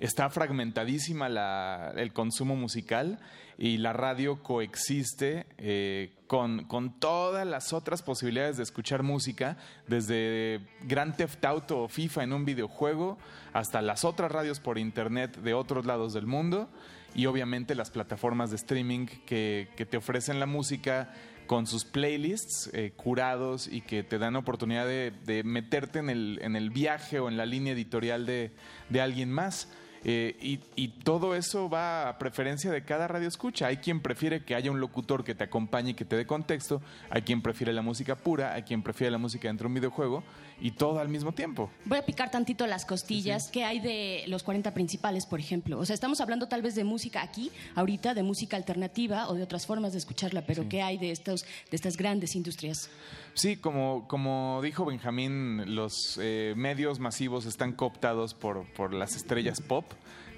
[0.00, 3.20] Está fragmentadísima la- el consumo musical
[3.60, 10.66] y la radio coexiste eh, con, con todas las otras posibilidades de escuchar música, desde
[10.84, 13.18] Grand Theft Auto o FIFA en un videojuego
[13.52, 16.70] hasta las otras radios por internet de otros lados del mundo
[17.14, 21.12] y obviamente las plataformas de streaming que, que te ofrecen la música
[21.46, 26.38] con sus playlists eh, curados y que te dan oportunidad de, de meterte en el,
[26.40, 28.52] en el viaje o en la línea editorial de,
[28.88, 29.68] de alguien más.
[30.02, 33.66] Eh, y, y todo eso va a preferencia de cada radio escucha.
[33.66, 36.80] Hay quien prefiere que haya un locutor que te acompañe y que te dé contexto,
[37.10, 40.24] hay quien prefiere la música pura, hay quien prefiere la música dentro de un videojuego
[40.60, 41.70] y todo al mismo tiempo.
[41.84, 43.50] Voy a picar tantito las costillas.
[43.50, 45.78] ¿Qué hay de los 40 principales, por ejemplo?
[45.78, 49.42] O sea, estamos hablando tal vez de música aquí, ahorita, de música alternativa o de
[49.42, 52.90] otras formas de escucharla, pero ¿qué hay de, estos, de estas grandes industrias?
[53.34, 59.60] Sí, como, como dijo Benjamín, los eh, medios masivos están cooptados por, por las estrellas
[59.60, 59.84] pop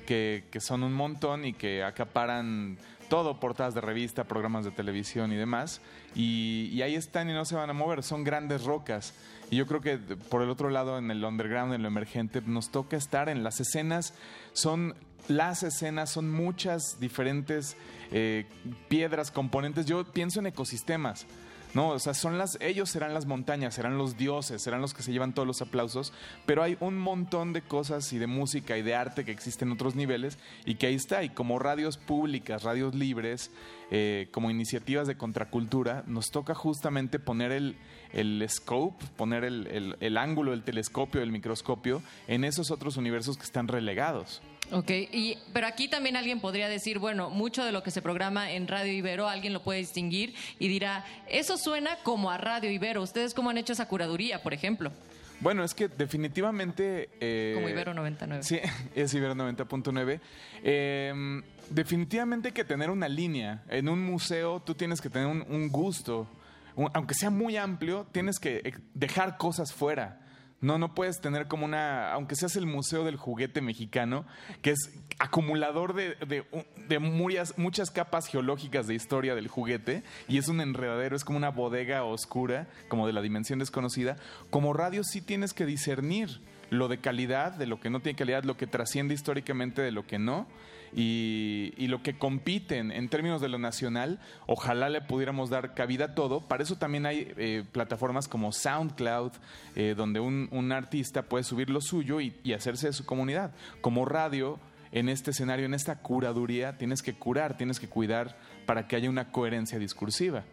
[0.07, 2.79] que, que son un montón y que acaparan
[3.09, 5.81] todo, portadas de revista, programas de televisión y demás.
[6.15, 9.15] Y, y ahí están y no se van a mover, son grandes rocas.
[9.53, 12.71] Y yo creo que por el otro lado, en el underground, en lo emergente, nos
[12.71, 14.15] toca estar en las escenas,
[14.55, 14.95] son
[15.29, 17.77] las escenas, son muchas diferentes
[18.13, 18.47] eh,
[18.89, 19.85] piedras, componentes.
[19.85, 21.27] Yo pienso en ecosistemas.
[21.75, 25.03] No, o sea, son las, ellos serán las montañas, serán los dioses, serán los que
[25.03, 26.13] se llevan todos los aplausos,
[26.45, 29.75] pero hay un montón de cosas y de música y de arte que existen en
[29.75, 31.25] otros niveles y que ahí está.
[31.25, 33.51] Y como radios públicas, radios libres,
[33.91, 37.77] eh, como iniciativas de contracultura, nos toca justamente poner el,
[38.13, 43.39] el scope, poner el, el, el ángulo del telescopio, del microscopio, en esos otros universos
[43.39, 44.43] que están relegados.
[44.71, 48.53] Ok, y, pero aquí también alguien podría decir, bueno, mucho de lo que se programa
[48.53, 53.03] en Radio Ibero, alguien lo puede distinguir y dirá, eso suena como a Radio Ibero.
[53.03, 54.93] ¿Ustedes cómo han hecho esa curaduría, por ejemplo?
[55.41, 57.11] Bueno, es que definitivamente...
[57.21, 58.45] Eh, como Ibero 99.
[58.45, 58.61] Sí,
[58.95, 60.21] es Ibero 90.9.
[60.63, 63.65] Eh, definitivamente hay que tener una línea.
[63.69, 66.29] En un museo tú tienes que tener un, un gusto.
[66.77, 70.22] Un, aunque sea muy amplio, tienes que dejar cosas fuera.
[70.63, 74.25] No, no puedes tener como una, aunque seas el Museo del Juguete Mexicano,
[74.63, 76.45] que es acumulador de, de,
[76.89, 81.37] de muchas, muchas, capas geológicas de historia del juguete, y es un enredadero, es como
[81.37, 84.17] una bodega oscura, como de la dimensión desconocida.
[84.51, 86.41] Como radio sí tienes que discernir
[86.71, 90.07] lo de calidad, de lo que no tiene calidad, lo que trasciende históricamente de lo
[90.07, 90.47] que no,
[90.95, 96.07] y, y, lo que compiten en términos de lo nacional, ojalá le pudiéramos dar cabida
[96.07, 96.41] a todo.
[96.41, 99.33] Para eso también hay eh, plataformas como SoundCloud,
[99.75, 103.53] eh, donde un, un, artista puede subir lo suyo y, y hacerse de su comunidad.
[103.81, 104.59] Como radio,
[104.93, 108.37] en este escenario, en esta curaduría, tienes que curar, tienes que cuidar
[108.67, 110.45] para que haya una coherencia discursiva.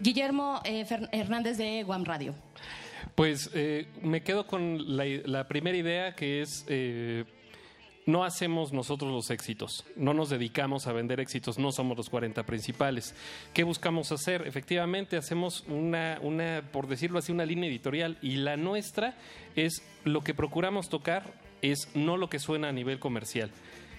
[0.00, 2.34] Guillermo eh, Hernández de Guam Radio.
[3.14, 7.24] Pues eh, me quedo con la, la, primera idea que es eh,
[8.10, 12.44] no hacemos nosotros los éxitos, no nos dedicamos a vender éxitos, no somos los 40
[12.44, 13.14] principales.
[13.54, 14.46] ¿Qué buscamos hacer?
[14.46, 19.16] Efectivamente, hacemos una, una, por decirlo así, una línea editorial y la nuestra
[19.56, 23.50] es lo que procuramos tocar es no lo que suena a nivel comercial.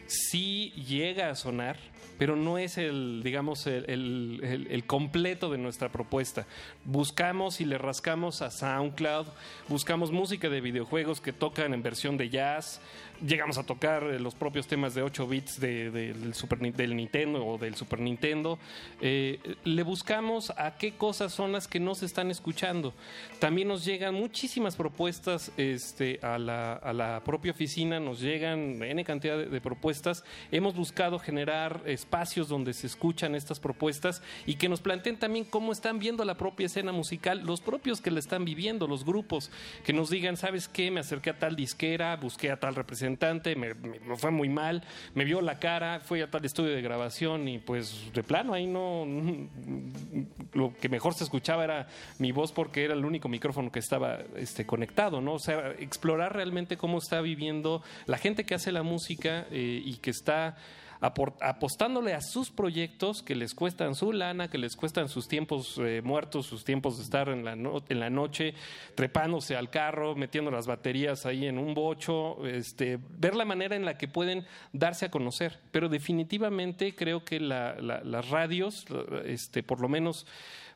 [0.08, 1.78] Sí llega a sonar,
[2.22, 6.46] pero no es el, digamos, el, completo de nuestra propuesta.
[6.86, 9.26] Buscamos y le rascamos a SoundCloud,
[9.68, 12.80] buscamos música de videojuegos que tocan en versión de jazz,
[13.26, 17.46] llegamos a tocar los propios temas de 8 bits de, de, del, Super, del Nintendo
[17.46, 18.60] o del Super Nintendo.
[19.00, 22.94] Eh, le buscamos a qué cosas son las que no se están escuchando.
[23.40, 29.04] También nos llegan muchísimas propuestas este, a, la, a la propia oficina, nos llegan N
[29.04, 30.24] cantidad de propuestas.
[30.52, 31.82] Hemos buscado generar
[32.12, 36.36] espacios donde se escuchan estas propuestas y que nos planteen también cómo están viendo la
[36.36, 39.50] propia escena musical, los propios que la están viviendo, los grupos,
[39.86, 40.92] que nos digan, ¿sabes qué?
[40.92, 43.76] Me acerqué a tal disquera, busqué a tal representante me,
[44.18, 44.84] fue muy mal,
[45.16, 48.68] me vio la cara, fui a tal estudio de grabación y pues de plano ahí
[48.68, 49.08] no,
[50.54, 51.88] lo que mejor se escuchaba era
[52.20, 55.36] mi voz porque era el único micrófono que estaba este, conectado, ¿no?
[55.36, 59.96] O sea, explorar realmente cómo está viviendo la gente que hace la música eh, y
[59.96, 60.58] que está
[61.02, 66.02] apostándole a sus proyectos que les cuestan su lana, que les cuestan sus tiempos eh,
[66.04, 68.54] muertos, sus tiempos de estar en la, no, en la noche,
[68.96, 73.84] trepándose al carro, metiendo las baterías ahí en un bocho, este, ver la manera en
[73.84, 75.60] la que pueden darse a conocer.
[75.72, 78.86] Pero definitivamente creo que la, la, las radios,
[79.26, 80.28] este, por lo menos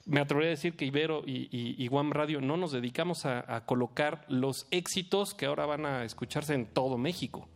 [0.05, 4.23] me atrevería a decir que Ibero y, y, Guam Radio no nos dedicamos a, colocar
[4.29, 7.47] los éxitos que ahora van a escucharse en todo México.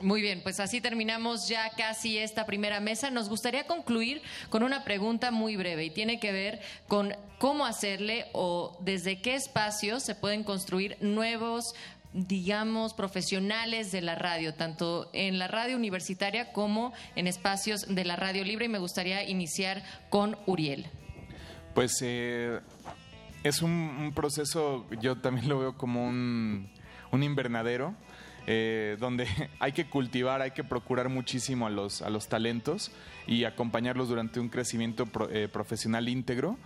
[0.00, 3.10] Muy bien, pues así terminamos ya casi esta primera mesa.
[3.10, 8.26] Nos gustaría concluir con una pregunta muy breve y tiene que ver con cómo hacerle
[8.32, 11.74] o desde qué espacios se pueden construir nuevos
[12.12, 18.16] digamos, profesionales de la radio, tanto en la radio universitaria como en espacios de la
[18.16, 18.64] radio libre.
[18.64, 20.86] Y me gustaría iniciar con Uriel.
[21.74, 22.60] Pues eh,
[23.44, 26.70] es un, un, proceso, yo también lo veo como un,
[27.12, 27.94] un invernadero
[28.50, 29.26] eh, donde
[29.60, 32.90] hay que cultivar, hay que procurar muchísimo a los, a los talentos
[33.26, 36.56] y acompañarlos durante un crecimiento eh, profesional íntegro.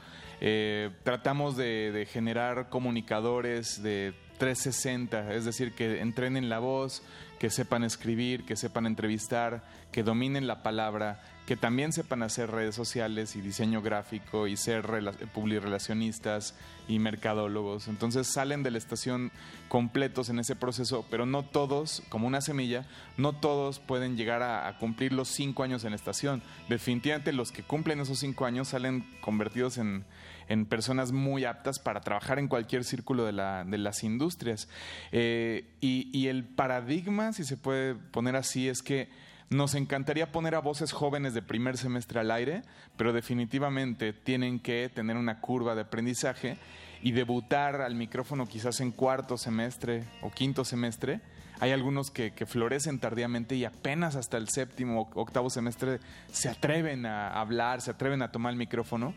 [0.40, 7.02] Eh, tratamos de, de, generar comunicadores de 360, es decir, que entrenen la voz,
[7.40, 11.20] que sepan escribir, que sepan entrevistar, que dominen la palabra,
[11.52, 14.86] que también sepan hacer redes sociales y diseño gráfico y ser
[15.34, 16.54] publirelacionistas
[16.88, 17.88] y mercadólogos.
[17.88, 19.30] Entonces salen de la estación
[19.68, 22.86] completos en ese proceso, pero no todos, como una semilla,
[23.18, 26.42] no todos pueden llegar a, cumplir los cinco años en la estación.
[26.70, 30.06] Definitivamente los que cumplen esos cinco años salen convertidos en,
[30.48, 34.70] en personas muy aptas para trabajar en cualquier círculo de, la, de las industrias.
[35.10, 39.10] Eh, y el paradigma, si se puede poner así, es que
[39.52, 42.62] nos encantaría poner a voces jóvenes de primer semestre al aire,
[42.96, 46.56] pero definitivamente tienen que tener una curva de aprendizaje
[47.02, 51.20] y debutar al micrófono quizás en cuarto semestre o quinto semestre.
[51.60, 56.00] Hay algunos que, que florecen tardíamente y apenas hasta el séptimo o octavo semestre
[56.32, 59.14] se atreven a hablar, se atreven a tomar el micrófono.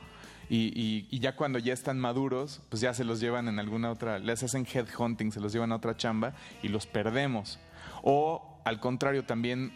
[0.48, 4.20] Y, y- ya cuando ya están maduros, pues ya se los llevan en alguna otra,
[4.20, 7.58] les hacen headhunting, se los llevan a otra chamba y los perdemos.
[8.04, 9.72] O al contrario, también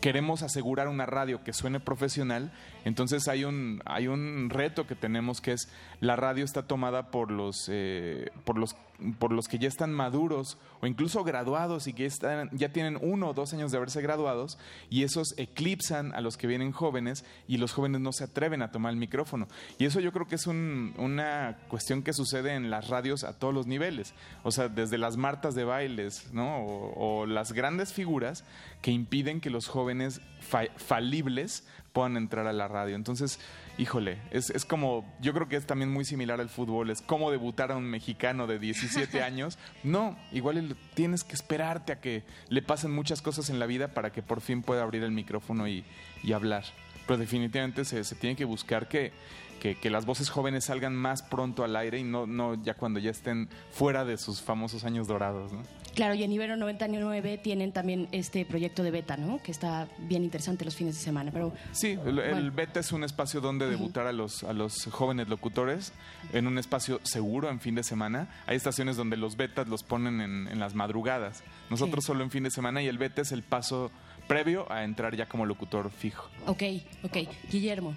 [0.00, 2.52] queremos asegurar una radio que suene profesional,
[2.84, 5.68] entonces hay un, hay un reto que tenemos que es
[6.00, 8.74] la radio está tomada por los, eh, por los,
[9.18, 13.28] por los que ya están maduros o incluso graduados y que están, ya tienen uno
[13.30, 14.58] o dos años de haberse graduados
[14.90, 18.70] y esos eclipsan a los que vienen jóvenes y los jóvenes no se atreven a
[18.72, 19.48] tomar el micrófono.
[19.78, 23.38] Y eso yo creo que es un- una cuestión que sucede en las radios a
[23.38, 26.58] todos los niveles, o sea, desde las martas de bailes, ¿no?
[26.64, 28.44] O, o las grandes figuras
[28.80, 32.96] que impiden que los jóvenes fa- falibles puedan entrar a la radio.
[32.96, 33.38] Entonces,
[33.78, 37.30] híjole, es, es como, yo creo que es también muy similar al fútbol, es como
[37.30, 39.58] debutar a un mexicano de 17 años.
[39.82, 44.12] No, igual tienes que esperarte a que le pasen muchas cosas en la vida para
[44.12, 45.84] que por fin pueda abrir el micrófono y,
[46.22, 46.64] y hablar.
[47.06, 49.12] Pero definitivamente se, se tiene que buscar que,
[49.60, 53.00] que, que las voces jóvenes salgan más pronto al aire y no, no ya cuando
[53.00, 55.62] ya estén fuera de sus famosos años dorados, ¿no?
[55.94, 59.42] Claro, y en Ibero 99 tienen también este proyecto de beta, ¿no?
[59.42, 61.30] Que está bien interesante los fines de semana.
[61.32, 62.52] Pero Sí, el, el Bueno.
[62.54, 65.92] beta es un espacio donde debutar a los, a los jóvenes locutores
[66.32, 68.28] en un espacio seguro en fin de semana.
[68.46, 71.42] Hay estaciones donde los betas los ponen en, en las madrugadas.
[71.70, 72.06] Nosotros Sí.
[72.08, 73.90] solo en fin de semana y el beta es el paso
[74.28, 76.28] previo a entrar ya como locutor fijo.
[76.46, 76.62] Ok,
[77.02, 77.18] ok.
[77.50, 77.94] Guillermo.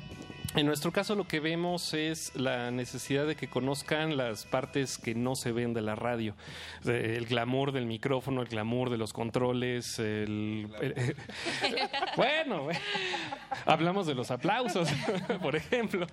[0.56, 5.14] En nuestro caso lo que vemos es la necesidad de que conozcan las partes que
[5.14, 6.34] no se ven de la radio.
[6.86, 10.70] Eh, El glamour del micrófono, el glamour de los controles, el...
[10.82, 11.16] el-
[12.16, 12.68] bueno,
[13.66, 14.88] hablamos de los aplausos,
[15.42, 16.08] por ejemplo.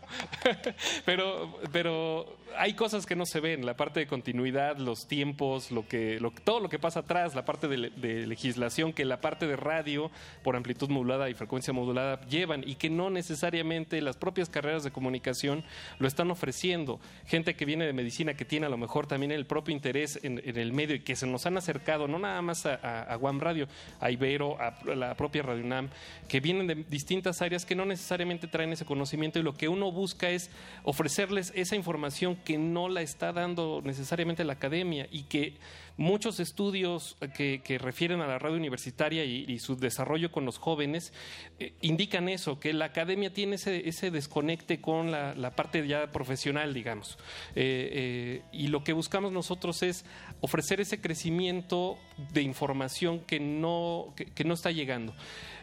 [1.04, 5.86] pero, pero hay cosas que no se ven, la parte de continuidad, los tiempos, lo
[5.86, 9.46] que, lo, todo lo que pasa atrás, la parte de, de legislación que la parte
[9.46, 10.10] de radio
[10.42, 14.90] por amplitud modulada y frecuencia modulada llevan y que no necesariamente las propias carreras de
[14.90, 15.64] comunicación
[15.98, 17.00] lo están ofreciendo.
[17.26, 20.40] Gente que viene de medicina que tiene a lo mejor también el propio interés en,
[20.44, 23.40] el medio y que se nos han acercado, no nada más a, a, a Guam
[23.40, 23.68] Radio,
[24.00, 25.88] a Ibero, a la propia Radio UNAM,
[26.28, 29.92] que vienen de distintas áreas que no necesariamente traen ese conocimiento y lo que uno
[29.92, 30.50] busca es
[30.84, 35.56] ofrecerles esa información que no la está dando necesariamente la academia y que
[35.96, 41.12] muchos estudios que, refieren a la radio universitaria y, su desarrollo con los jóvenes
[41.58, 46.74] eh, indican eso, que la academia tiene ese, ese desconecte con la, parte ya profesional,
[46.74, 47.18] digamos.
[47.54, 50.04] Eh, eh, y lo que buscamos nosotros es
[50.40, 51.98] ofrecer ese crecimiento
[52.32, 55.14] de información que no, que no está llegando.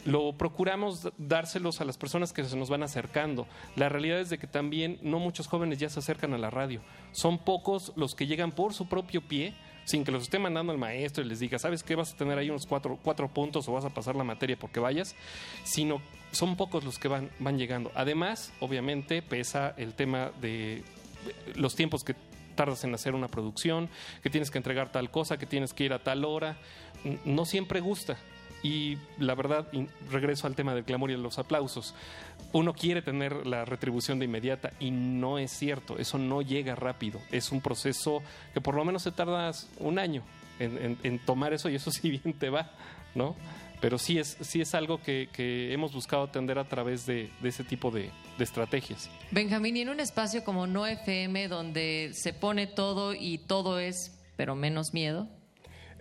[0.05, 3.47] Lo procuramos dárselos a las personas que se nos van acercando.
[3.75, 6.81] La realidad es de que también no muchos jóvenes ya se acercan a la radio.
[7.11, 9.55] Son pocos los que llegan por su propio pie
[9.89, 11.95] sin que los esté mandando el maestro y les diga, ¿sabes qué?
[11.95, 14.79] Vas a tener ahí unos cuatro, cuatro puntos o vas a pasar la materia porque
[14.79, 15.15] vayas,
[15.63, 15.99] sino
[16.31, 17.91] son pocos los que van, van llegando.
[17.95, 20.83] Además, obviamente, pesa el tema de
[21.55, 22.13] los tiempos que
[22.53, 23.89] tardas en hacer una producción,
[24.21, 26.57] que tienes que entregar tal cosa, que tienes que ir a tal hora.
[27.25, 28.17] No siempre gusta.
[28.63, 29.67] Y la verdad,
[30.11, 31.95] regreso al tema del clamor y de los aplausos.
[32.51, 35.97] Uno quiere tener la retribución de inmediata y no es cierto.
[35.97, 37.21] Eso no llega rápido.
[37.31, 38.21] Es un proceso
[38.53, 40.23] que por lo menos se tarda un año
[40.59, 42.71] en, en- en tomar eso y eso sí bien te va,
[43.15, 43.35] ¿no?
[43.81, 47.47] Pero sí es, sí es algo que, que hemos buscado atender a través de, de
[47.47, 49.09] ese tipo de, de estrategias.
[49.31, 54.19] Benjamín, y en un espacio como No FM, donde se pone todo y todo es,
[54.35, 55.29] pero menos miedo.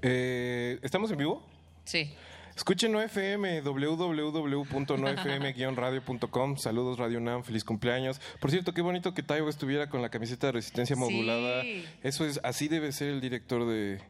[0.03, 1.47] Eh, ¿Estamos en vivo?
[1.85, 2.13] Sí.
[2.59, 6.57] Escuchen NoFM, www.nofm-radio.com.
[6.57, 8.21] Saludos Radio UNAM, feliz cumpleaños.
[8.41, 11.01] Por cierto, qué bonito que Taibo estuviera con la camiseta de resistencia Sí.
[11.01, 11.63] modulada.
[12.03, 14.01] Eso es, así debe ser el director de,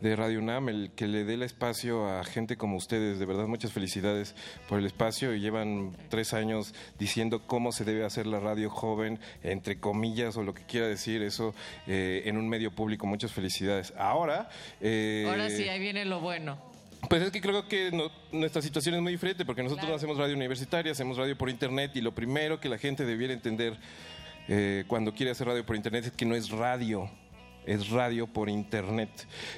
[0.00, 3.18] de Radio UNAM, el que le dé el espacio a gente como ustedes.
[3.18, 4.34] De verdad, muchas felicidades
[4.66, 9.20] por el espacio y llevan tres años diciendo cómo se debe hacer la radio joven,
[9.42, 11.54] entre comillas, o lo que quiera decir eso,
[11.86, 13.06] eh, en un medio público.
[13.06, 13.92] Muchas felicidades.
[13.98, 14.48] Ahora...
[14.80, 16.69] eh, Ahora sí, ahí viene lo bueno.
[17.08, 20.16] Pues es que creo que no- nuestra situación es muy diferente porque nosotros no hacemos
[20.18, 23.76] radio universitaria, hacemos radio por internet y lo primero que la gente debiera entender
[24.48, 27.10] eh, cuando quiere hacer radio por internet es que no es radio.
[27.66, 29.10] es radio por internet.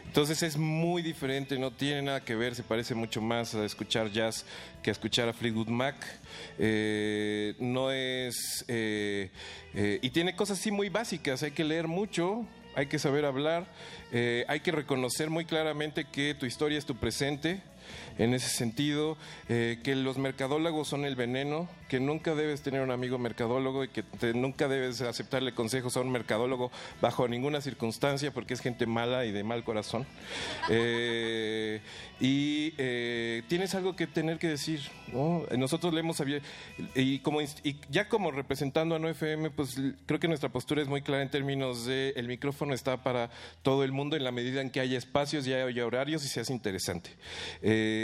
[0.04, 4.10] Entonces es muy diferente, no tiene nada que ver, se parece mucho más a escuchar
[4.10, 4.44] jazz
[4.82, 5.94] que a escuchar a Fleetwood Mac.
[6.58, 8.64] Eh, no es...
[8.68, 9.30] eh,
[9.74, 13.66] eh, y tiene cosas así muy básicas, hay que leer mucho, hay que saber hablar,
[14.12, 17.60] eh, hay que reconocer muy claramente que tu historia es tu presente.
[18.18, 19.16] En ese sentido,
[19.48, 23.88] eh, que los mercadólogos son el veneno, que nunca debes tener un amigo mercadólogo y
[23.88, 26.70] que nunca debes aceptarle consejos a un mercadólogo
[27.00, 30.06] bajo ninguna circunstancia porque es gente mala y de mal corazón.
[30.70, 31.80] Eh,
[32.20, 34.80] y eh, tienes algo que tener que decir.
[35.12, 35.44] ¿no?
[35.56, 36.22] Nosotros le hemos
[36.94, 39.76] y, como, y ya como representando a 9FM, pues
[40.06, 43.30] creo que nuestra postura es muy clara en términos de el micrófono está para
[43.62, 46.50] todo el mundo en la medida en que haya espacios y haya horarios y seas
[46.50, 47.10] interesante.
[47.60, 48.01] Eh,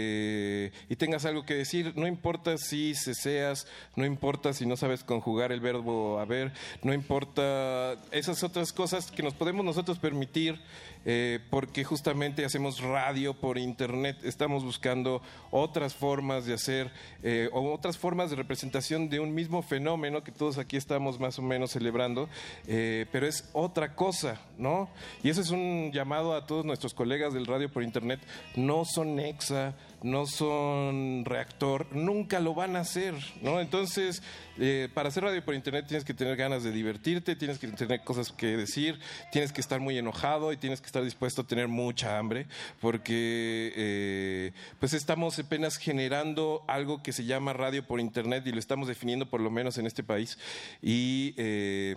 [0.88, 3.66] y tengas algo que decir, no importa si seas,
[3.96, 6.52] no importa si no sabes conjugar el verbo haber,
[6.82, 10.60] no importa esas otras cosas que nos podemos nosotros permitir
[11.04, 16.90] eh, porque justamente hacemos radio por internet, estamos buscando otras formas de hacer
[17.22, 21.38] eh, o otras formas de representación de un mismo fenómeno que todos aquí estamos más
[21.38, 22.28] o menos celebrando,
[22.66, 24.90] eh, pero es otra cosa, ¿no?
[25.22, 28.20] Y eso es un llamado a todos nuestros colegas del radio por internet,
[28.56, 33.60] no son Nexa, no son reactor, nunca lo van a hacer, ¿no?
[33.60, 34.22] Entonces,
[34.58, 38.02] eh, para hacer radio por internet tienes que tener ganas de divertirte, tienes que tener
[38.04, 38.98] cosas que decir,
[39.32, 42.46] tienes que estar muy enojado y tienes que estar dispuesto a tener mucha hambre,
[42.80, 48.58] porque eh, pues estamos apenas generando algo que se llama radio por internet y lo
[48.58, 50.38] estamos definiendo por lo menos en este país.
[50.82, 51.96] Y eh,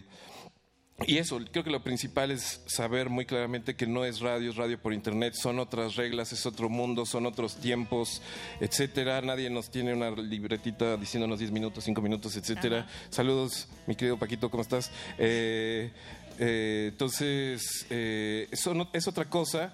[1.07, 4.55] y eso, creo que lo principal es saber muy claramente que no es radio, es
[4.55, 8.21] radio por internet, son otras reglas, es otro mundo, son otros tiempos,
[8.59, 9.21] etcétera.
[9.21, 12.87] Nadie nos tiene una libretita diciéndonos 10 minutos, 5 minutos, etcétera.
[13.09, 14.91] Saludos, mi querido Paquito, ¿cómo estás?
[15.17, 15.91] Eh,
[16.39, 19.73] eh, entonces, eh, es otra cosa.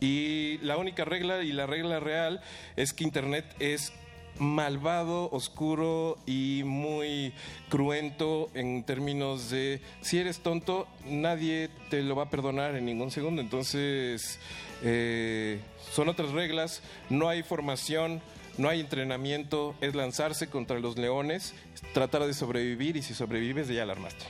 [0.00, 2.40] Y la única regla y la regla real
[2.74, 3.92] es que internet es
[4.38, 7.32] malvado, oscuro y muy
[7.68, 13.10] cruento en términos de si eres tonto, nadie te lo va a perdonar en ningún
[13.10, 13.40] segundo.
[13.40, 14.38] Entonces,
[14.82, 15.60] eh,
[15.92, 18.20] son otras reglas, no hay formación,
[18.58, 21.54] no hay entrenamiento, es lanzarse contra los leones,
[21.92, 24.24] tratar de sobrevivir y si sobrevives ya la armaste.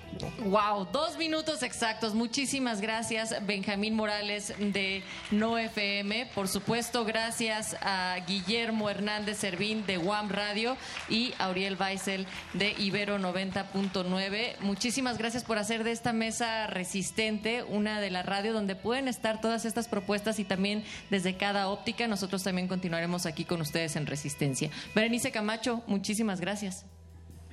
[0.45, 2.15] Wow, dos minutos exactos.
[2.15, 6.27] Muchísimas gracias, Benjamín Morales de No FM.
[6.35, 10.77] Por supuesto, gracias a Guillermo Hernández Servín de WAM Radio
[11.09, 14.61] y Auriel Weissel de Ibero 90.9.
[14.61, 19.41] Muchísimas gracias por hacer de esta mesa resistente una de la radio donde pueden estar
[19.41, 22.07] todas estas propuestas y también desde cada óptica.
[22.07, 24.71] Nosotros también continuaremos aquí con ustedes en Resistencia.
[24.95, 26.85] Berenice Camacho, muchísimas gracias.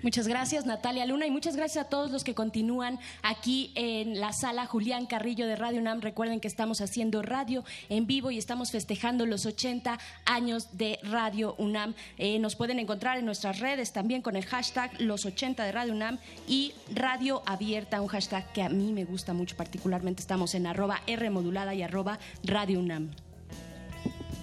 [0.01, 4.31] Muchas gracias Natalia Luna y muchas gracias a todos los que continúan aquí en la
[4.31, 5.99] sala Julián Carrillo de Radio UNAM.
[5.99, 11.53] Recuerden que estamos haciendo radio en vivo y estamos festejando los 80 años de Radio
[11.57, 11.95] UNAM.
[12.17, 15.91] Eh, nos pueden encontrar en nuestras redes también con el hashtag los 80 de Radio
[15.91, 16.17] UNAM
[16.47, 20.21] y Radio Abierta, un hashtag que a mí me gusta mucho particularmente.
[20.21, 23.11] Estamos en arroba R modulada y arroba Radio UNAM.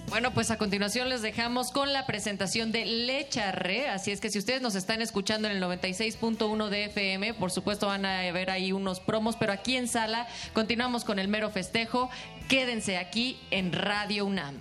[0.09, 3.89] Bueno, pues a continuación les dejamos con la presentación de Le Charré.
[3.89, 7.87] Así es que si ustedes nos están escuchando en el 96.1 de FM, por supuesto
[7.87, 12.09] van a ver ahí unos promos, pero aquí en sala continuamos con el mero festejo.
[12.47, 14.55] Quédense aquí en Radio UNAM.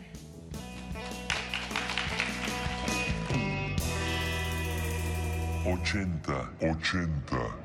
[5.65, 7.57] Ochenta, ochenta.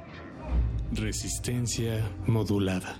[0.91, 2.99] Resistencia modulada.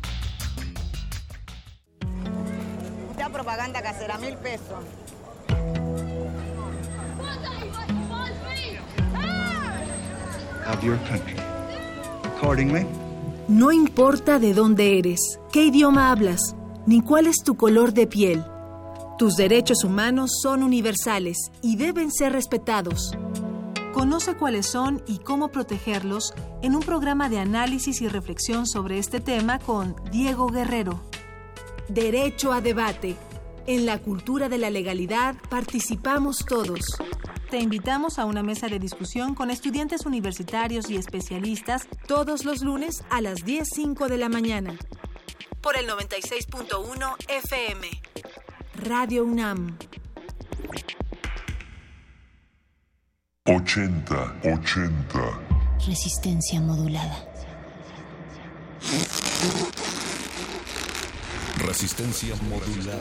[3.21, 4.83] Ya propaganda casera, mil pesos.
[10.67, 11.35] of your country.
[12.23, 12.83] Accordingly,
[13.47, 16.55] No importa de dónde eres, qué idioma hablas,
[16.87, 18.43] ni cuál es tu color de piel.
[19.19, 23.15] Tus derechos humanos son universales y deben ser respetados.
[23.93, 26.33] Conoce cuáles son y cómo protegerlos
[26.63, 31.01] en un programa de análisis y reflexión sobre este tema con Diego Guerrero.
[31.93, 33.17] Derecho a debate.
[33.67, 36.79] En la cultura de la legalidad participamos todos.
[37.49, 43.03] Te invitamos a una mesa de discusión con estudiantes universitarios y especialistas todos los lunes
[43.09, 44.77] a las 10.05 de la mañana.
[45.59, 47.87] Por el 96.1 FM.
[48.75, 49.77] Radio UNAM.
[53.47, 55.39] 80, 80.
[55.85, 57.27] Resistencia modulada.
[61.67, 62.99] Resistencia modulada.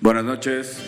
[0.00, 0.82] Buenas noches,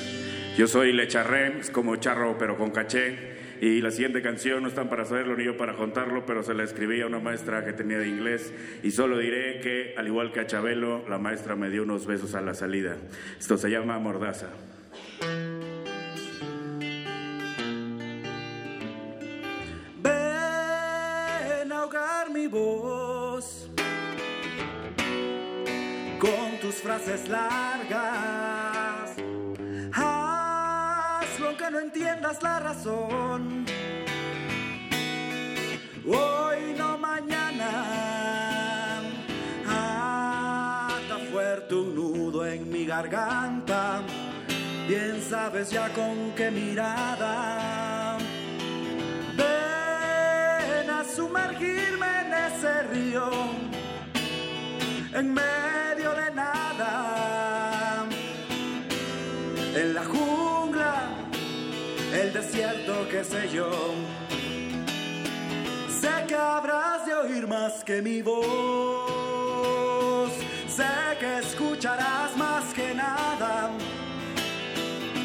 [0.57, 3.33] yo soy Lecharrem, es como charro pero con caché.
[3.61, 6.65] Y la siguiente canción no están para saberlo ni yo para contarlo, pero se la
[6.65, 8.53] escribí a una maestra que tenía de inglés.
[8.83, 12.35] Y solo diré que, al igual que a Chabelo, la maestra me dio unos besos
[12.35, 12.97] a la salida.
[13.39, 14.49] Esto se llama Mordaza.
[22.33, 23.69] Mi voz
[26.19, 29.11] con tus frases largas.
[29.93, 33.67] Hazlo aunque no entiendas la razón.
[36.07, 37.71] Hoy no mañana.
[39.69, 44.01] Ata fuerte un nudo en mi garganta.
[44.89, 48.17] Bien sabes ya con qué mirada.
[49.37, 49.82] Ven
[51.15, 53.29] sumergirme en ese río,
[55.15, 58.07] en medio de nada,
[59.75, 61.11] en la jungla,
[62.15, 63.71] el desierto, qué sé yo.
[66.01, 68.43] Sé que habrás de oír más que mi voz,
[70.67, 73.71] sé que escucharás más que nada,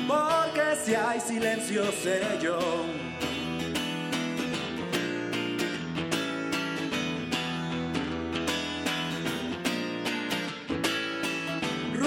[0.07, 2.59] porque si hay silencio seré yo.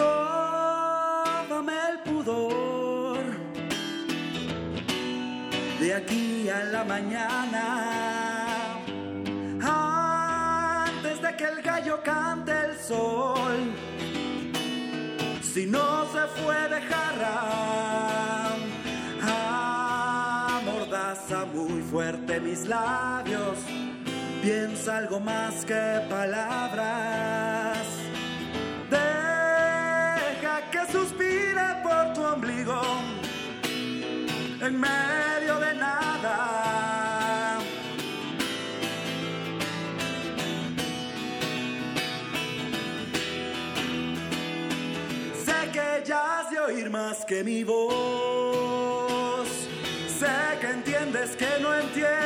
[0.01, 3.23] Róbame el pudor
[5.81, 7.65] de aquí a la mañana.
[9.63, 13.59] Antes de que el gallo cante el sol.
[15.43, 17.71] Si no se fue de jarra,
[21.47, 23.59] muy fuerte mis labios.
[24.43, 27.77] Piensa algo más que palabras.
[34.63, 37.59] En medio de nada.
[45.45, 49.49] Sé que ya has de oír más que mi voz.
[50.07, 52.20] Sé que entiendes que no entiendo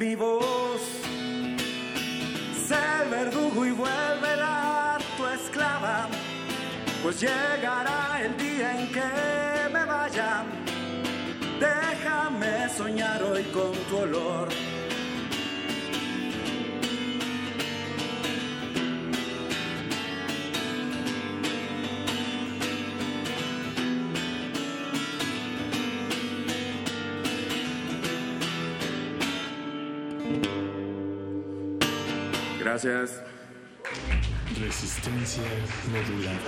[0.00, 0.80] mi voz.
[3.10, 4.32] Verdugo y vuelve
[5.16, 6.08] tu esclava.
[7.02, 10.44] Pues llegará el día en que me vaya.
[11.58, 14.29] Déjame soñar hoy con tu olor.
[32.82, 33.22] Gracias.
[34.58, 35.42] Resistencia
[35.92, 36.38] modulada.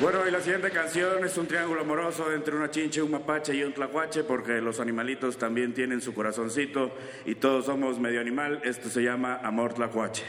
[0.00, 3.62] Bueno, y la siguiente canción es un triángulo amoroso entre una chinche, un mapache y
[3.62, 8.62] un tlacuache, porque los animalitos también tienen su corazoncito y todos somos medio animal.
[8.64, 10.24] Esto se llama Amor Tlacuache.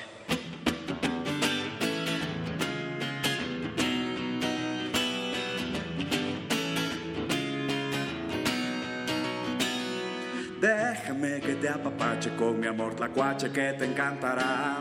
[11.74, 14.78] Apapache con mi amor tlacuache que te encantará.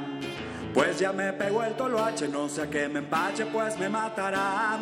[0.74, 4.78] Pues ya me pegó el toloache, no sé a qué me empache, pues me matará.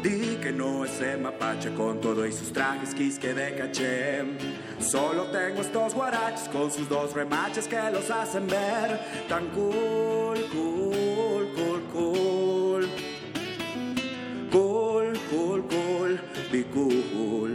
[0.00, 4.24] Di que no es el mapache con todo y sus trajes quisque de caché.
[4.78, 11.48] Solo tengo estos guaraches con sus dos remaches que los hacen ver tan cool, cool,
[11.56, 12.88] cool, cool.
[14.52, 16.20] Cool, cool, cool,
[16.52, 17.51] be cool,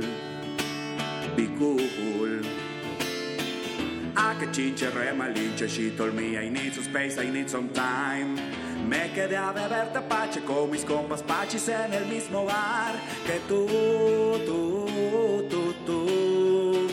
[4.37, 7.69] Ah, che cince, re, malinche, she told me I need some space, I need some
[7.71, 8.39] time.
[8.87, 12.93] Me quedé a beber tapache con mis compas pachis en el mismo bar
[13.25, 13.65] que tú,
[14.45, 16.87] tú, tú, tú.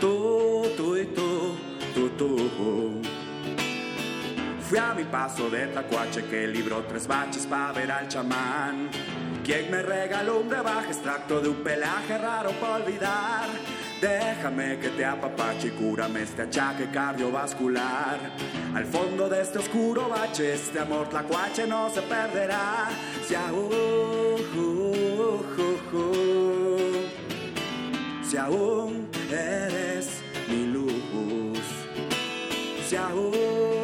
[0.00, 1.56] Tú, tú y tú,
[1.94, 3.02] tú, tú.
[4.62, 8.88] Fui a mi paso de tacuache que libró tres baches para ver al chamán.
[9.44, 13.48] Quien me regaló un brebaje extracto de un pelaje raro para olvidar.
[14.00, 18.18] Déjame que te apapache y cúrame este achaque cardiovascular.
[18.74, 22.88] Al fondo de este oscuro bache, este amor tlacuache no se perderá.
[23.26, 23.70] Si aún,
[28.28, 31.58] si aún eres mi luz,
[32.88, 33.81] si aún,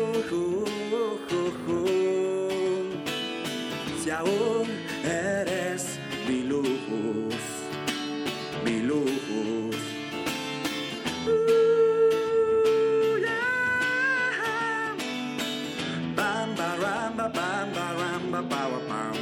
[17.28, 19.12] ba, bam, ba, ram, ba, ba, wa, bam.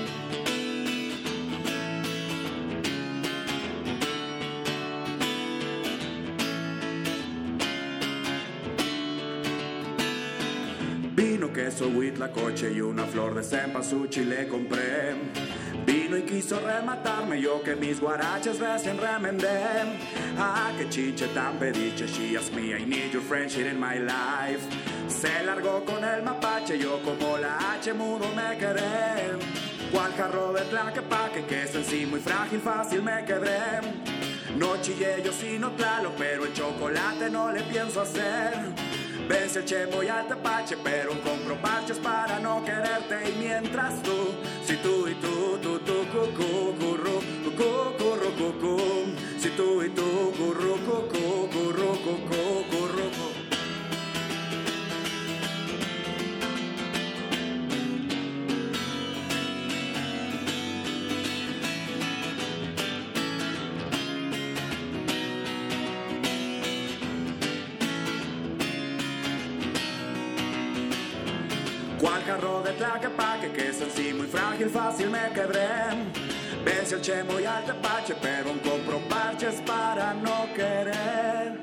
[11.14, 15.14] Vino, queso, huitlacoche y una flor de cempasúchil le compré.
[15.86, 19.48] Vino y quiso rematarme, yo que mis guaraches recién remendé.
[20.38, 24.66] Ah, que chinche tan pediche, she asked me, I need your friendship in my life.
[25.08, 29.38] Se largó con el mapache, yo como la H mudo me quedé.
[29.92, 33.80] Cual jarro de tlaquepaque, que es en sí muy frágil, fácil me quedé.
[34.56, 38.54] No chillé yo sino tlalo, pero el chocolate no le pienso hacer.
[39.28, 43.30] Vence el chemo y al tapache, pero compro parches para no quererte.
[43.30, 44.34] Y mientras tú,
[44.64, 47.15] si tú y tú, tú, tú, cucú, curru, cucú,
[72.36, 75.66] Jarro de tlaquepaque que es en sí muy frágil, fácil me quebré.
[76.66, 81.58] El chemo y al tapache, pero aún compro parches para no querer.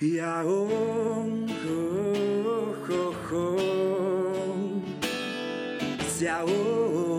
[0.00, 2.74] Y aún, oh,
[3.32, 4.82] oh,
[6.08, 7.09] si aún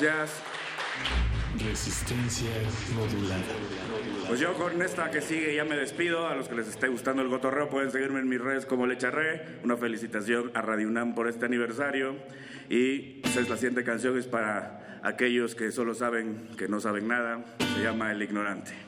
[0.00, 0.42] Gracias.
[1.58, 2.50] Resistencia
[2.94, 3.42] modulada.
[4.28, 6.28] Pues yo con esta que sigue ya me despido.
[6.28, 9.58] A los que les esté gustando el gotorreo pueden seguirme en mis redes como Lecharré.
[9.64, 12.14] Una felicitación a Radio UNAM por este aniversario.
[12.68, 17.08] Y pues, es la siguiente canción es para aquellos que solo saben que no saben
[17.08, 17.44] nada.
[17.74, 18.87] Se llama El Ignorante.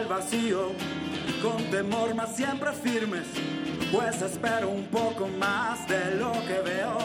[0.00, 0.72] Al vacío,
[1.42, 3.26] con temor más siempre firmes,
[3.92, 6.98] pues espero un poco más de lo que veo.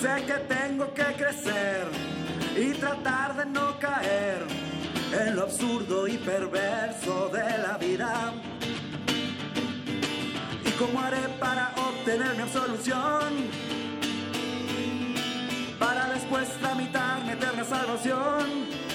[0.00, 1.86] Sé que tengo que crecer
[2.56, 4.46] y tratar de no caer
[5.20, 8.32] en lo absurdo y perverso de la vida.
[10.64, 13.48] ¿Y cómo haré para obtener mi absolución?
[15.78, 18.93] Para después tramitar mi eterna salvación.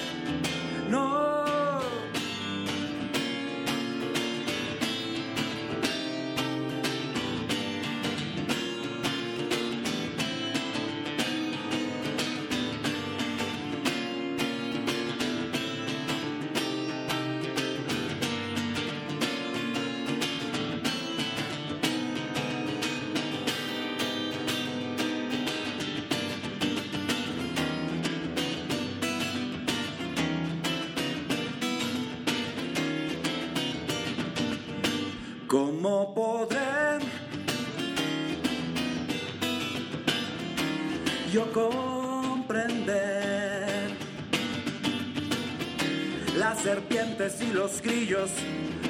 [47.70, 48.30] Los grillos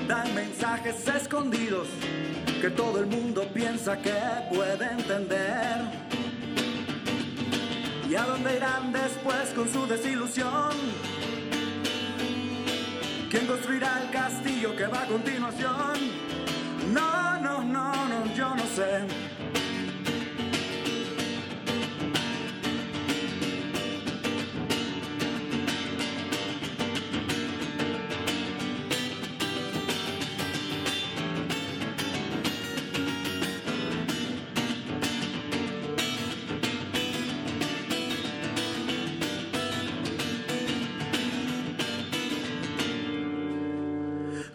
[0.08, 1.88] dan mensajes escondidos
[2.60, 4.14] que todo el mundo piensa que
[4.52, 5.76] puede entender?
[8.08, 10.70] ¿Y a dónde irán después con su desilusión?
[13.30, 15.94] ¿Quién construirá el castillo que va a continuación?
[16.92, 19.49] No, no, no, no, yo no sé.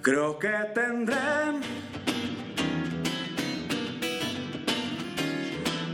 [0.06, 1.18] Creo que tendré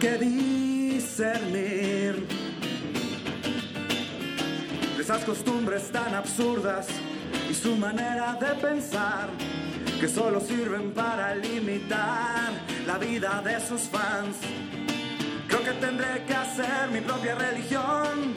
[0.01, 2.27] que discernir
[4.99, 6.87] esas costumbres tan absurdas
[7.49, 9.29] y su manera de pensar
[10.01, 12.51] que solo sirven para limitar
[12.85, 14.35] la vida de sus fans.
[15.47, 18.35] Creo que tendré que hacer mi propia religión,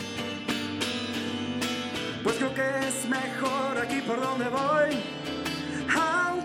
[2.22, 5.23] pues creo que es mejor aquí por donde voy,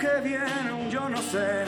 [0.01, 1.65] aunque viene un yo no sé.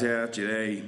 [0.00, 0.86] Gracias, Chidey.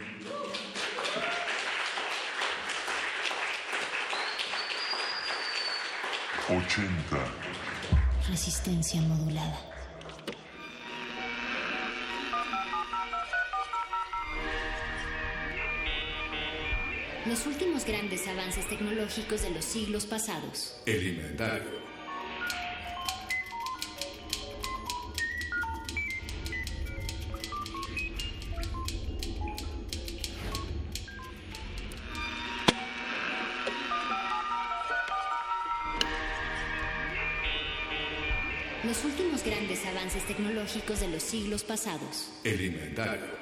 [6.48, 7.24] Ochenta.
[8.28, 9.58] Resistencia modulada.
[17.26, 20.80] Los últimos grandes avances tecnológicos de los siglos pasados.
[20.86, 21.99] El inventario.
[40.70, 42.30] Avances tecnológicos de los siglos pasados.
[42.44, 43.40] El inventario.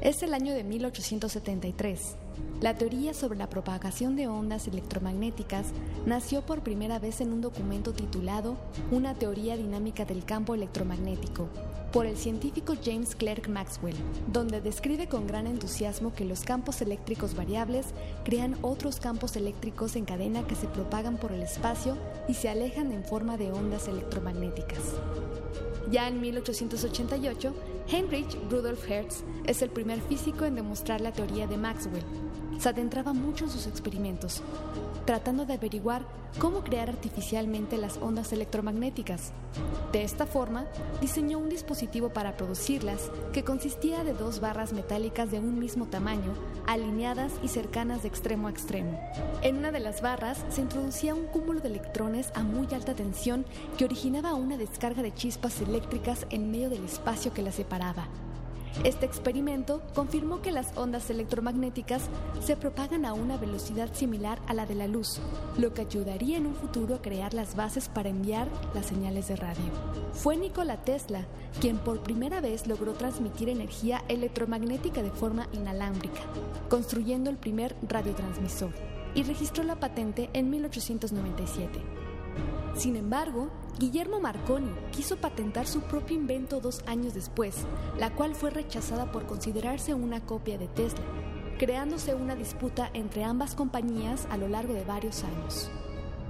[0.00, 2.16] Es el año de 1873.
[2.60, 5.68] La teoría sobre la propagación de ondas electromagnéticas
[6.04, 8.58] nació por primera vez en un documento titulado
[8.90, 11.48] Una teoría dinámica del campo electromagnético,
[11.92, 13.96] por el científico James Clerk Maxwell,
[14.30, 17.86] donde describe con gran entusiasmo que los campos eléctricos variables
[18.24, 21.96] crean otros campos eléctricos en cadena que se propagan por el espacio
[22.28, 24.94] y se alejan en forma de ondas electromagnéticas.
[25.90, 27.52] Ya en 1888,
[27.88, 32.04] Heinrich Rudolf Hertz es el primer físico en demostrar la teoría de Maxwell.
[32.60, 34.42] Se adentraba mucho en sus experimentos,
[35.06, 36.02] tratando de averiguar
[36.38, 39.32] cómo crear artificialmente las ondas electromagnéticas.
[39.92, 40.66] De esta forma,
[41.00, 46.34] diseñó un dispositivo para producirlas que consistía de dos barras metálicas de un mismo tamaño,
[46.66, 49.00] alineadas y cercanas de extremo a extremo.
[49.40, 53.46] En una de las barras se introducía un cúmulo de electrones a muy alta tensión
[53.78, 58.06] que originaba una descarga de chispas eléctricas en medio del espacio que las separaba.
[58.84, 62.08] Este experimento confirmó que las ondas electromagnéticas
[62.40, 65.20] se propagan a una velocidad similar a la de la luz,
[65.58, 69.36] lo que ayudaría en un futuro a crear las bases para enviar las señales de
[69.36, 69.64] radio.
[70.12, 71.26] Fue Nikola Tesla
[71.60, 76.20] quien por primera vez logró transmitir energía electromagnética de forma inalámbrica,
[76.68, 78.72] construyendo el primer radiotransmisor,
[79.14, 81.99] y registró la patente en 1897.
[82.74, 87.56] Sin embargo, Guillermo Marconi quiso patentar su propio invento dos años después,
[87.98, 91.04] la cual fue rechazada por considerarse una copia de Tesla,
[91.58, 95.70] creándose una disputa entre ambas compañías a lo largo de varios años.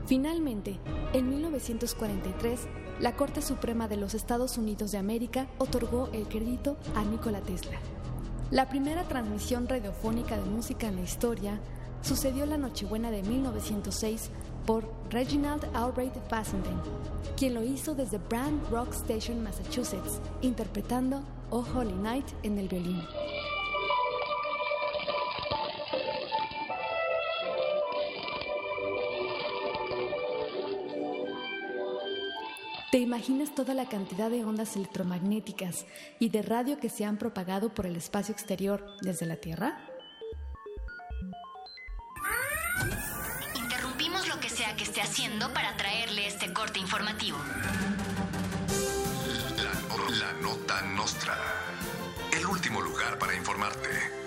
[0.07, 0.79] Finalmente,
[1.13, 2.67] en 1943,
[3.01, 7.79] la Corte Suprema de los Estados Unidos de América otorgó el crédito a Nikola Tesla.
[8.51, 11.61] La primera transmisión radiofónica de música en la historia
[12.03, 14.31] sucedió la Nochebuena de 1906
[14.67, 16.81] por Reginald Albright Fassenden,
[17.37, 23.03] quien lo hizo desde Brand Rock Station, Massachusetts, interpretando Oh Holy Night en el violín.
[32.91, 35.87] ¿Te imaginas toda la cantidad de ondas electromagnéticas
[36.19, 39.90] y de radio que se han propagado por el espacio exterior desde la Tierra?
[44.81, 47.37] Que esté haciendo para traerle este corte informativo.
[50.19, 51.37] La nota nostra.
[52.33, 54.20] El último lugar para informarte.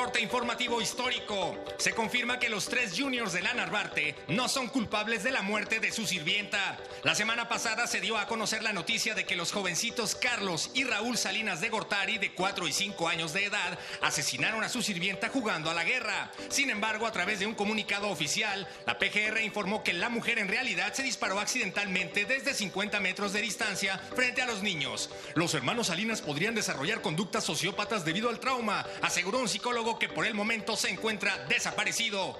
[0.00, 1.62] Corte informativo histórico.
[1.76, 5.78] Se confirma que los tres juniors de la Narvarte no son culpables de la muerte
[5.78, 6.78] de su sirvienta.
[7.02, 10.84] La semana pasada se dio a conocer la noticia de que los jovencitos Carlos y
[10.84, 15.28] Raúl Salinas de Gortari, de 4 y 5 años de edad, asesinaron a su sirvienta
[15.28, 16.32] jugando a la guerra.
[16.48, 20.48] Sin embargo, a través de un comunicado oficial, la PGR informó que la mujer en
[20.48, 25.10] realidad se disparó accidentalmente desde 50 metros de distancia frente a los niños.
[25.34, 30.26] Los hermanos Salinas podrían desarrollar conductas sociópatas debido al trauma, aseguró un psicólogo que por
[30.26, 32.38] el momento se encuentra desaparecido.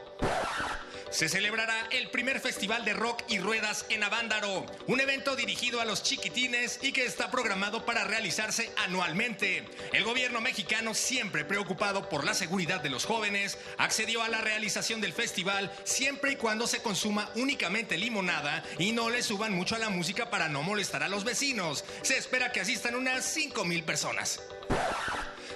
[1.11, 5.85] Se celebrará el primer festival de rock y ruedas en Avándaro, un evento dirigido a
[5.85, 9.67] los chiquitines y que está programado para realizarse anualmente.
[9.93, 15.01] El gobierno mexicano, siempre preocupado por la seguridad de los jóvenes, accedió a la realización
[15.01, 19.81] del festival siempre y cuando se consuma únicamente limonada y no le suban mucho a
[19.81, 21.85] la música para no molestar a los vecinos.
[22.03, 24.41] Se espera que asistan unas 5 mil personas.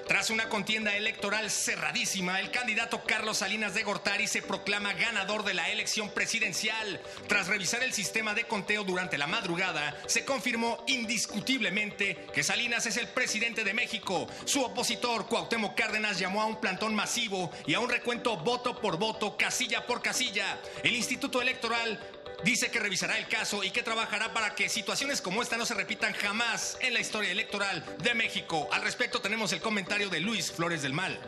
[0.06, 5.54] Tras una contienda electoral cerradísima, el candidato Carlos Salinas de Gortari se proclama ganador de
[5.54, 7.00] la elección presidencial.
[7.26, 12.98] Tras revisar el sistema de conteo durante la madrugada, se confirmó indiscutiblemente que Salinas es
[12.98, 14.28] el presidente de México.
[14.44, 18.98] Su opositor, Cuauhtémoc Cárdenas, llamó a un plantón masivo y a un recuento voto por
[18.98, 20.60] voto, casilla por casilla.
[20.82, 21.98] El Instituto Electoral
[22.44, 25.72] Dice que revisará el caso y que trabajará para que situaciones como esta no se
[25.72, 28.68] repitan jamás en la historia electoral de México.
[28.70, 31.18] Al respecto tenemos el comentario de Luis Flores del Mal.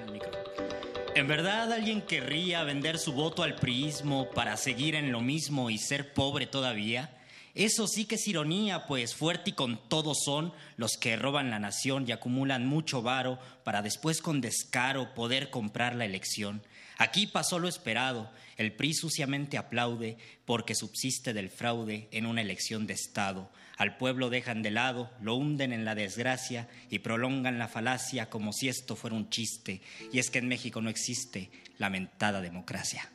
[1.15, 5.79] ¿En verdad alguien querría vender su voto al priismo para seguir en lo mismo y
[5.79, 7.17] ser pobre todavía?
[7.55, 11.59] Eso sí que es ironía, pues fuerte y con todo son los que roban la
[11.59, 16.63] nación y acumulan mucho varo para después con descaro poder comprar la elección.
[16.99, 18.31] Aquí pasó lo esperado.
[18.57, 23.51] El PRI suciamente aplaude porque subsiste del fraude en una elección de Estado.
[23.77, 28.53] Al pueblo dejan de lado, lo hunden en la desgracia y prolongan la falacia como
[28.53, 29.83] si esto fuera un chiste.
[30.13, 33.11] Y es que en México no existe lamentada democracia.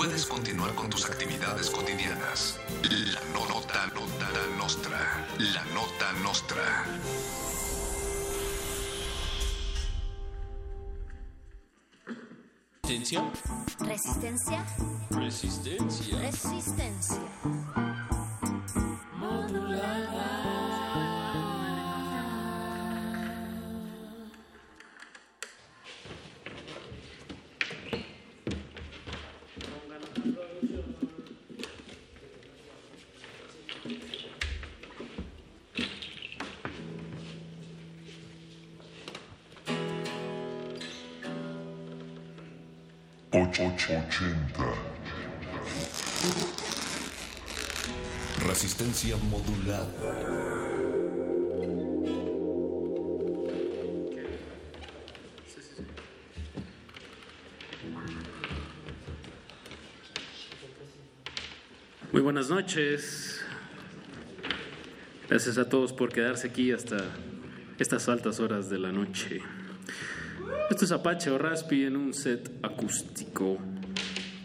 [0.00, 2.58] Puedes continuar con tus actividades cotidianas.
[3.12, 4.98] La no- nota, nota nostra.
[5.38, 6.86] La nota nostra.
[12.82, 13.30] Resistencia.
[13.80, 14.66] Resistencia.
[15.10, 16.18] Resistencia.
[16.18, 17.99] Resistencia.
[48.46, 49.86] Resistencia modulada.
[62.12, 63.40] Muy buenas noches.
[65.30, 66.98] Gracias a todos por quedarse aquí hasta
[67.78, 69.40] estas altas horas de la noche.
[70.68, 73.69] Esto es Apache o Raspi en un set acústico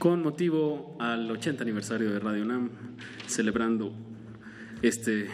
[0.05, 2.69] con motivo al 80 aniversario de Radio UNAM,
[3.25, 3.91] celebrando
[4.83, 5.31] este,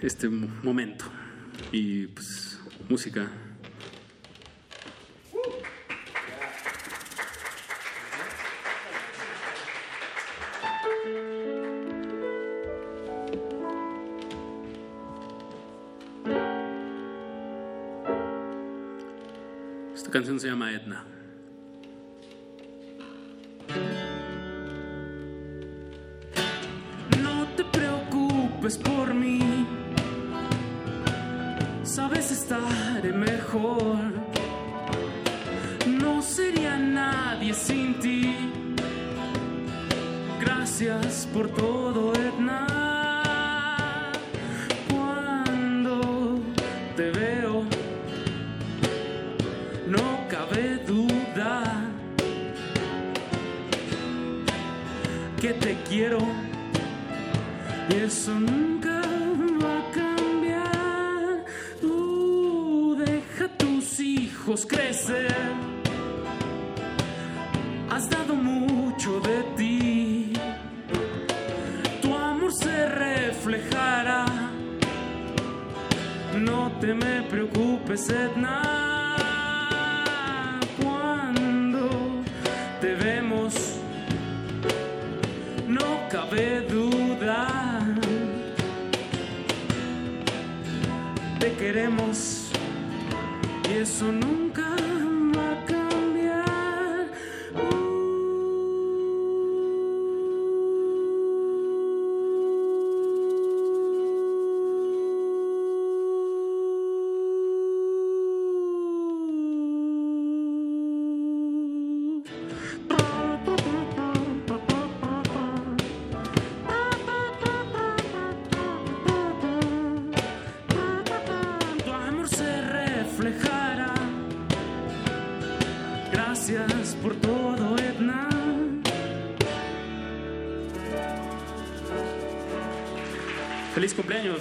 [0.00, 1.04] este momento.
[1.72, 3.30] Y pues, música.
[19.94, 21.13] Esta canción se llama Edna.
[35.86, 38.34] No sería nadie sin ti.
[40.40, 41.83] Gracias por todo.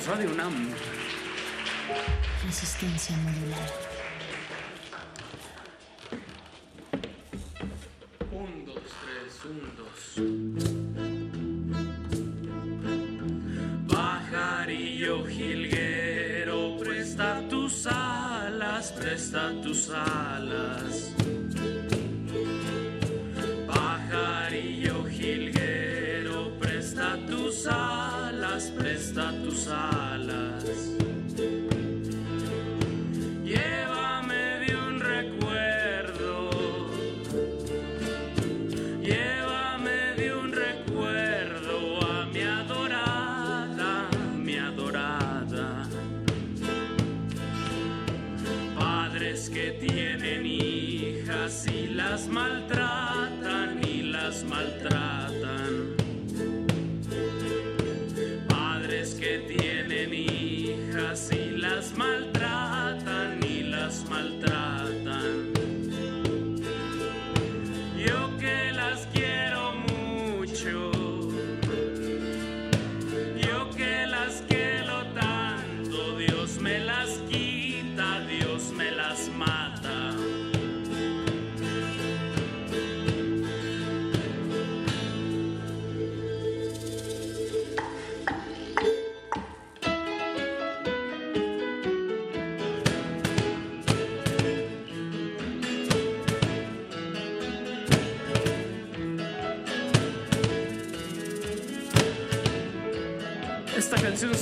[0.08, 0.54] Radio UNAM.
[2.46, 3.43] Resistencia modulada.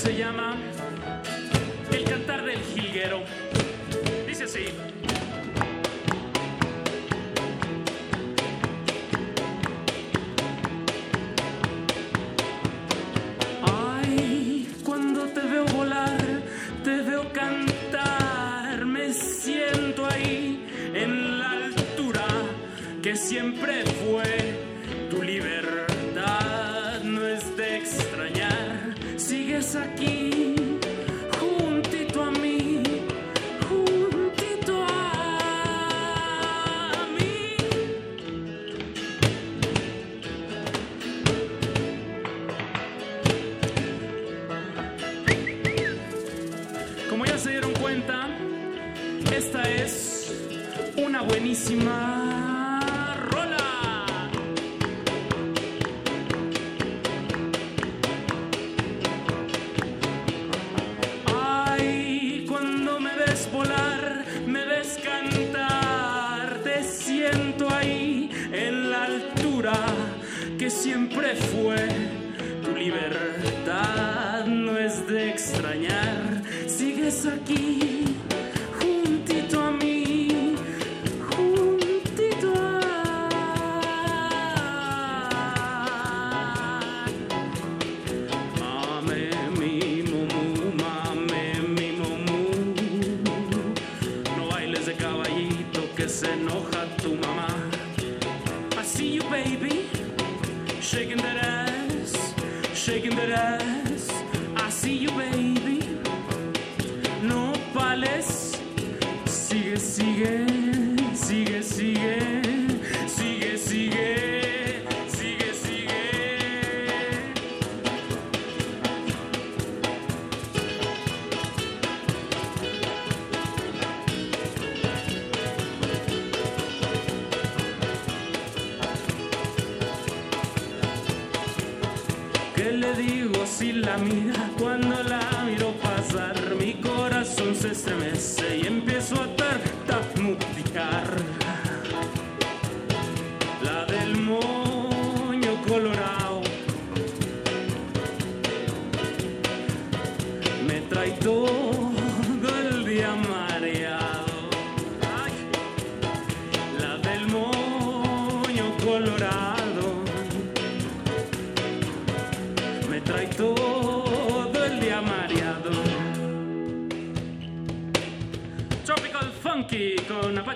[0.01, 0.30] Seyam.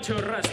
[0.06, 0.45] churras.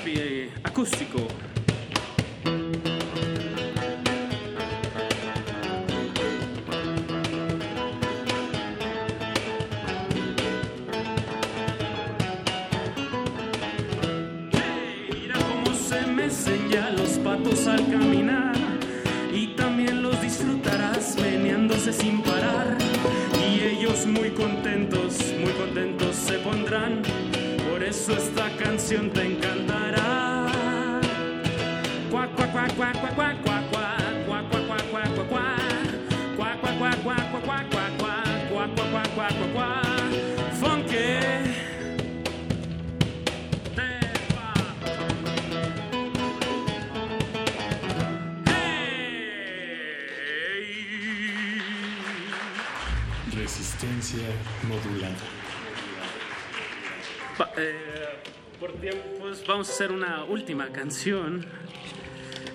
[59.73, 61.43] hacer una última canción,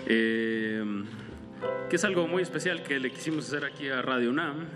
[0.07, 0.85] eh,
[1.91, 4.69] que es algo muy especial que le quisimos hacer aquí a Radio UNAM.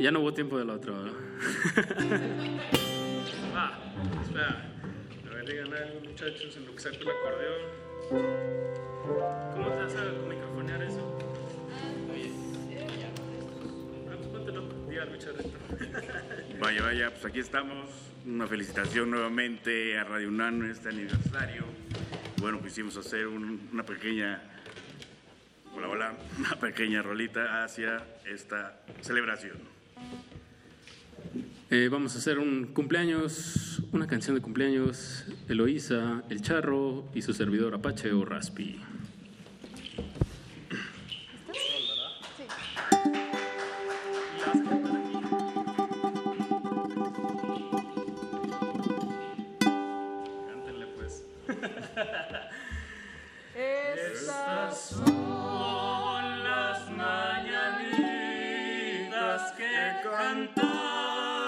[0.00, 0.94] Ya no hubo tiempo de la otra.
[3.54, 3.78] ah,
[4.22, 4.66] espera.
[5.30, 7.60] A ver, digan algo, muchachos, en lo que saco el acordeón.
[9.52, 10.99] ¿Cómo te vas a microfonear eso?
[16.60, 17.88] Vaya, vaya, pues aquí estamos.
[18.26, 21.64] Una felicitación nuevamente a Radio UNAM en este aniversario.
[22.38, 24.42] Bueno, quisimos hacer una pequeña,
[25.74, 29.56] hola, hola, una pequeña rolita hacia esta celebración.
[31.70, 37.32] Eh, vamos a hacer un cumpleaños, una canción de cumpleaños, Eloísa, El Charro y su
[37.32, 38.80] servidor Apache o Raspi.
[54.68, 57.92] son las mañanitas
[59.52, 61.38] que cantaba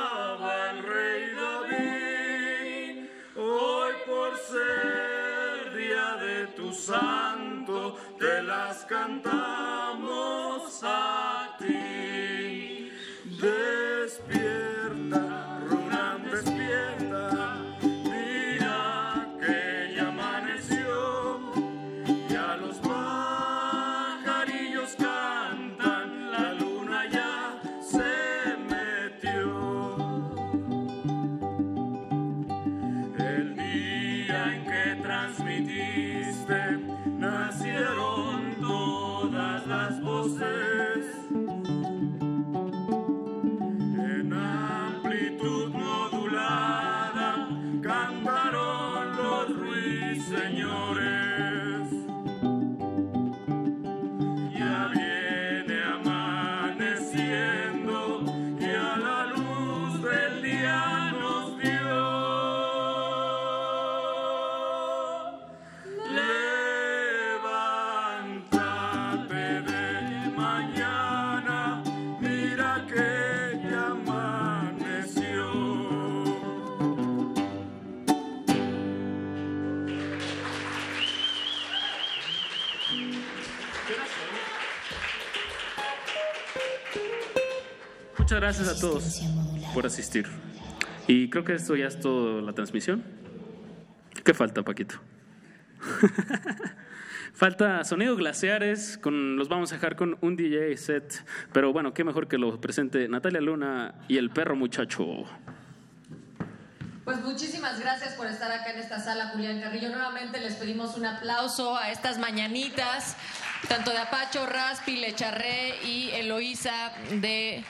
[0.70, 3.10] el rey David.
[3.36, 12.11] Hoy por ser día de tu santo te las cantamos a ti.
[88.32, 89.20] Muchas gracias a todos
[89.74, 90.26] por asistir.
[91.06, 93.04] Y creo que esto ya es toda la transmisión.
[94.24, 94.94] ¿Qué falta, Paquito?
[97.34, 102.26] Falta sonido glaciares, los vamos a dejar con un DJ set, pero bueno, qué mejor
[102.26, 105.24] que lo presente Natalia Luna y el perro muchacho.
[107.04, 109.90] Pues muchísimas gracias por estar acá en esta sala, Julián Carrillo.
[109.90, 113.16] Nuevamente les pedimos un aplauso a estas mañanitas,
[113.68, 117.64] tanto de Apacho, Raspi, Lecharré y Eloísa de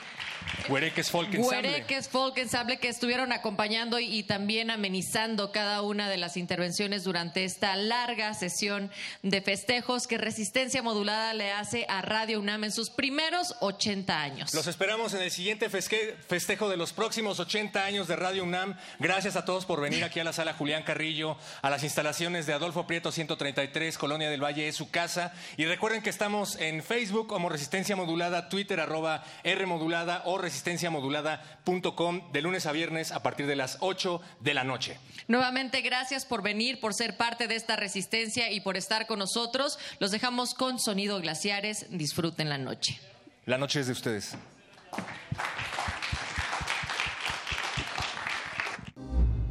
[0.69, 1.69] Huereques Folk Ensemble.
[1.69, 7.03] Huereques Folk Ensemble que estuvieron acompañando y, y, también amenizando cada una de las intervenciones
[7.03, 8.91] durante esta larga sesión
[9.21, 14.53] de festejos que Resistencia Modulada le hace a Radio UNAM en sus primeros 80 años.
[14.53, 18.77] Los esperamos en el siguiente festejo de los próximos 80 años de Radio UNAM.
[18.99, 22.53] Gracias a todos por venir aquí a la sala Julián Carrillo, a las instalaciones de
[22.53, 25.33] Adolfo Prieto 133, Colonia del Valle es su casa.
[25.57, 32.31] Y recuerden que estamos en Facebook como Resistencia Modulada, Twitter arroba R Modulada o resistenciamodulada.com
[32.31, 34.99] de lunes a viernes a partir de las 8 de la noche.
[35.27, 39.79] Nuevamente, gracias por venir, por ser parte de esta resistencia y por estar con nosotros.
[39.99, 41.87] Los dejamos con sonido glaciares.
[41.89, 42.99] Disfruten la noche.
[43.45, 44.35] La noche es de ustedes.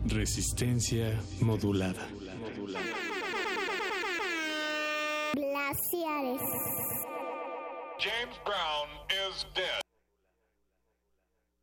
[0.06, 2.06] Resistencia modulada.
[5.34, 6.42] Glaciares.
[7.98, 9.81] James Brown is dead.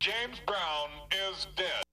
[0.00, 1.84] James Brown is dead.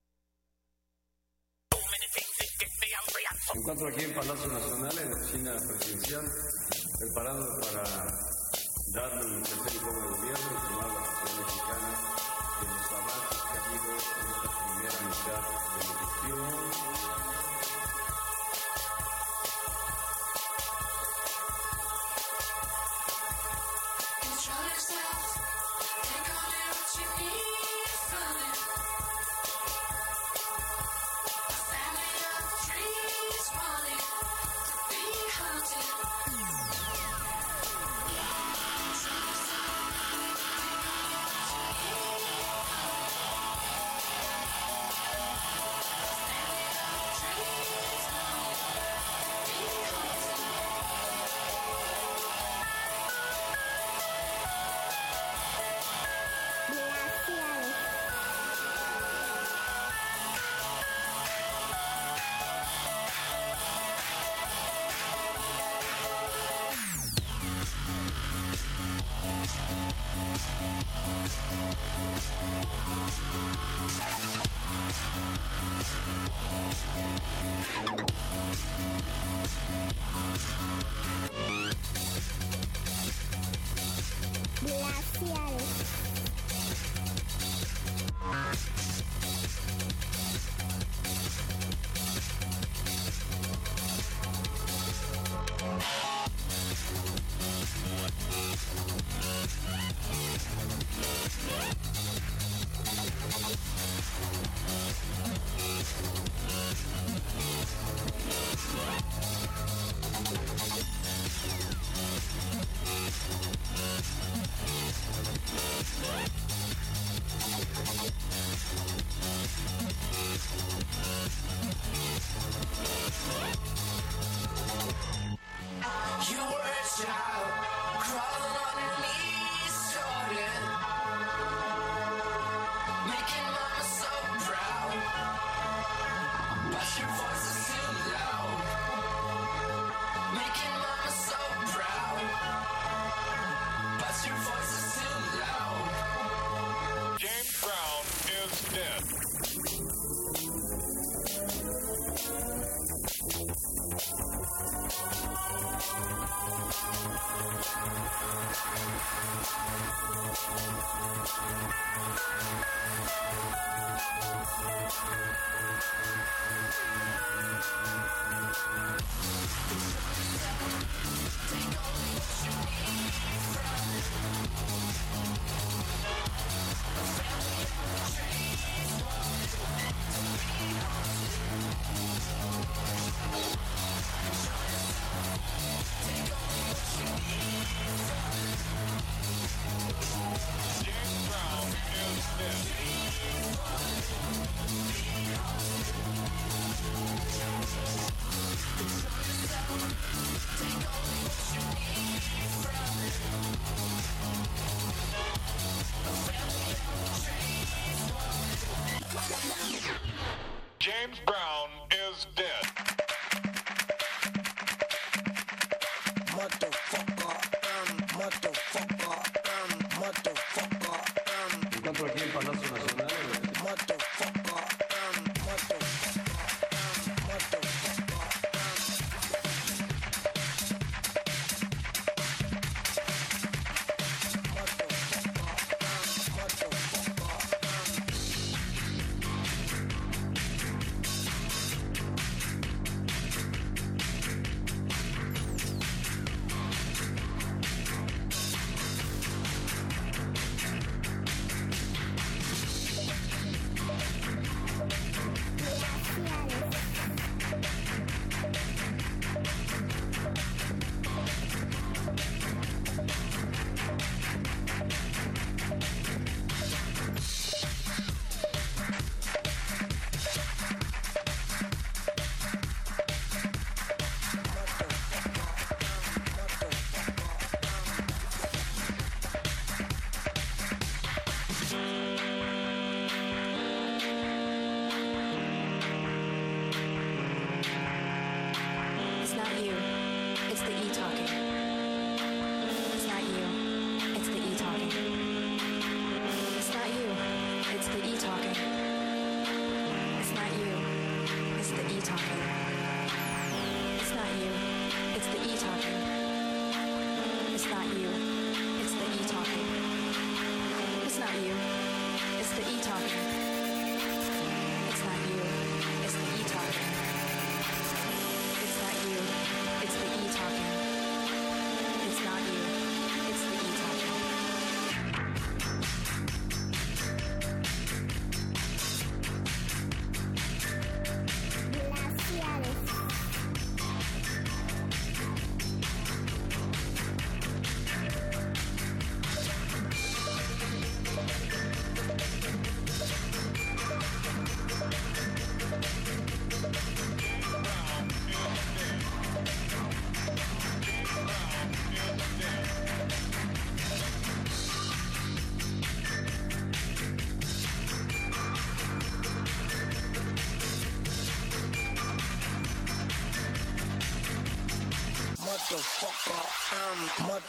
[3.54, 6.24] Me encuentro aquí en Palacio Nacional, en la oficina presidencial,
[7.00, 7.84] preparando para
[8.94, 11.92] dar mi tercer informe de gobierno y tomar la sociedad mexicana
[12.62, 15.44] de los avances que ha habido en esta primera mitad
[15.76, 16.48] de la gestión.
[24.48, 25.37] yourself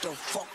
[0.08, 0.47] the fuck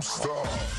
[0.00, 0.69] stop.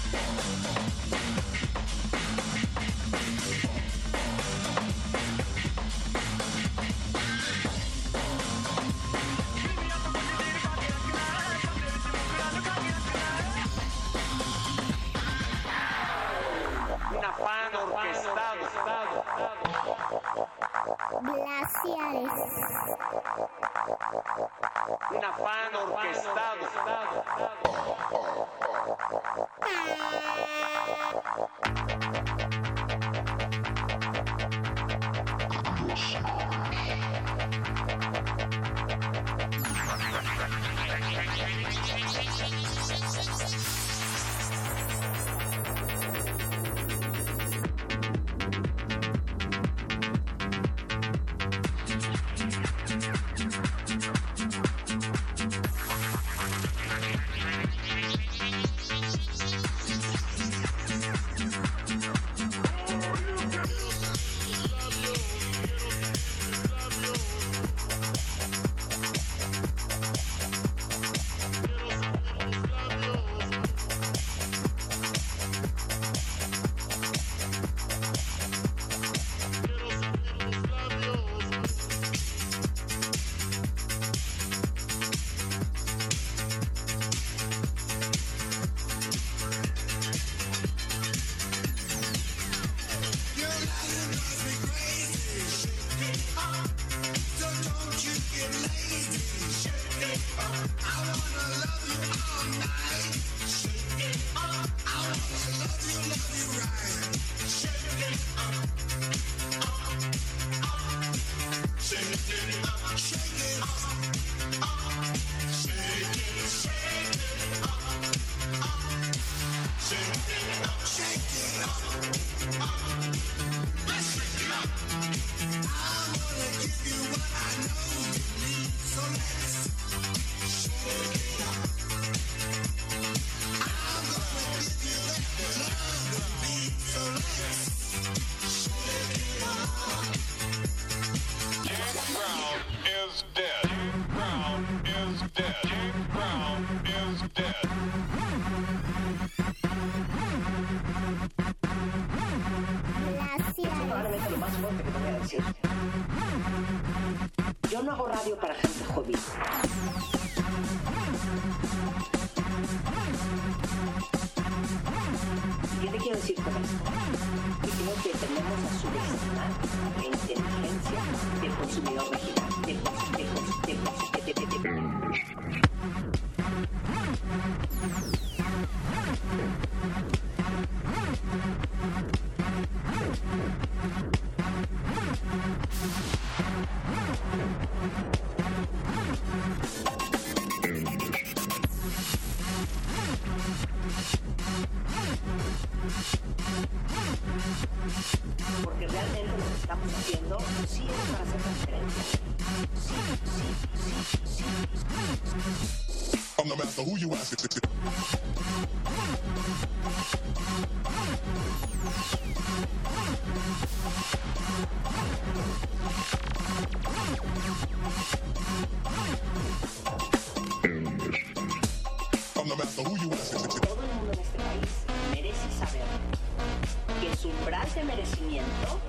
[226.99, 228.79] Que su umbral de merecimiento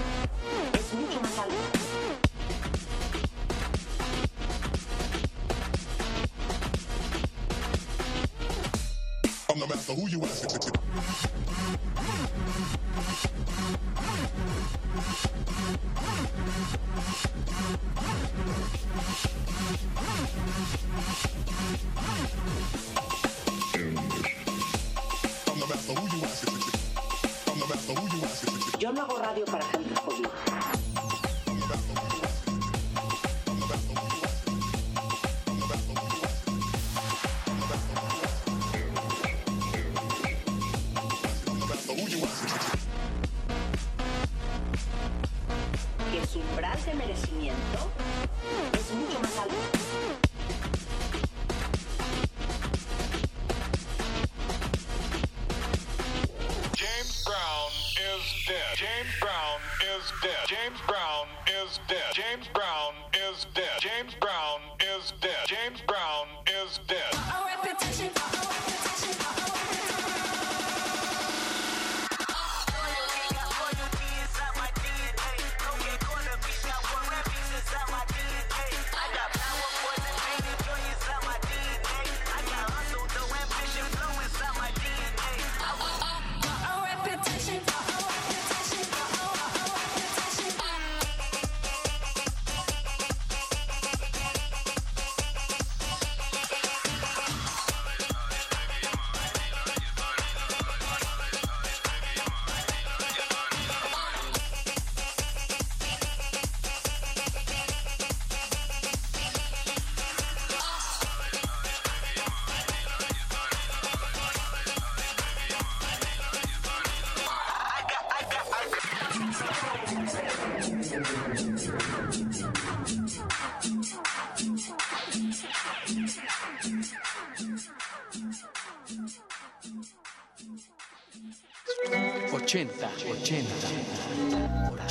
[0.75, 1.93] es mucho más alto.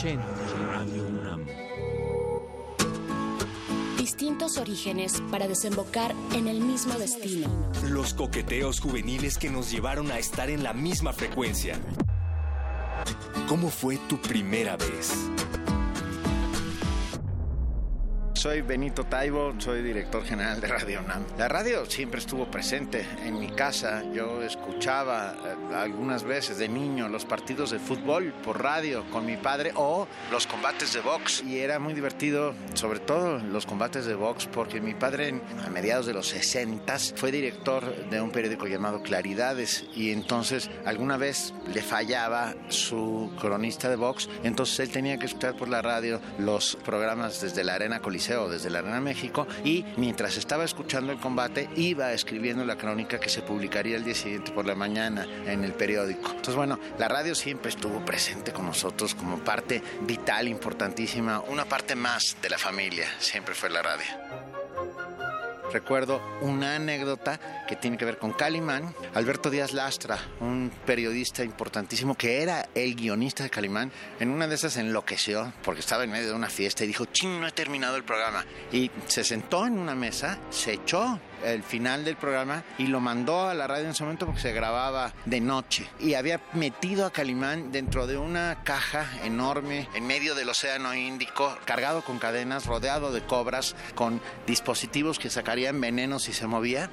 [0.03, 1.45] Radio UNAM.
[3.99, 7.47] Distintos orígenes para desembocar en el mismo destino.
[7.87, 11.79] Los coqueteos juveniles que nos llevaron a estar en la misma frecuencia.
[13.47, 15.13] ¿Cómo fue tu primera vez?
[18.41, 21.23] Soy Benito Taibo, soy director general de Radio UNAM.
[21.37, 24.03] La radio siempre estuvo presente en mi casa.
[24.15, 29.37] Yo escuchaba eh, algunas veces de niño los partidos de fútbol por radio con mi
[29.37, 31.43] padre o los combates de box.
[31.43, 36.05] Y era muy divertido, sobre todo los combates de box, porque mi padre a mediados
[36.05, 36.81] de los 60
[37.15, 43.89] fue director de un periódico llamado Claridades y entonces alguna vez le fallaba su cronista
[43.89, 47.99] de box, entonces él tenía que escuchar por la radio los programas desde la Arena
[47.99, 53.19] Coliseo, desde la Arena México y mientras estaba escuchando el combate iba escribiendo la crónica
[53.19, 56.29] que se publicaría el día siguiente por la mañana en el periódico.
[56.29, 61.95] Entonces bueno, la radio siempre estuvo presente con nosotros como parte vital, importantísima, una parte
[61.95, 64.05] más de la familia, siempre fue la radio.
[65.71, 68.93] Recuerdo una anécdota que tiene que ver con Calimán.
[69.13, 74.55] Alberto Díaz Lastra, un periodista importantísimo que era el guionista de Calimán, en una de
[74.55, 77.95] esas enloqueció porque estaba en medio de una fiesta y dijo, ching, no he terminado
[77.95, 78.45] el programa.
[78.73, 83.47] Y se sentó en una mesa, se echó el final del programa y lo mandó
[83.47, 85.87] a la radio en ese momento porque se grababa de noche.
[85.99, 91.57] Y había metido a Calimán dentro de una caja enorme en medio del Océano Índico,
[91.65, 96.89] cargado con cadenas, rodeado de cobras, con dispositivos que sacarían veneno si se movía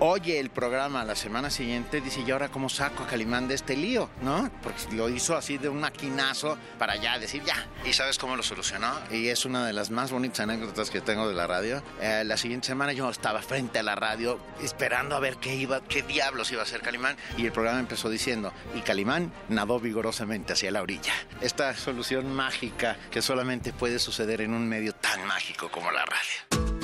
[0.00, 3.76] oye el programa la semana siguiente, dice, ¿y ahora cómo saco a Calimán de este
[3.76, 4.10] lío?
[4.22, 4.50] ¿No?
[4.62, 7.66] Porque lo hizo así de un maquinazo para ya decir ya.
[7.84, 8.92] ¿Y sabes cómo lo solucionó?
[9.10, 11.82] Y es una de las más bonitas anécdotas que tengo de la radio.
[12.00, 15.82] Eh, la siguiente semana yo estaba frente a la radio esperando a ver qué iba,
[15.82, 17.16] qué diablos iba a hacer Calimán.
[17.36, 21.12] Y el programa empezó diciendo, y Calimán nadó vigorosamente hacia la orilla.
[21.40, 26.75] Esta solución mágica que solamente puede suceder en un medio tan mágico como la radio.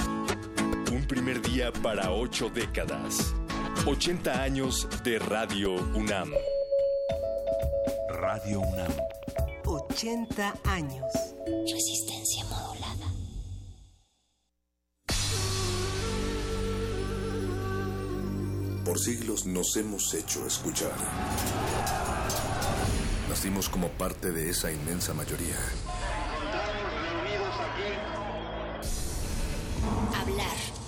[1.25, 3.33] Primer día para ocho décadas.
[3.87, 6.33] 80 años de Radio UNAM.
[8.09, 8.93] Radio UNAM.
[9.65, 11.07] 80 años.
[11.47, 13.07] Resistencia modulada.
[18.85, 20.91] Por siglos nos hemos hecho escuchar.
[23.29, 25.55] Nacimos como parte de esa inmensa mayoría.
[30.21, 30.72] Hablar,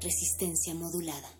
[0.00, 1.37] Resistencia modulada.